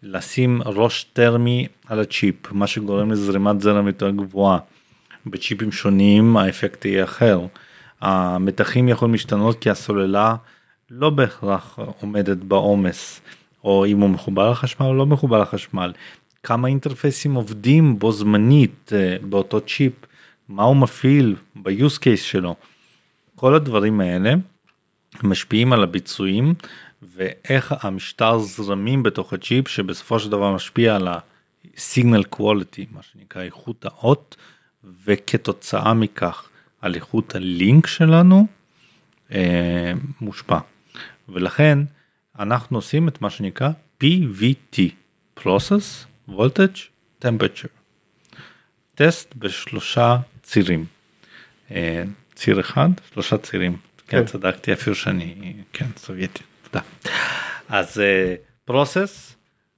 לשים 0.03 0.63
ראש 0.67 1.05
טרמי 1.13 1.67
על 1.87 2.01
הצ'יפ 2.01 2.53
מה 2.53 2.67
שגורם 2.67 3.13
לזרימת 3.13 3.61
זרם 3.61 3.87
יותר 3.87 4.11
גבוהה. 4.11 4.59
בצ'יפים 5.27 5.73
שונים 5.73 6.37
האפקט 6.37 6.85
יהיה 6.85 7.05
אחר. 7.05 7.41
המתחים 8.01 8.89
יכולים 8.89 9.13
להשתנות 9.13 9.59
כי 9.61 9.71
הסוללה 9.71 10.37
לא 10.91 11.11
בהכרח 11.11 11.79
עומדת 12.01 12.37
בעומס 12.37 13.21
או 13.65 13.87
אם 13.87 14.01
הוא 14.01 14.11
מחובר 14.11 14.51
לחשמל 14.51 14.87
או 14.87 14.95
לא 14.95 15.07
מחובר 15.07 15.39
לחשמל. 15.43 15.93
כמה 16.43 16.69
אינטרפייסים 16.69 17.35
עובדים 17.35 17.99
בו 17.99 18.13
זמנית 18.13 18.93
אה, 18.93 19.17
באותו 19.23 19.61
צ'יפ, 19.61 19.93
מה 20.49 20.63
הוא 20.63 20.77
מפעיל 20.77 21.37
ב-use 21.57 21.99
case 21.99 22.23
שלו. 22.23 22.55
כל 23.37 23.55
הדברים 23.55 24.01
האלה 24.01 24.35
משפיעים 25.23 25.73
על 25.73 25.83
הביצועים 25.83 26.55
ואיך 27.03 27.75
המשטר 27.81 28.39
זרמים 28.39 29.03
בתוך 29.03 29.33
הצ'יפ 29.33 29.69
שבסופו 29.69 30.19
של 30.19 30.31
דבר 30.31 30.55
משפיע 30.55 30.97
על 30.97 31.09
ה-signal 31.09 32.37
quality, 32.37 32.85
מה 32.91 33.03
שנקרא 33.03 33.43
איכות 33.43 33.85
האות, 33.85 34.37
וכתוצאה 35.05 35.95
מכך 35.95 36.49
על 36.81 36.95
איכות 36.95 37.35
הלינק 37.35 37.87
שלנו 37.87 38.47
אה, 39.33 39.93
מושפע. 40.21 40.59
ולכן 41.29 41.79
אנחנו 42.39 42.79
עושים 42.79 43.09
את 43.09 43.23
מה 43.23 43.31
שנקרא 43.31 43.71
PVT, 44.03 44.79
Process 45.41 46.07
Voltage 46.31 46.81
Temperature. 47.25 47.75
טסט 48.95 49.35
בשלושה 49.37 50.17
צירים. 50.43 50.85
אה, 51.71 52.05
ציר 52.35 52.61
אחד, 52.61 52.89
שלושה 53.13 53.39
צירים. 53.39 53.77
כן, 54.07 54.19
כן. 54.19 54.25
צדקתי 54.25 54.73
אפילו 54.73 54.97
שאני, 54.97 55.55
כן, 55.73 55.87
סובייטי, 55.97 56.43
תודה. 56.63 56.85
אז 57.69 58.03
פרוסס 58.65 59.35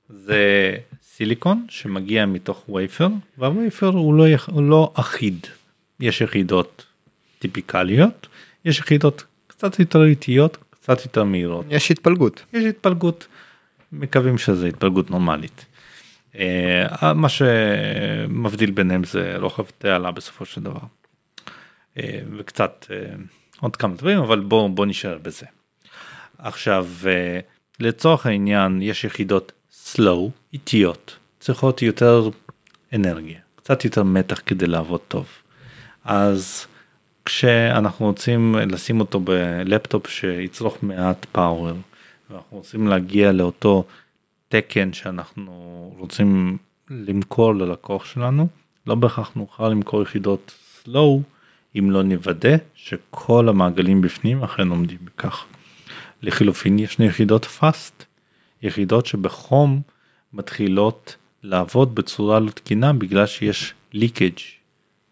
זה 0.09 0.76
סיליקון 1.02 1.66
שמגיע 1.68 2.26
מתוך 2.26 2.68
וייפר, 2.68 3.09
והווייפר 3.38 3.86
הוא 3.86 4.14
לא, 4.14 4.24
הוא 4.46 4.62
לא 4.62 4.92
אחיד. 4.94 5.46
יש 6.00 6.20
יחידות 6.20 6.86
טיפיקליות, 7.38 8.26
יש 8.64 8.78
יחידות 8.78 9.24
קצת 9.46 9.78
יותר 9.78 10.04
איטיות, 10.04 10.57
קצת 10.70 11.04
יותר 11.04 11.24
מהירות. 11.24 11.66
יש 11.70 11.90
התפלגות. 11.90 12.44
יש 12.52 12.64
התפלגות, 12.64 13.26
מקווים 13.92 14.38
שזה 14.38 14.66
התפלגות 14.66 15.11
נורמלית. 15.11 15.64
אה, 16.38 17.12
מה 17.14 17.28
שמבדיל 17.28 18.70
ביניהם 18.70 19.04
זה 19.04 19.36
רוחב 19.36 19.64
תעלה 19.78 20.11
בסופו 20.11 20.44
של 20.44 20.62
דבר. 20.62 20.80
אה, 21.99 22.20
וקצת 22.38 22.86
אה, 22.90 23.14
עוד 23.61 23.76
כמה 23.76 23.94
דברים 23.94 24.18
אבל 24.18 24.40
בוא 24.40 24.68
בוא 24.68 24.86
נשאר 24.86 25.18
בזה. 25.22 25.47
עכשיו 26.38 26.86
אה, 27.07 27.40
לצורך 27.80 28.26
העניין 28.26 28.82
יש 28.82 29.05
יחידות 29.05 29.53
slow 29.94 30.30
איטיות 30.53 31.16
צריכות 31.40 31.82
יותר 31.82 32.30
אנרגיה 32.94 33.38
קצת 33.57 33.84
יותר 33.84 34.03
מתח 34.03 34.40
כדי 34.47 34.66
לעבוד 34.66 35.01
טוב. 35.09 35.26
אז 36.05 36.66
כשאנחנו 37.24 38.07
רוצים 38.07 38.55
לשים 38.55 39.01
אותו 39.01 39.20
בלפטופ 39.20 40.07
שיצרוך 40.07 40.76
מעט 40.82 41.26
פאוור 41.32 41.76
ואנחנו 42.30 42.57
רוצים 42.57 42.86
להגיע 42.86 43.32
לאותו 43.32 43.84
תקן 44.49 44.92
שאנחנו 44.92 45.94
רוצים 45.99 46.59
למכור 46.90 47.55
ללקוח 47.55 48.05
שלנו 48.05 48.49
לא 48.86 48.94
בהכרח 48.94 49.30
נוכל 49.36 49.68
למכור 49.68 50.03
יחידות 50.03 50.55
slow 50.84 51.20
אם 51.79 51.91
לא 51.91 52.03
נוודא 52.03 52.57
שכל 52.74 53.49
המעגלים 53.49 54.01
בפנים 54.01 54.43
אכן 54.43 54.68
עומדים 54.68 54.99
בכך. 55.05 55.45
לחילופין 56.22 56.79
יש 56.79 57.01
יחידות 57.01 57.45
פאסט 57.45 58.05
יחידות 58.62 59.07
שבחום 59.07 59.81
מתחילות 60.33 61.16
לעבוד 61.43 61.95
בצורה 61.95 62.41
לא 62.41 62.51
תקינה 62.51 62.93
בגלל 62.93 63.27
שיש 63.27 63.74
leakage 63.95 64.43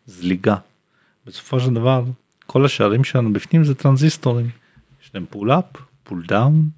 זליגה. 0.06 0.56
בסופו 1.26 1.60
של 1.60 1.74
דבר 1.74 2.04
כל 2.46 2.64
השערים 2.64 3.04
שלנו 3.04 3.32
בפנים 3.32 3.64
זה 3.64 3.74
טרנזיסטורים 3.74 4.50
יש 5.02 5.10
להם 5.14 5.26
pull 5.30 5.52
up 5.52 5.64
pull 6.04 6.24
down 6.26 6.68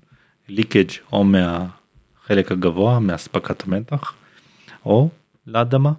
leakage 0.49 0.91
או 1.13 1.25
מהחלק 1.25 2.53
הגבוה 2.53 3.01
מאספקת 3.01 3.65
המתח 3.67 4.15
או 4.85 5.09
לאדמה. 5.47 5.93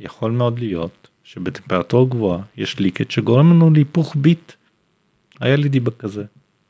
יכול 0.00 0.30
מאוד 0.30 0.58
להיות 0.58 1.03
שבטמפרטורה 1.24 2.10
גבוהה 2.10 2.42
יש 2.56 2.78
leakage 2.78 3.10
שגורם 3.10 3.50
לנו 3.50 3.70
להיפוך 3.70 4.16
ביט. 4.16 4.52
היה 5.40 5.56
לי 5.56 5.68
debug 5.68 5.90
כזה 5.90 6.24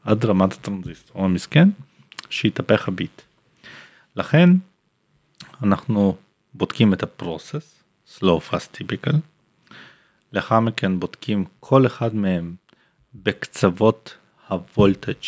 עד 0.05 0.25
רמת 0.25 0.53
הטרנזיסטור 0.53 1.25
המסכן 1.25 1.69
שהתהפך 2.31 2.89
הביט. 2.89 3.23
לכן 4.17 4.51
אנחנו 5.63 6.17
בודקים 6.55 6.93
את 6.93 7.03
ה 7.03 7.13
process 7.13 7.83
slow 8.17 8.51
fast 8.51 8.77
typical 8.77 9.17
לאחר 10.33 10.61
מכן 10.61 11.01
בודקים 11.01 11.45
כל 11.61 11.87
אחד 11.87 12.15
מהם 12.15 12.55
בקצוות 13.15 14.17
ה 14.49 14.58
voltage 14.58 15.25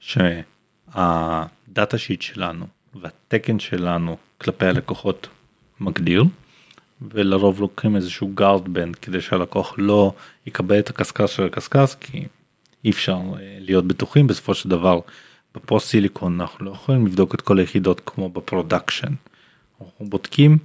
שה 0.00 0.85
data 0.85 1.98
sheet 1.98 2.22
שלנו 2.22 2.66
והתקן 2.94 3.58
שלנו 3.58 4.16
כלפי 4.38 4.66
הלקוחות 4.66 5.28
מגדיר 5.80 6.24
ולרוב 7.02 7.60
לוקחים 7.60 7.96
איזשהו 7.96 8.30
guard 8.34 8.68
band 8.68 8.96
כדי 8.96 9.20
שהלקוח 9.20 9.74
לא 9.78 10.12
יקבל 10.46 10.78
את 10.78 10.90
הקשקש 10.90 11.36
של 11.36 11.46
הקשקש 11.46 11.94
כי 12.00 12.26
אי 12.84 12.90
אפשר 12.90 13.12
אה, 13.12 13.58
להיות 13.60 13.84
בטוחים 13.84 14.26
בסופו 14.26 14.54
של 14.54 14.68
דבר 14.68 15.00
ב 15.54 15.61
post 15.61 15.88
silicon 15.88 16.40
אנחנו 16.40 16.64
לא 16.64 16.70
יכולים 16.70 17.06
לבדוק 17.06 17.34
את 17.34 17.40
כל 17.40 17.58
היחידות 17.58 18.00
כמו 18.06 18.28
ב 18.28 18.35
production. 18.35 19.12
אנחנו 19.80 20.06
בודקים 20.08 20.58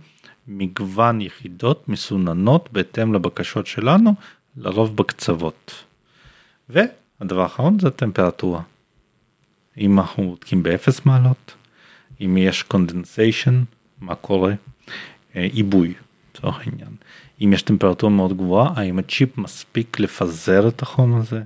מגוון 0.47 1.21
יחידות 1.21 1.89
מסוננות 1.89 2.69
בהתאם 2.71 3.13
לבקשות 3.13 3.67
שלנו 3.67 4.13
לרוב 4.57 4.95
בקצוות. 4.95 5.83
והדבר 6.69 7.41
האחרון 7.41 7.79
זה 7.79 7.87
הטמפרטורה. 7.87 8.61
אם 9.77 9.99
אנחנו 9.99 10.29
בודקים 10.29 10.63
באפס 10.63 11.05
מעלות, 11.05 11.53
אם 12.21 12.37
יש 12.37 12.63
condensation, 12.63 13.63
מה 14.01 14.15
קורה? 14.15 14.53
אה, 15.35 15.41
עיבוי, 15.41 15.93
לצורך 16.43 16.67
העניין. 16.67 16.95
אם 17.41 17.53
יש 17.53 17.61
טמפרטורה 17.61 18.13
מאוד 18.13 18.37
גבוהה, 18.37 18.73
האם 18.75 18.99
הצ'יפ 18.99 19.37
מספיק 19.37 19.99
לפזר 19.99 20.67
את 20.67 20.81
החום 20.81 21.15
הזה? 21.15 21.41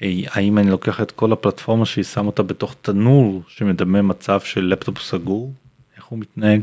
האם 0.00 0.58
אני 0.58 0.70
לוקח 0.70 1.00
את 1.00 1.10
כל 1.10 1.32
הפלטפורמה 1.32 1.86
שהיא 1.86 2.04
שם 2.04 2.26
אותה 2.26 2.42
בתוך 2.42 2.74
תנור 2.82 3.42
שמדמה 3.48 4.02
מצב 4.02 4.40
של 4.40 4.64
לפטופ 4.64 4.98
סגור? 5.00 5.52
איך 5.96 6.04
הוא 6.04 6.18
מתנהג? 6.18 6.62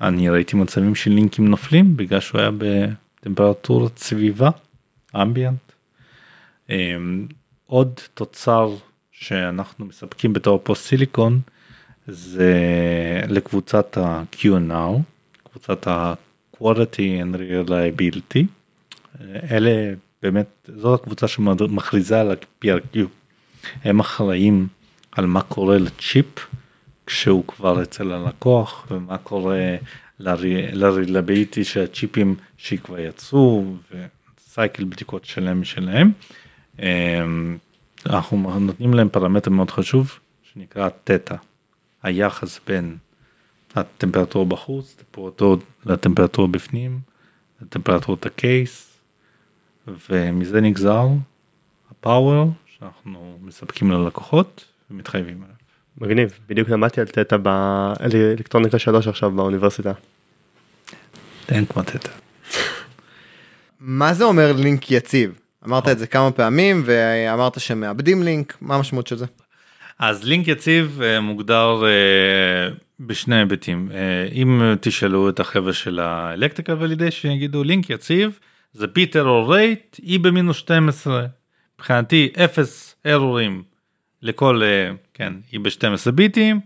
אני 0.00 0.28
ראיתי 0.28 0.56
מצבים 0.56 0.94
של 0.94 1.10
לינקים 1.10 1.48
נופלים 1.48 1.96
בגלל 1.96 2.20
שהוא 2.20 2.40
היה 2.40 2.50
בטמפרטורת 2.58 3.98
סביבה, 3.98 4.50
אמביאנט. 5.16 5.72
עוד 7.66 8.00
תוצר 8.14 8.74
שאנחנו 9.12 9.86
מספקים 9.86 10.32
בתור 10.32 10.60
פוסט 10.62 10.86
סיליקון 10.86 11.40
זה 12.08 12.54
לקבוצת 13.28 13.98
ה-Q&R, 13.98 15.00
קבוצת 15.50 15.86
ה-Quality 16.60 17.22
and 17.22 17.36
Reliability. 17.36 18.44
אלה 19.50 19.94
באמת, 20.22 20.68
זו 20.76 20.94
הקבוצה 20.94 21.28
שמכריזה 21.28 22.20
על 22.20 22.30
ה-PRQ. 22.30 22.98
הם 23.84 24.00
אחראים 24.00 24.66
על 25.12 25.26
מה 25.26 25.42
קורה 25.42 25.78
לצ'יפ 25.78 26.46
כשהוא 27.06 27.44
כבר 27.46 27.82
אצל 27.82 28.12
הלקוח 28.12 28.86
ומה 28.90 29.18
קורה 29.18 29.76
של 31.64 31.80
הצ'יפים 31.80 32.34
שכבר 32.58 32.98
יצאו 32.98 33.74
וסייקל 33.90 34.84
בדיקות 34.84 35.24
שלהם 35.24 35.60
משלהם. 35.60 36.12
אנחנו 38.06 38.60
נותנים 38.60 38.94
להם 38.94 39.08
פרמטר 39.08 39.50
מאוד 39.50 39.70
חשוב 39.70 40.18
שנקרא 40.52 40.88
תטא, 41.04 41.34
היחס 42.02 42.60
בין 42.66 42.96
הטמפרטורה 43.76 44.44
בחוץ 44.44 44.96
לטמפרטורה 45.86 46.48
בפנים, 46.48 47.00
לטמפרטורת 47.62 48.26
הקייס 48.26 48.98
ומזה 50.10 50.60
נגזר 50.60 51.06
הפאוור 51.90 52.50
שאנחנו 52.78 53.38
מספקים 53.42 53.90
ללקוחות 53.90 54.64
ומתחייבים 54.90 55.42
עליו. 55.42 55.56
מגניב 55.98 56.38
בדיוק 56.48 56.68
למדתי 56.68 57.00
על 57.00 57.06
תטא 57.06 57.36
באלקטרוניקה 57.36 58.78
3 58.78 59.08
עכשיו 59.08 59.30
באוניברסיטה. 59.30 59.92
אין 61.48 61.66
כמו 61.66 61.82
תטא. 61.82 62.10
מה 63.80 64.14
זה 64.14 64.24
אומר 64.24 64.52
לינק 64.52 64.90
יציב? 64.90 65.38
אמרת 65.66 65.88
את 65.88 65.98
זה 65.98 66.06
כמה 66.06 66.30
פעמים 66.30 66.82
ואמרת 66.84 67.60
שמאבדים 67.60 68.22
לינק, 68.22 68.56
מה 68.60 68.74
המשמעות 68.74 69.06
של 69.06 69.16
זה? 69.16 69.26
אז 69.98 70.24
לינק 70.24 70.48
יציב 70.48 71.00
אה, 71.02 71.20
מוגדר 71.20 71.82
אה, 71.84 72.68
בשני 73.00 73.36
היבטים. 73.36 73.88
אה, 73.94 74.28
אם 74.32 74.74
תשאלו 74.80 75.28
את 75.28 75.40
החבר'ה 75.40 75.72
של 75.72 75.98
האלקטריקל 75.98 76.76
ולידיישן 76.78 77.30
יגידו 77.30 77.64
לינק 77.64 77.90
יציב 77.90 78.38
זה 78.72 78.86
ביט 78.86 79.16
ארור 79.16 79.54
רייט 79.54 79.96
אי 80.02 80.18
במינוס 80.18 80.56
12. 80.56 81.26
מבחינתי 81.74 82.32
אפס 82.44 82.96
ארורים 83.06 83.62
לכל 84.22 84.62
כן 85.14 85.32
אי 85.52 85.58
ב-12 85.58 86.10
ביטים 86.10 86.60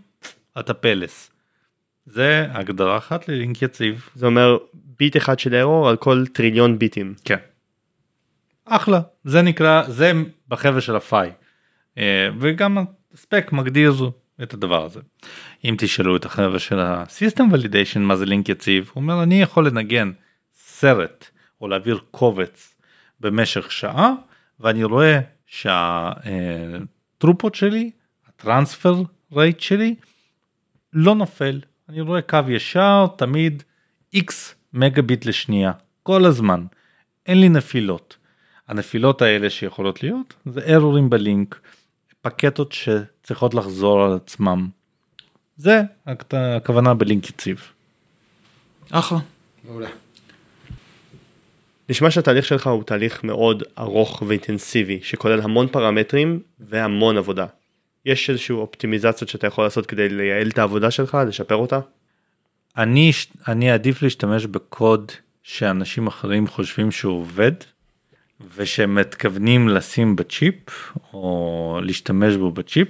אתה 0.59 0.73
פלס. 0.73 1.31
זה 2.05 2.47
הגדרה 2.51 2.97
אחת 2.97 3.29
ללינק 3.29 3.61
יציב. 3.61 4.09
זה 4.15 4.25
אומר 4.25 4.57
ביט 4.73 5.17
אחד 5.17 5.39
של 5.39 5.55
ארור 5.55 5.89
על 5.89 5.97
כל 5.97 6.23
טריליון 6.33 6.79
ביטים. 6.79 7.13
כן. 7.25 7.37
אחלה 8.65 9.01
זה 9.23 9.41
נקרא 9.41 9.83
זה 9.87 10.11
בחבר'ה 10.47 10.81
של 10.81 10.95
הפאי. 10.95 11.29
וגם 12.39 12.77
הספק 13.13 13.49
מגדיר 13.51 13.93
את 14.43 14.53
הדבר 14.53 14.85
הזה. 14.85 14.99
אם 15.65 15.75
תשאלו 15.77 16.15
את 16.15 16.25
החבר'ה 16.25 16.59
של 16.59 16.79
ה-System 16.79 17.53
Validation 17.53 17.99
מה 17.99 18.15
זה 18.15 18.25
לינק 18.25 18.49
יציב, 18.49 18.91
הוא 18.93 19.01
אומר 19.01 19.23
אני 19.23 19.41
יכול 19.41 19.67
לנגן 19.67 20.11
סרט 20.55 21.29
או 21.61 21.67
להעביר 21.67 21.99
קובץ 22.11 22.75
במשך 23.19 23.71
שעה 23.71 24.13
ואני 24.59 24.83
רואה 24.83 25.19
שהטרופות 25.45 26.35
שלי, 27.55 27.91
הטרנספר 28.27 28.95
רייט 29.31 29.59
שלי 29.59 29.95
לא 30.93 31.15
נופל, 31.15 31.61
אני 31.89 32.01
רואה 32.01 32.21
קו 32.21 32.39
ישר 32.49 33.05
תמיד 33.17 33.63
x 34.15 34.31
מגביט 34.73 35.25
לשנייה 35.25 35.71
כל 36.03 36.25
הזמן, 36.25 36.65
אין 37.25 37.41
לי 37.41 37.49
נפילות. 37.49 38.17
הנפילות 38.67 39.21
האלה 39.21 39.49
שיכולות 39.49 40.03
להיות 40.03 40.33
זה 40.45 40.75
ארורים 40.75 41.09
בלינק, 41.09 41.59
פקטות 42.21 42.71
שצריכות 42.71 43.53
לחזור 43.53 44.03
על 44.03 44.15
עצמם. 44.15 44.69
זה 45.57 45.81
הכוונה 46.31 46.93
בלינק 46.93 47.29
יציב. 47.29 47.61
אחלה. 48.91 49.19
מעולה. 49.63 49.89
נשמע 51.89 52.11
שהתהליך 52.11 52.45
שלך 52.45 52.67
הוא 52.67 52.83
תהליך 52.83 53.23
מאוד 53.23 53.63
ארוך 53.77 54.23
ואינטנסיבי 54.27 54.99
שכולל 55.03 55.41
המון 55.41 55.67
פרמטרים 55.67 56.39
והמון 56.59 57.17
עבודה. 57.17 57.45
יש 58.05 58.29
איזשהו 58.29 58.59
אופטימיזציות 58.59 59.29
שאתה 59.29 59.47
יכול 59.47 59.63
לעשות 59.63 59.85
כדי 59.85 60.09
לייעל 60.09 60.49
את 60.49 60.57
העבודה 60.57 60.91
שלך 60.91 61.17
לשפר 61.27 61.55
אותה? 61.55 61.79
אני 62.77 63.11
אני 63.47 63.71
אעדיף 63.71 64.01
להשתמש 64.01 64.45
בקוד 64.45 65.11
שאנשים 65.43 66.07
אחרים 66.07 66.47
חושבים 66.47 66.91
שהוא 66.91 67.19
עובד 67.19 67.51
ושהם 68.55 68.95
מתכוונים 68.95 69.69
לשים 69.69 70.15
בצ'יפ 70.15 70.93
או 71.13 71.79
להשתמש 71.83 72.35
בו 72.35 72.51
בצ'יפ 72.51 72.87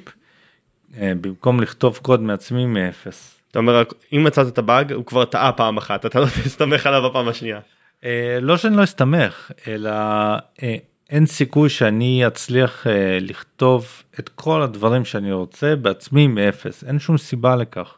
אה, 0.98 1.14
במקום 1.22 1.60
לכתוב 1.60 2.00
קוד 2.02 2.22
מעצמי 2.22 2.66
מאפס. 2.66 3.40
אתה 3.52 3.60
אומר 3.60 3.84
אם 4.14 4.24
מצאת 4.24 4.48
את 4.48 4.58
הבאג 4.58 4.94
הוא 4.94 5.06
כבר 5.06 5.26
טעה 5.26 5.52
פעם 5.52 5.78
אחת 5.78 6.06
אתה 6.06 6.20
לא 6.20 6.26
תסתמך 6.44 6.88
עליו 6.88 7.10
בפעם 7.10 7.28
השנייה. 7.28 7.60
אה, 8.04 8.38
לא 8.42 8.58
שאני 8.58 8.78
לא 8.78 8.84
אסתמך 8.84 9.52
אלא 9.68 9.90
אה, 10.64 10.76
אין 11.10 11.26
סיכוי 11.26 11.70
שאני 11.70 12.28
אצליח 12.28 12.88
לכתוב 13.22 14.04
את 14.20 14.30
כל 14.30 14.62
הדברים 14.62 15.06
שאני 15.06 15.32
רוצה 15.32 15.76
בעצמי 15.76 16.28
מאפס 16.28 16.84
אין 16.84 17.00
שום 17.00 17.18
סיבה 17.18 17.56
לכך. 17.56 17.98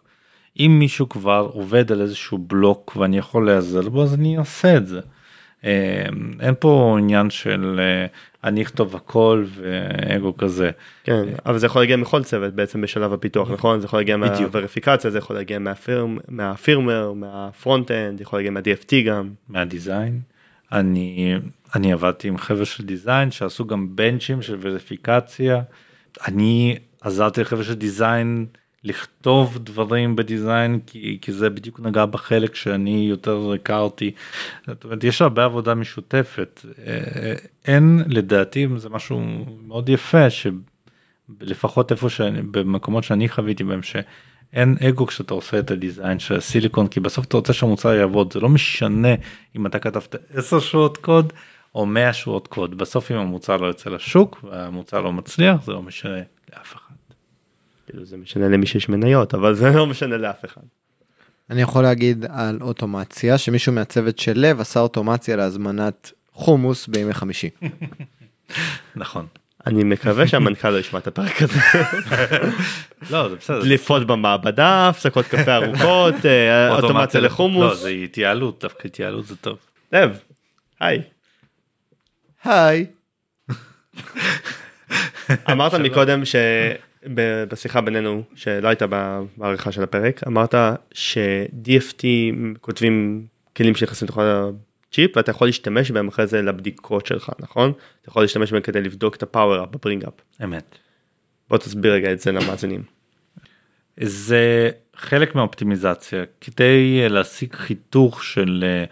אם 0.60 0.76
מישהו 0.80 1.10
כבר 1.10 1.49
עובד 1.54 1.91
על 1.91 2.01
איזשהו 2.01 2.38
בלוק 2.38 2.95
ואני 2.95 3.18
יכול 3.18 3.45
להיעזר 3.45 3.89
בו 3.89 4.04
אז 4.04 4.14
אני 4.14 4.38
אעשה 4.38 4.78
את 4.78 4.88
זה. 4.88 4.99
אין 6.39 6.53
פה 6.59 6.95
עניין 6.99 7.30
של 7.30 7.80
אני 8.43 8.61
אכתוב 8.61 8.95
הכל 8.95 9.45
ואגו 9.55 10.38
כזה. 10.38 10.72
כן, 11.03 11.24
אבל 11.45 11.57
זה 11.57 11.66
יכול 11.66 11.82
להגיע 11.82 11.97
מכל 11.97 12.24
צוות 12.24 12.53
בעצם 12.53 12.82
בשלב 12.82 13.14
הפיתוח 13.14 13.51
נכון? 13.51 13.80
זה 13.80 13.86
יכול 13.86 13.99
להגיע 13.99 14.18
מהווריפיקציה, 14.18 15.11
זה 15.11 15.18
יכול 15.18 15.36
להגיע 15.36 15.59
מה 16.28 16.43
firmware, 16.43 17.14
מה 17.14 17.36
front 17.36 17.91
end, 17.91 18.22
יכול 18.22 18.39
להגיע 18.39 18.51
מה-DFT 18.51 18.95
גם. 19.05 19.30
מה 19.50 19.65
design. 19.65 20.20
אני, 20.72 21.36
אני 21.76 21.93
עבדתי 21.93 22.28
עם 22.28 22.38
חבר'ה 22.38 22.66
של 22.66 22.86
design 22.86 23.32
שעשו 23.32 23.66
גם 23.66 23.95
בנצ'ים 23.95 24.41
של 24.41 24.57
וריפיקציה. 24.61 25.61
אני 26.28 26.78
עזרתי 27.01 27.41
לחבר'ה 27.41 27.64
של 27.64 27.74
design 27.74 28.46
לכתוב 28.84 29.58
דברים 29.58 30.16
ב 30.16 30.25
design 30.25 30.80
כי, 30.86 31.18
כי 31.22 31.32
זה 31.32 31.50
בדיוק 31.50 31.80
נגע 31.80 32.06
בחלק 32.06 32.56
שאני 32.56 33.06
יותר 33.10 33.54
הכרתי. 33.54 34.12
זאת 34.68 34.84
אומרת 34.84 35.04
יש 35.04 35.22
הרבה 35.22 35.46
עבודה 35.46 35.74
משותפת 35.74 36.66
אה, 36.88 37.34
אין 37.66 38.04
לדעתי 38.08 38.68
זה 38.78 38.90
משהו 38.90 39.46
מאוד 39.68 39.90
יפה 39.90 40.28
שלפחות 40.30 41.92
איפה 41.92 42.10
שאני 42.10 42.42
במקומות 42.42 43.04
שאני 43.04 43.30
חוויתי 43.30 43.64
בהם 43.64 43.84
שאין 43.84 44.76
אגו 44.90 45.08
כשאתה 45.08 45.34
עושה 45.34 45.60
את 45.60 45.72
הדיזיין 45.72 46.20
של 46.20 46.36
הסיליקון 46.36 46.88
כי 46.88 47.00
בסוף 47.00 47.26
אתה 47.26 47.38
רוצה 47.38 47.54
שהמוצר 47.54 47.94
יעבוד 47.94 48.34
זה 48.34 48.40
לא 48.40 48.50
משנה 48.50 49.16
אם 49.56 49.66
אתה 49.66 49.80
כתבת 49.80 50.16
10 50.36 50.60
שעות 50.60 50.98
קוד 50.98 51.34
או 51.76 51.86
100 51.86 52.14
שעות 52.14 52.48
קוד 52.48 52.78
בסוף 52.78 53.12
אם 53.12 53.18
המוצר 53.18 53.58
לא 53.58 53.68
יוצא 53.68 53.90
לשוק 53.90 54.44
והמוצר 54.44 55.02
לא 55.02 55.14
מצליח 55.14 55.64
זה 55.64 55.72
לא 55.72 55.82
משנה 55.82 56.22
לאף 56.54 56.76
אחד. 56.76 56.83
כאילו 57.86 58.06
זה 58.06 58.18
משנה 58.18 58.50
למי 58.50 58.66
שיש 58.66 58.90
מניות 58.90 59.34
אבל 59.34 59.54
זה 59.56 59.70
לא 59.70 59.88
משנה 59.88 60.18
לאף 60.18 60.46
אחד. 60.46 60.62
אני 61.50 61.62
יכול 61.62 61.84
להגיד 61.84 62.26
על 62.30 62.58
אוטומציה 62.62 63.38
שמישהו 63.38 63.74
מהצוות 63.74 64.20
של 64.20 64.34
לב 64.36 64.60
עשה 64.60 64.80
אוטומציה 64.80 65.36
להזמנת 65.36 66.12
חומוס 66.32 66.88
בימי 66.88 67.14
חמישי. 67.14 67.50
נכון. 68.96 69.28
אני 69.68 69.84
מקווה 69.84 70.28
שהמנכ"ל 70.28 70.70
לא 70.70 70.78
ישמע 70.80 71.00
את 71.00 71.08
הפרק 71.08 71.42
הזה. 71.42 71.60
לא 73.12 73.30
זה 73.30 73.36
בסדר. 73.36 73.60
לפעול 73.64 74.04
במעבדה 74.04 74.90
הפסקות 74.90 75.26
קפה 75.26 75.56
ארוכות 75.56 76.26
אה, 76.26 76.76
אוטומציה 76.76 77.22
לחומוס. 77.22 77.64
לא 77.64 77.76
זה 77.76 77.90
התייעלות 77.90 78.64
דווקא 78.64 78.88
התייעלות 78.88 79.26
זה 79.26 79.36
טוב. 79.36 79.58
לב. 79.94 80.20
היי. 80.80 81.02
היי. 82.44 82.86
אמרת 85.52 85.74
מקודם 85.74 86.26
ש... 86.26 86.36
בשיחה 87.49 87.82
בינינו 87.82 88.24
שלא 88.36 88.68
הייתה 88.68 88.86
בעריכה 89.38 89.72
של 89.72 89.84
הפרק 89.84 90.22
אמרת 90.28 90.56
ש-DFT 90.93 92.04
כותבים 92.62 93.26
כלים 93.56 93.76
שנכנסים 93.76 94.06
לתוך 94.06 94.18
הצ'יפ 94.18 95.18
ואתה 95.18 95.32
יכול 95.32 95.47
להשתמש 95.47 95.91
בהם 95.91 96.08
אחרי 96.08 96.28
זה 96.28 96.41
לבדיקות 96.41 97.06
שלך 97.06 97.32
נכון? 97.39 97.72
אתה 98.01 98.10
יכול 98.10 98.24
להשתמש 98.24 98.51
בהם 98.51 98.62
כדי 98.62 98.82
לבדוק 98.82 99.16
את 99.16 99.24
הפאוור 99.24 99.64
אפ 99.64 99.70
בברינג 99.70 100.04
אפ. 100.04 100.14
אמת. 100.43 100.76
בוא 101.49 101.58
תסביר 101.58 101.93
רגע 101.93 102.12
את 102.12 102.20
זה 102.20 102.32
למאזינים. 102.32 102.84
זה 103.97 104.70
חלק 104.95 105.36
מהאופטימיזציה 105.36 106.24
כדי 106.41 107.10
להשיג 107.10 107.54
חיתוך 107.54 108.24
של 108.24 108.64
אה, 108.68 108.86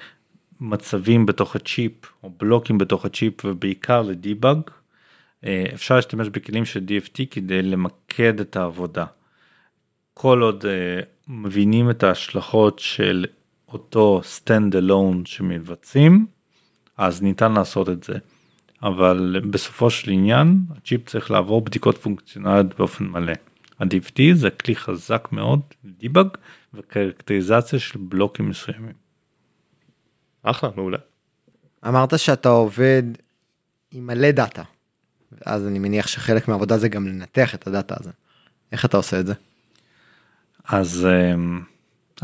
מצבים 0.62 1.26
בתוך 1.26 1.56
הצ'יפ 1.56 1.94
או 2.24 2.30
בלוקים 2.38 2.78
בתוך 2.78 3.06
הצ'יפ 3.06 3.46
ובעיקר 3.46 4.02
לדיבאג 4.02 4.58
אה, 4.58 4.81
אפשר 5.46 5.96
להשתמש 5.96 6.28
בכלים 6.28 6.66
של 6.66 6.80
DFT 6.88 7.22
כדי 7.32 7.62
למקד 7.62 8.40
את 8.40 8.56
העבודה. 8.56 9.06
כל 10.14 10.42
עוד 10.42 10.64
uh, 10.64 11.06
מבינים 11.28 11.90
את 11.90 12.04
ההשלכות 12.04 12.80
של 12.80 13.26
אותו 13.68 14.22
stand 14.38 14.74
alone 14.74 15.26
שמבצעים, 15.26 16.26
אז 16.98 17.22
ניתן 17.22 17.54
לעשות 17.54 17.90
את 17.90 18.04
זה. 18.04 18.14
אבל 18.84 19.42
בסופו 19.52 19.90
של 19.90 20.12
עניין, 20.12 20.60
הצ'יפ 20.78 21.10
צריך 21.10 21.32
לעבור 21.32 21.62
בדיקות 21.62 21.98
פונקציונליות 21.98 22.78
באופן 22.78 23.04
מלא. 23.04 23.34
ה-DFT 23.80 24.22
זה 24.34 24.50
כלי 24.50 24.76
חזק 24.76 25.28
מאוד 25.32 25.60
לדיבאג 25.84 26.28
וקרקטריזציה 26.74 27.80
של 27.80 28.00
בלוקים 28.00 28.50
מסוימים. 28.50 28.94
אחלה, 30.44 30.70
מעולה. 30.76 30.98
אמרת 31.88 32.20
שאתה 32.20 32.50
עובד 32.50 33.04
עם 33.92 34.08
מלא 34.08 34.32
דאטה. 34.32 34.64
אז 35.46 35.68
אני 35.68 35.80
מניח 35.80 36.08
שחלק 36.08 36.48
מהעבודה 36.48 36.78
זה 36.78 36.90
גם 36.90 37.08
לנתח 37.08 37.56
את 37.56 37.68
הדאטה 37.68 37.96
הזה. 38.00 38.12
איך 38.72 38.86
אתה 38.86 38.98
עושה 38.98 39.20
את 39.20 39.26
זה? 39.26 39.34
אז 40.68 41.08
אמ, 41.10 41.62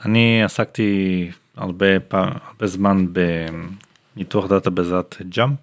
אני 0.06 0.44
עסקתי 0.44 1.32
הרבה, 1.56 2.00
פעם, 2.00 2.30
הרבה 2.48 2.68
זמן 2.68 3.06
בניתוח 4.16 4.46
דאטה 4.48 4.70
בעזרת 4.70 5.16
JMP, 5.30 5.60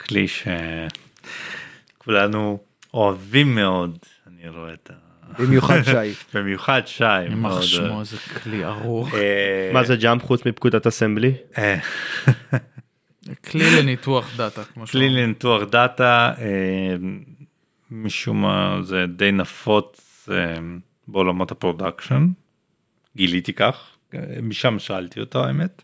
כלי 0.00 0.26
שכולנו 1.98 2.58
אוהבים 2.94 3.54
מאוד, 3.54 3.98
אני 4.26 4.48
רואה 4.48 4.72
את 4.72 4.90
ה... 4.90 4.94
במיוחד 5.38 5.82
שי. 5.82 6.14
במיוחד 6.34 6.82
שי. 6.86 7.22
יימח 7.22 7.60
שמו 7.60 8.04
זה 8.04 8.16
כלי 8.16 8.64
ארור. 8.64 9.14
אה, 9.14 9.70
מה 9.72 9.84
זה 9.84 9.96
JMP 9.96 10.22
חוץ 10.22 10.46
מפקודת 10.46 10.86
assembly? 10.86 11.34
כלי 13.44 13.64
לניתוח 13.78 14.36
דאטה. 14.36 14.64
כלי. 14.90 15.10
לניתוח 15.10 15.62
דאטה 15.62 16.32
אה, 16.38 16.96
משום 17.90 18.42
מה 18.42 18.78
זה 18.82 19.04
די 19.16 19.32
נפוץ 19.32 20.28
אה, 20.32 20.54
בעולמות 21.08 21.50
ה 21.50 21.57
production 21.57 22.28
גיליתי 23.16 23.52
כך 23.52 23.96
משם 24.42 24.78
שאלתי 24.78 25.20
אותו 25.20 25.44
האמת 25.44 25.82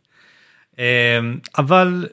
אה, 0.78 1.18
אבל 1.58 2.06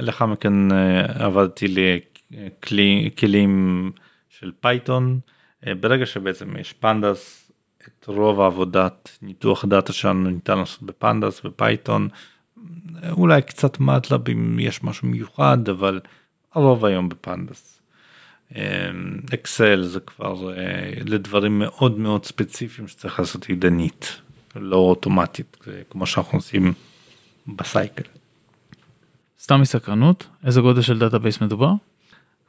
לאחר 0.00 0.26
מכן 0.26 0.72
עברתי 1.14 1.66
לכלי 1.68 3.10
כלים 3.18 3.92
של 4.28 4.52
Python 4.60 5.20
ברגע 5.66 6.06
שבעצם 6.06 6.56
יש 6.56 6.72
Pandas 6.72 7.52
את 7.86 8.06
רוב 8.06 8.40
העבודת 8.40 9.18
ניתוח 9.22 9.64
דאטה 9.64 9.92
שלנו 9.92 10.30
ניתן 10.30 10.58
לעשות 10.58 10.82
ב 10.82 10.91
Pandas 10.91 11.44
ו 11.44 11.53
Python 11.53 12.08
אולי 13.10 13.42
קצת 13.42 13.80
MATLAB 13.80 14.28
אם 14.28 14.58
יש 14.58 14.84
משהו 14.84 15.08
מיוחד 15.08 15.68
אבל 15.68 16.00
הרוב 16.54 16.84
היום 16.84 17.08
ב 17.08 17.17
Pandas. 17.17 17.80
אקסל 19.34 19.82
זה 19.82 20.00
כבר 20.00 20.58
אה, 20.58 20.92
לדברים 21.06 21.58
מאוד 21.58 21.98
מאוד 21.98 22.24
ספציפיים 22.24 22.88
שצריך 22.88 23.18
לעשות 23.18 23.44
ידנית 23.44 24.20
לא 24.56 24.76
אוטומטית 24.76 25.56
כמו 25.90 26.06
שאנחנו 26.06 26.38
עושים 26.38 26.72
ב 27.46 27.54
scale. 27.54 28.04
סתם 29.40 29.60
מסקרנות 29.60 30.26
איזה 30.44 30.60
גודל 30.60 30.82
של 30.82 30.98
database 30.98 31.40
מדובר? 31.40 31.72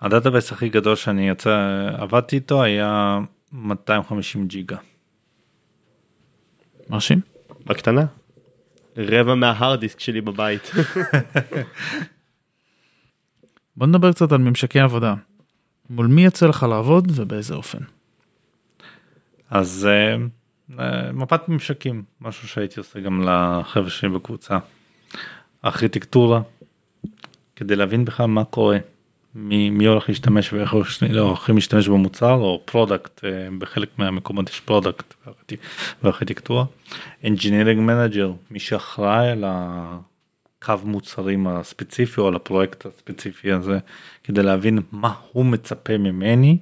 ה 0.02 0.07
database 0.07 0.52
הכי 0.52 0.70
גדול 0.70 0.96
שאני 0.96 1.30
יצא 1.30 1.90
עבדתי 1.98 2.36
איתו 2.36 2.64
היה 2.64 3.20
250 3.52 4.48
ג'יגה. 4.48 4.78
מרשים. 6.90 7.22
בקטנה. 7.66 8.06
רבע 8.98 9.36
מההארד 9.36 9.80
דיסק 9.80 10.00
שלי 10.00 10.22
בבית. 10.22 10.72
בוא 13.78 13.88
נדבר 13.88 14.12
קצת 14.12 14.32
על 14.32 14.38
ממשקי 14.38 14.80
עבודה. 14.80 15.16
מול 15.90 16.08
מי 16.08 16.26
יצא 16.26 16.48
לך 16.48 16.64
לעבוד 16.64 17.12
ובאיזה 17.16 17.56
אופן. 17.56 17.80
אז 19.50 19.88
אה, 19.90 20.16
אה, 20.80 21.12
מפת 21.12 21.50
ממשקים, 21.50 22.04
משהו 22.22 22.48
שהייתי 22.48 22.80
עושה 22.80 23.00
גם 23.00 23.22
לחבר'ה 23.22 23.90
שלי 23.90 24.10
בקבוצה. 24.10 24.58
ארכיטקטורה, 25.66 26.42
כדי 27.56 27.76
להבין 27.76 28.06
בכלל 28.06 28.26
מה 28.26 28.44
קורה, 28.44 28.78
מי, 29.36 29.70
מי 29.70 29.86
הולך 29.86 30.10
להשתמש 30.10 30.54
ואיך 30.54 30.74
לא, 31.10 31.22
הולכים 31.22 31.56
להשתמש 31.56 31.88
במוצר 31.88 32.34
או 32.34 32.62
product, 32.66 33.26
אה, 33.26 33.48
בחלק 33.58 33.90
מהמקומות 33.98 34.50
יש 34.50 34.60
product 34.60 35.14
וארכיטקטורה. 36.04 36.66
Engineering 37.24 37.80
Manager, 37.88 38.28
מי 38.52 38.60
שאחראי 38.60 39.30
על 39.30 39.44
הקו 39.48 40.74
מוצרים 40.84 41.48
הספציפי 41.48 42.22
או 42.22 42.28
על 42.28 42.36
הפרויקט 42.36 42.86
הספציפי 42.86 43.52
הזה, 43.52 43.80
כדי 44.24 44.44
להבין 44.44 44.80
מה 44.92 45.14
הוא 45.32 45.46
מצפה 45.46 45.98
ממני 45.98 46.58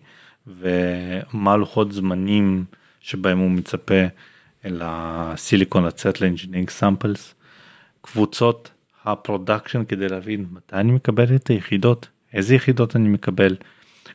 ומה 0.47 1.57
לוחות 1.57 1.91
זמנים 1.91 2.65
שבהם 2.99 3.37
הוא 3.37 3.51
מצפה 3.51 4.03
אל 4.65 4.81
הסיליקון 4.83 5.85
לצאת 5.85 6.21
ל 6.21 6.25
engineering 6.25 6.69
samples. 6.69 7.35
קבוצות 8.01 8.71
ה 9.05 9.13
production 9.13 9.85
כדי 9.85 10.09
להבין 10.09 10.45
מתי 10.51 10.75
אני 10.75 10.91
מקבל 10.91 11.35
את 11.35 11.47
היחידות, 11.47 12.07
איזה 12.33 12.55
יחידות 12.55 12.95
אני 12.95 13.09
מקבל. 13.09 13.55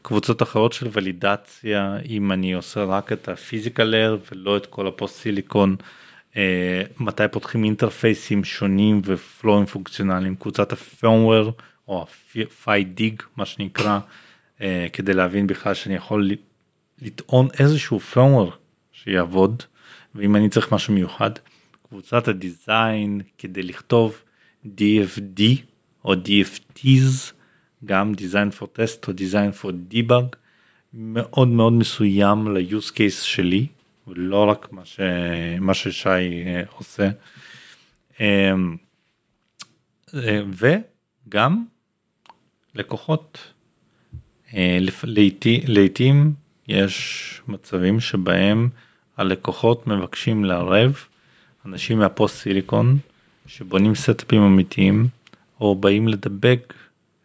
קבוצות 0.02 0.42
אחרות 0.42 0.72
של 0.72 0.88
ולידציה 0.92 1.98
אם 2.08 2.32
אני 2.32 2.52
עושה 2.52 2.84
רק 2.84 3.12
את 3.12 3.28
ה 3.28 3.36
physical 3.36 3.94
layer 3.94 4.16
ולא 4.32 4.56
את 4.56 4.66
כל 4.66 4.86
ה 4.86 4.92
post 4.92 5.16
silicon. 5.16 5.76
אה, 6.36 6.82
מתי 7.00 7.22
פותחים 7.30 7.64
אינטרפייסים 7.64 8.44
שונים 8.44 9.00
ופלואים 9.04 9.66
פונקציונליים 9.66 10.36
קבוצת 10.36 10.72
ה 10.72 10.81
firmware 10.81 11.52
או 11.88 12.02
ה-FIDIG 12.02 13.22
מה 13.36 13.46
שנקרא 13.46 13.98
אה, 14.60 14.86
כדי 14.92 15.14
להבין 15.14 15.46
בכלל 15.46 15.74
שאני 15.74 15.94
יכול 15.94 16.30
לטעון 17.02 17.48
איזשהו 17.58 18.00
firmware 18.12 18.52
שיעבוד 18.92 19.62
ואם 20.14 20.36
אני 20.36 20.48
צריך 20.48 20.72
משהו 20.72 20.94
מיוחד. 20.94 21.30
קבוצת 21.88 22.28
הדיזיין 22.28 23.20
כדי 23.38 23.62
לכתוב 23.62 24.22
DFD 24.66 25.42
או 26.04 26.14
DFTs 26.14 27.33
גם 27.84 28.12
design 28.16 28.60
for 28.60 28.64
test 28.64 29.08
או 29.08 29.12
design 29.12 29.62
for 29.62 29.92
debug 29.92 30.36
מאוד 30.94 31.48
מאוד 31.48 31.72
מסוים 31.72 32.56
ל-use 32.56 32.90
case 32.90 33.22
שלי 33.22 33.66
ולא 34.06 34.50
רק 34.50 34.72
מה, 34.72 34.84
ש... 34.84 35.00
מה 35.60 35.74
ששי 35.74 36.08
אה, 36.08 36.62
עושה. 36.76 37.10
אמ, 38.20 38.76
אה, 40.14 40.42
וגם 41.28 41.64
לקוחות 42.74 43.52
אה, 44.54 44.78
לעתים 45.66 46.34
יש 46.68 47.40
מצבים 47.48 48.00
שבהם 48.00 48.68
הלקוחות 49.16 49.86
מבקשים 49.86 50.44
לערב 50.44 51.04
אנשים 51.66 51.98
מה 51.98 52.11
post 52.11 52.36
silicon 52.36 52.98
שבונים 53.46 53.94
סטאפים 53.94 54.42
אמיתיים 54.42 55.08
או 55.60 55.74
באים 55.74 56.08
לדבג 56.08 56.74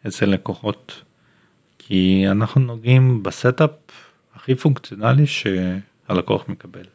אצל 0.07 0.25
לקוחות 0.25 1.01
כי 1.77 2.25
אנחנו 2.31 2.61
נוגעים 2.61 3.23
ב 3.23 3.31
setup 3.31 3.71
הכי 4.35 4.55
פונקציונלי 4.55 5.25
שהלקוח 5.27 6.49
מקבל. 6.49 6.85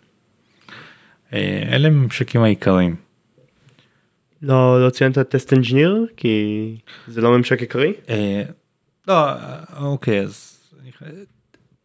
אה, 1.32 1.62
אלה 1.72 1.90
ממשקים 1.90 2.42
העיקריים. 2.42 2.96
לא 4.42 4.84
לא 4.84 4.90
ציינת 4.90 5.18
test 5.18 5.52
engineer 5.52 6.06
כי 6.16 6.76
זה 7.08 7.20
לא 7.20 7.38
ממשק 7.38 7.60
עיקרי? 7.60 7.92
אה, 8.08 8.42
לא 9.08 9.14
אוקיי 9.76 10.20
אז 10.20 10.58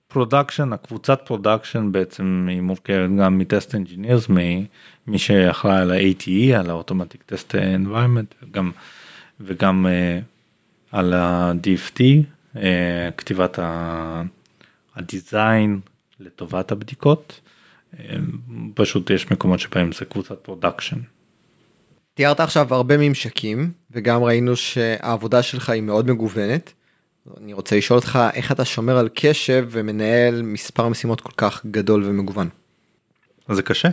פרודקשן 0.08 0.74
הקבוצת 0.74 1.22
פרודקשן 1.26 1.92
בעצם 1.92 2.48
היא 2.50 2.62
מורכבת 2.62 3.10
גם 3.20 3.38
מ 3.38 3.45
test 3.45 3.76
engineers 3.76 4.30
מי 5.08 5.18
שאחראי 5.18 5.78
על 5.78 5.92
ה-ATE 5.92 6.56
על 6.60 6.70
ה 6.70 6.75
automatic 6.75 7.24
test 7.24 7.56
environment 7.56 8.36
וגם 8.44 8.72
וגם 9.42 9.86
uh, 9.86 10.24
על 10.92 11.14
ה-DFT 11.14 12.00
uh, 12.56 12.60
כתיבת 13.18 13.60
ה 14.96 15.08
design 15.08 15.80
לטובת 16.20 16.72
הבדיקות 16.72 17.42
uh, 17.94 17.98
פשוט 18.74 19.10
יש 19.10 19.32
מקומות 19.32 19.60
שבהם 19.60 19.92
זה 19.92 20.06
קבוצת 20.06 20.40
production. 20.42 21.00
תיארת 22.14 22.40
עכשיו 22.40 22.74
הרבה 22.74 22.98
ממשקים 22.98 23.72
וגם 23.92 24.24
ראינו 24.24 24.56
שהעבודה 24.56 25.44
שלך 25.44 25.70
היא 25.70 25.82
מאוד 25.82 26.12
מגוונת. 26.12 26.74
אני 27.38 27.54
רוצה 27.54 27.78
לשאול 27.78 28.00
אותך 28.00 28.20
איך 28.34 28.52
אתה 28.52 28.66
שומר 28.66 28.98
על 28.98 29.10
קשב 29.14 29.68
ומנהל 29.72 30.42
מספר 30.42 30.88
משימות 30.88 31.22
כל 31.22 31.32
כך 31.38 31.66
גדול 31.72 32.04
ומגוון. 32.06 32.50
זה 33.50 33.62
קשה. 33.62 33.90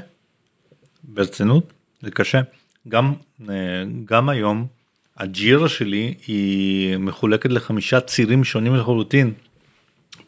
ברצינות 1.05 1.73
זה 2.03 2.11
קשה. 2.11 2.41
גם 2.89 3.13
אה, 3.49 3.55
גם 4.05 4.29
היום 4.29 4.67
הג'ירה 5.17 5.69
שלי 5.69 6.15
היא 6.27 6.97
מחולקת 6.97 7.51
לחמישה 7.51 8.01
צירים 8.01 8.45
שונים 8.45 8.77
לחלוטין. 8.77 9.33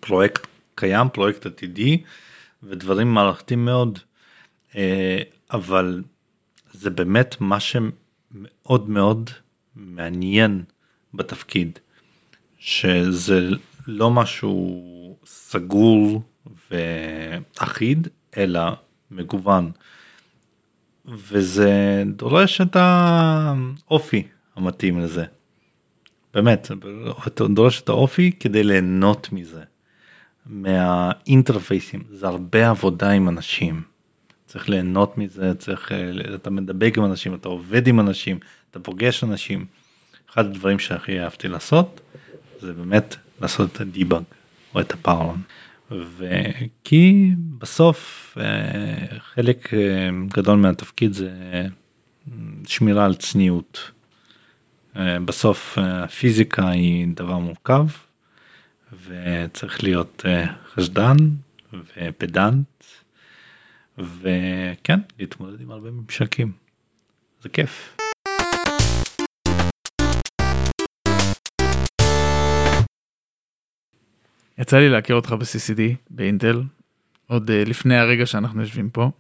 פרויקט 0.01 0.47
קיים 0.75 1.09
פרויקט 1.09 1.47
עתידי 1.47 2.03
ודברים 2.63 3.15
מערכתיים 3.15 3.65
מאוד 3.65 3.99
אה, 4.77 5.23
אבל 5.51 6.03
זה 6.73 6.91
באמת 6.91 7.37
מה 7.41 7.59
שמאוד 7.61 8.91
מאוד 8.91 9.31
מעניין 9.77 10.65
בתפקיד. 11.15 11.79
שזה 12.59 13.49
לא 13.87 14.11
משהו 14.11 15.17
סגור 15.27 16.23
ואחיד 16.71 18.09
אלא 18.37 18.63
מגוון. 19.11 19.71
וזה 21.07 22.03
דורש 22.07 22.61
את 22.61 22.77
האופי 22.77 24.23
המתאים 24.59 25.01
לזה. 25.01 25.25
באמת, 26.35 26.71
אתה 27.27 27.49
דורש 27.49 27.81
את 27.81 27.89
האופי 27.89 28.33
כדי 28.41 28.65
ליהנות 28.65 29.29
מזה. 29.33 29.63
מהאינטרפייסים, 30.47 32.03
זה 32.11 32.27
הרבה 32.27 32.71
עבודה 32.71 33.11
עם 33.11 33.29
אנשים. 33.29 33.83
צריך 34.47 34.69
ליהנות 34.69 35.19
מזה, 35.19 35.55
צריך, 35.55 35.93
אתה 36.35 36.51
מדבק 36.51 36.99
עם 36.99 37.05
אנשים, 37.05 37.35
אתה 37.35 37.49
עובד 37.49 37.87
עם 37.87 38.01
אנשים, 38.01 38.39
אתה 38.71 38.81
פוגש 38.81 39.25
אנשים. 39.25 39.67
אחד 40.31 40.47
הדברים 40.47 40.79
שהכי 40.79 41.21
אהבתי 41.21 41.49
לעשות 41.49 42.01
זה 42.61 42.73
באמת 42.73 43.17
לעשות 43.41 43.73
את 43.73 43.81
הדיבאג 43.81 44.23
או 44.75 44.81
את 44.81 44.93
הפארלון. 44.93 45.43
וכי 45.91 47.31
בסוף 47.59 48.37
אה, 48.41 49.19
חלק 49.19 49.75
אה, 49.75 50.09
גדול 50.29 50.59
מהתפקיד 50.59 51.13
זה 51.13 51.31
אה, 51.53 51.67
שמירה 52.67 53.05
על 53.05 53.15
צניעות. 53.15 53.91
בסוף 54.97 55.79
הפיזיקה 55.81 56.69
היא 56.69 57.07
דבר 57.15 57.39
מורכב 57.39 57.87
וצריך 59.07 59.83
להיות 59.85 60.25
חשדן 60.75 61.17
ופדנט 61.73 62.85
וכן 63.99 65.01
להתמודד 65.19 65.61
עם 65.61 65.71
הרבה 65.71 65.91
ממשקים. 65.91 66.53
זה 67.43 67.49
כיף. 67.49 67.97
יצא 74.59 74.79
לי 74.79 74.89
להכיר 74.89 75.17
אותך 75.17 75.33
ב-CCD 75.33 75.81
באינטל 76.11 76.63
עוד 77.27 77.51
לפני 77.51 77.97
הרגע 77.97 78.27
שאנחנו 78.27 78.61
יושבים 78.61 78.91
פה 78.91 79.11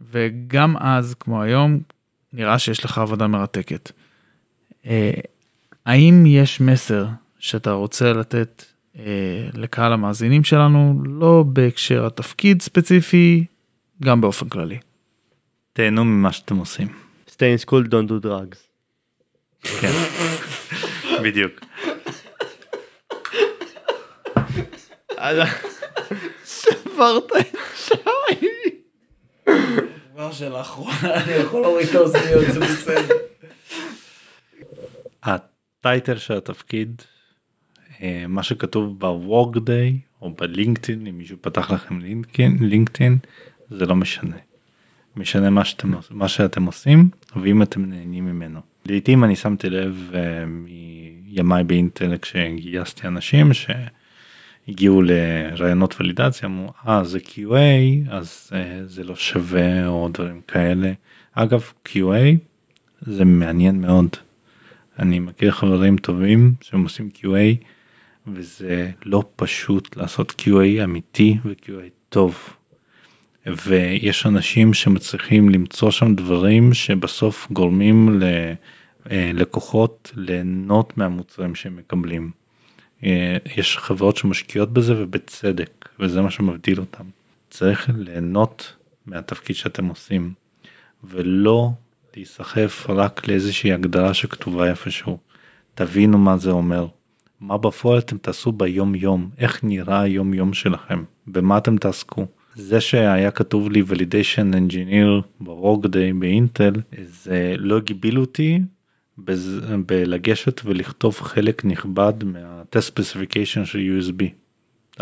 וגם 0.00 0.76
אז 0.76 1.14
כמו 1.20 1.42
היום 1.42 1.80
נראה 2.32 2.58
שיש 2.58 2.84
לך 2.84 2.98
עבודה 2.98 3.26
מרתקת. 3.26 3.90
Uh, 4.84 4.88
האם 5.86 6.26
יש 6.26 6.60
מסר 6.60 7.06
שאתה 7.38 7.72
רוצה 7.72 8.12
לתת 8.12 8.64
uh, 8.94 8.98
לקהל 9.54 9.92
המאזינים 9.92 10.44
שלנו 10.44 11.02
לא 11.04 11.44
בהקשר 11.46 12.06
התפקיד 12.06 12.62
ספציפי 12.62 13.44
גם 14.02 14.20
באופן 14.20 14.48
כללי. 14.48 14.78
תהנו 15.72 16.04
ממה 16.04 16.32
שאתם 16.32 16.56
עושים. 16.56 16.88
stay 17.28 17.58
in 17.58 17.66
school 17.66 17.84
don't 17.88 18.08
do 18.08 18.26
drugs. 18.26 18.58
כן. 19.62 19.92
בדיוק. 21.24 21.52
שברת 26.46 27.32
את 27.40 27.56
שי. 27.76 27.94
דבר 30.14 30.32
שלאחרונה 30.32 31.14
אני 31.24 31.32
יכול 31.32 31.60
להוריד 31.60 31.88
את 31.88 31.94
האוזניות 31.94 32.44
זה 32.52 32.60
בסדר. 32.60 33.29
הטייטל 35.80 36.18
של 36.18 36.36
התפקיד, 36.36 37.02
אה, 38.02 38.24
מה 38.28 38.42
שכתוב 38.42 38.96
ב-work 38.98 39.58
או 40.22 40.34
בלינקדאין 40.34 41.06
אם 41.06 41.18
מישהו 41.18 41.36
פתח 41.40 41.70
לכם 41.70 42.00
לינקדאין 42.00 42.56
לינקדאין 42.60 43.18
זה 43.70 43.86
לא 43.86 43.96
משנה. 43.96 44.36
משנה 45.16 45.50
מה 45.50 45.64
שאתם 45.64 45.92
מה 46.10 46.28
שאתם 46.28 46.64
עושים 46.64 47.10
ואם 47.36 47.62
אתם 47.62 47.84
נהנים 47.84 48.26
ממנו. 48.26 48.60
לעתים 48.86 49.24
אני 49.24 49.36
שמתי 49.36 49.70
לב 49.70 50.10
uh, 50.12 50.16
מימיי 50.46 51.64
באינטל 51.64 52.16
כשגייסתי 52.16 53.06
אנשים 53.06 53.50
שהגיעו 53.52 55.02
לרעיונות 55.02 56.00
ולידציה 56.00 56.48
אמרו 56.48 56.72
אה 56.88 57.04
זה 57.04 57.18
QA 57.18 58.10
אז 58.10 58.50
uh, 58.52 58.54
זה 58.86 59.04
לא 59.04 59.16
שווה 59.16 59.86
או 59.86 60.08
דברים 60.08 60.40
כאלה. 60.48 60.92
אגב 61.32 61.72
QA 61.88 62.36
זה 63.00 63.24
מעניין 63.24 63.80
מאוד. 63.80 64.16
אני 65.00 65.18
מכיר 65.18 65.50
חברים 65.50 65.96
טובים 65.96 66.54
שהם 66.60 66.82
עושים 66.82 67.08
QA 67.14 67.64
וזה 68.26 68.90
לא 69.04 69.24
פשוט 69.36 69.96
לעשות 69.96 70.42
QA 70.42 70.84
אמיתי 70.84 71.38
ו-QA 71.44 71.88
טוב. 72.08 72.56
ויש 73.46 74.26
אנשים 74.26 74.74
שמצליחים 74.74 75.48
למצוא 75.48 75.90
שם 75.90 76.14
דברים 76.14 76.74
שבסוף 76.74 77.48
גורמים 77.52 78.20
ללקוחות 79.06 80.12
ליהנות 80.16 80.98
מהמוצרים 80.98 81.54
שהם 81.54 81.76
מקבלים. 81.76 82.30
יש 83.56 83.76
חברות 83.78 84.16
שמשקיעות 84.16 84.72
בזה 84.72 85.02
ובצדק 85.02 85.88
וזה 86.00 86.22
מה 86.22 86.30
שמבדיל 86.30 86.80
אותם. 86.80 87.04
צריך 87.50 87.90
ליהנות 87.96 88.76
מהתפקיד 89.06 89.56
שאתם 89.56 89.86
עושים 89.86 90.32
ולא 91.04 91.70
להיסחף 92.16 92.86
רק 92.88 93.28
לאיזושהי 93.28 93.72
הגדרה 93.72 94.14
שכתובה 94.14 94.70
איפשהו. 94.70 95.18
תבינו 95.74 96.18
מה 96.18 96.36
זה 96.36 96.50
אומר. 96.50 96.86
מה 97.40 97.58
בפועל 97.58 97.98
אתם 97.98 98.18
תעשו 98.18 98.52
ביום 98.52 98.94
יום, 98.94 99.30
איך 99.38 99.64
נראה 99.64 100.00
היום 100.00 100.34
יום 100.34 100.52
שלכם, 100.52 101.04
במה 101.26 101.58
אתם 101.58 101.76
תעסקו. 101.76 102.26
זה 102.54 102.80
שהיה 102.80 103.30
כתוב 103.30 103.70
לי 103.70 103.82
ולידיישן 103.86 104.54
אנג'יניר 104.54 105.22
ברוקדיי 105.40 106.12
באינטל, 106.12 106.72
זה 107.04 107.54
לא 107.58 107.76
הגביל 107.76 108.18
אותי 108.18 108.60
בלגשת 109.86 110.60
ולכתוב 110.64 111.20
חלק 111.20 111.64
נכבד 111.64 112.12
מהטסט 112.24 112.88
ספציפיקיישן 112.88 113.64
של 113.64 113.78
USB. 113.78 114.24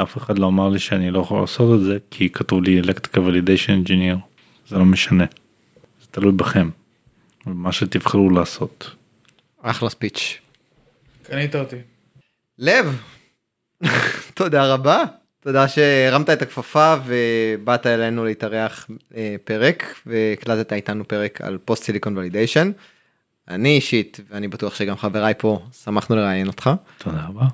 אף 0.02 0.16
אחד 0.16 0.38
לא 0.38 0.46
אמר 0.46 0.68
לי 0.68 0.78
שאני 0.78 1.10
לא 1.10 1.18
יכול 1.18 1.40
לעשות 1.40 1.80
את 1.80 1.84
זה 1.84 1.98
כי 2.10 2.28
כתוב 2.28 2.62
לי 2.62 2.80
electrical 2.80 3.20
validation 3.20 3.72
engineer. 3.72 4.16
זה 4.68 4.78
לא 4.78 4.84
משנה. 4.84 5.24
זה 6.00 6.06
תלוי 6.10 6.32
בכם. 6.32 6.70
מה 7.46 7.72
שתבחרו 7.72 8.30
לעשות. 8.30 8.90
אחלה 9.62 9.90
speech. 9.90 10.38
קנית 11.22 11.56
אותי. 11.56 11.76
לב, 12.58 13.00
תודה 14.34 14.74
רבה. 14.74 15.04
תודה 15.40 15.68
שהרמת 15.68 16.30
את 16.30 16.42
הכפפה 16.42 16.94
ובאת 17.04 17.86
אלינו 17.86 18.24
להתארח 18.24 18.86
אה, 19.16 19.36
פרק 19.44 19.94
והקלטת 20.06 20.72
איתנו 20.72 21.08
פרק 21.08 21.40
על 21.40 21.58
post 21.64 21.84
silicon 21.84 22.18
validation. 22.18 22.70
אני 23.48 23.68
אישית 23.68 24.20
ואני 24.30 24.48
בטוח 24.48 24.74
שגם 24.74 24.96
חבריי 24.96 25.34
פה 25.38 25.60
שמחנו 25.84 26.16
לראיין 26.16 26.46
אותך. 26.46 26.70
תודה 26.98 27.24
רבה. 27.28 27.44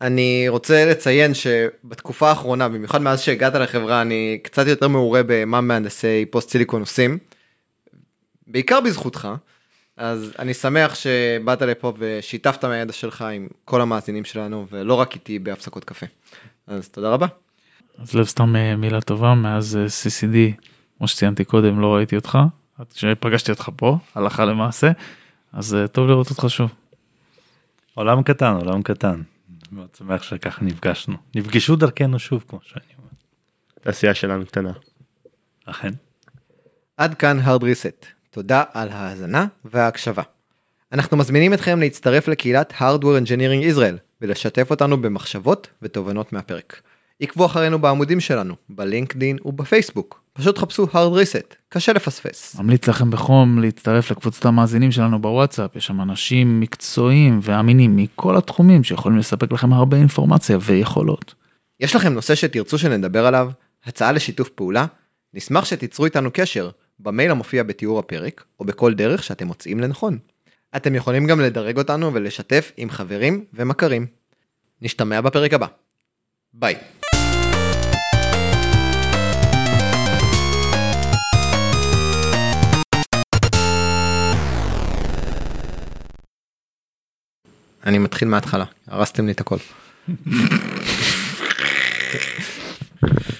אני 0.00 0.48
רוצה 0.48 0.84
לציין 0.84 1.34
שבתקופה 1.34 2.28
האחרונה 2.28 2.68
במיוחד 2.68 3.02
מאז 3.02 3.20
שהגעת 3.20 3.54
לחברה 3.54 4.02
אני 4.02 4.38
קצת 4.42 4.66
יותר 4.66 4.88
מעורה 4.88 5.20
במה 5.26 5.60
מהנדסי 5.60 6.24
פוסט 6.30 6.50
סיליקון 6.50 6.80
עושים. 6.80 7.18
בעיקר 8.48 8.80
בזכותך. 8.80 9.28
אז 9.96 10.32
אני 10.38 10.54
שמח 10.54 10.94
שבאת 10.94 11.62
לפה 11.62 11.92
ושיתפת 11.98 12.64
מהידע 12.64 12.92
שלך 12.92 13.22
עם 13.22 13.48
כל 13.64 13.80
המאזינים 13.80 14.24
שלנו 14.24 14.66
ולא 14.70 14.94
רק 14.94 15.14
איתי 15.14 15.38
בהפסקות 15.38 15.84
קפה. 15.84 16.06
אז 16.66 16.88
תודה 16.88 17.10
רבה. 17.10 17.26
אז 17.98 18.14
לב 18.14 18.24
סתם 18.24 18.56
אה, 18.56 18.76
מילה 18.76 19.00
טובה 19.00 19.34
מאז 19.34 19.76
אה, 19.76 19.86
CCD 19.86 20.62
כמו 20.98 21.08
שציינתי 21.08 21.44
קודם 21.44 21.80
לא 21.80 21.94
ראיתי 21.94 22.16
אותך 22.16 22.38
עד 22.78 22.86
שפגשתי 22.94 23.52
אותך 23.52 23.70
פה 23.76 23.98
הלכה 24.14 24.44
למעשה 24.44 24.90
אז 25.52 25.74
אה, 25.74 25.88
טוב 25.88 26.08
לראות 26.08 26.30
אותך 26.30 26.44
שוב. 26.48 26.70
עולם 27.94 28.22
קטן 28.22 28.54
עולם 28.54 28.82
קטן. 28.82 29.22
מאוד 29.72 29.88
שמח 29.98 30.22
שככה 30.22 30.64
נפגשנו 30.64 31.16
נפגשו 31.34 31.76
דרכנו 31.76 32.18
שוב 32.18 32.44
כמו 32.48 32.58
שאני 32.62 32.84
אומר. 32.98 33.08
תעשייה 33.80 34.14
שלנו 34.14 34.46
קטנה. 34.46 34.72
אכן. 35.64 35.92
עד 36.96 37.14
כאן 37.14 37.40
hard 37.40 37.62
reset. 37.62 38.17
תודה 38.30 38.62
על 38.72 38.88
ההאזנה 38.88 39.46
וההקשבה. 39.64 40.22
אנחנו 40.92 41.16
מזמינים 41.16 41.54
אתכם 41.54 41.80
להצטרף 41.80 42.28
לקהילת 42.28 42.72
Hardware 42.78 43.24
Engineering 43.24 43.74
Israel 43.74 43.96
ולשתף 44.22 44.70
אותנו 44.70 45.02
במחשבות 45.02 45.68
ותובנות 45.82 46.32
מהפרק. 46.32 46.80
עקבו 47.20 47.46
אחרינו 47.46 47.78
בעמודים 47.78 48.20
שלנו, 48.20 48.54
בלינקדין 48.68 49.38
ובפייסבוק. 49.44 50.20
פשוט 50.32 50.58
חפשו 50.58 50.84
hard 50.84 50.94
reset, 50.94 51.54
קשה 51.68 51.92
לפספס. 51.92 52.56
ממליץ 52.58 52.88
לכם 52.88 53.10
בחום 53.10 53.58
להצטרף 53.58 54.10
לקבוצת 54.10 54.44
המאזינים 54.44 54.92
שלנו 54.92 55.22
בוואטסאפ, 55.22 55.76
יש 55.76 55.86
שם 55.86 56.00
אנשים 56.00 56.60
מקצועיים 56.60 57.40
ואמינים 57.42 57.96
מכל 57.96 58.36
התחומים 58.36 58.84
שיכולים 58.84 59.18
לספק 59.18 59.52
לכם 59.52 59.72
הרבה 59.72 59.96
אינפורמציה 59.96 60.58
ויכולות. 60.60 61.34
יש 61.80 61.96
לכם 61.96 62.12
נושא 62.12 62.34
שתרצו 62.34 62.78
שנדבר 62.78 63.26
עליו? 63.26 63.50
הצעה 63.84 64.12
לשיתוף 64.12 64.48
פעולה? 64.48 64.86
נשמח 65.34 65.64
שתיצרו 65.64 66.04
איתנו 66.04 66.30
קשר 66.32 66.70
במייל 67.00 67.30
המופיע 67.30 67.62
בתיאור 67.62 67.98
הפרק, 67.98 68.44
או 68.60 68.64
בכל 68.64 68.94
דרך 68.94 69.22
שאתם 69.22 69.46
מוצאים 69.46 69.80
לנכון. 69.80 70.18
אתם 70.76 70.94
יכולים 70.94 71.26
גם 71.26 71.40
לדרג 71.40 71.78
אותנו 71.78 72.14
ולשתף 72.14 72.72
עם 72.76 72.90
חברים 72.90 73.44
ומכרים. 73.54 74.06
נשתמע 74.82 75.20
בפרק 75.20 75.54
הבא. 75.54 75.66
ביי. 76.52 76.76
אני 87.86 87.98
מתחיל 87.98 88.28
מההתחלה, 88.28 88.64
הרסתם 88.86 89.26
לי 89.26 89.32
את 89.32 89.40
הכל. 89.40 89.56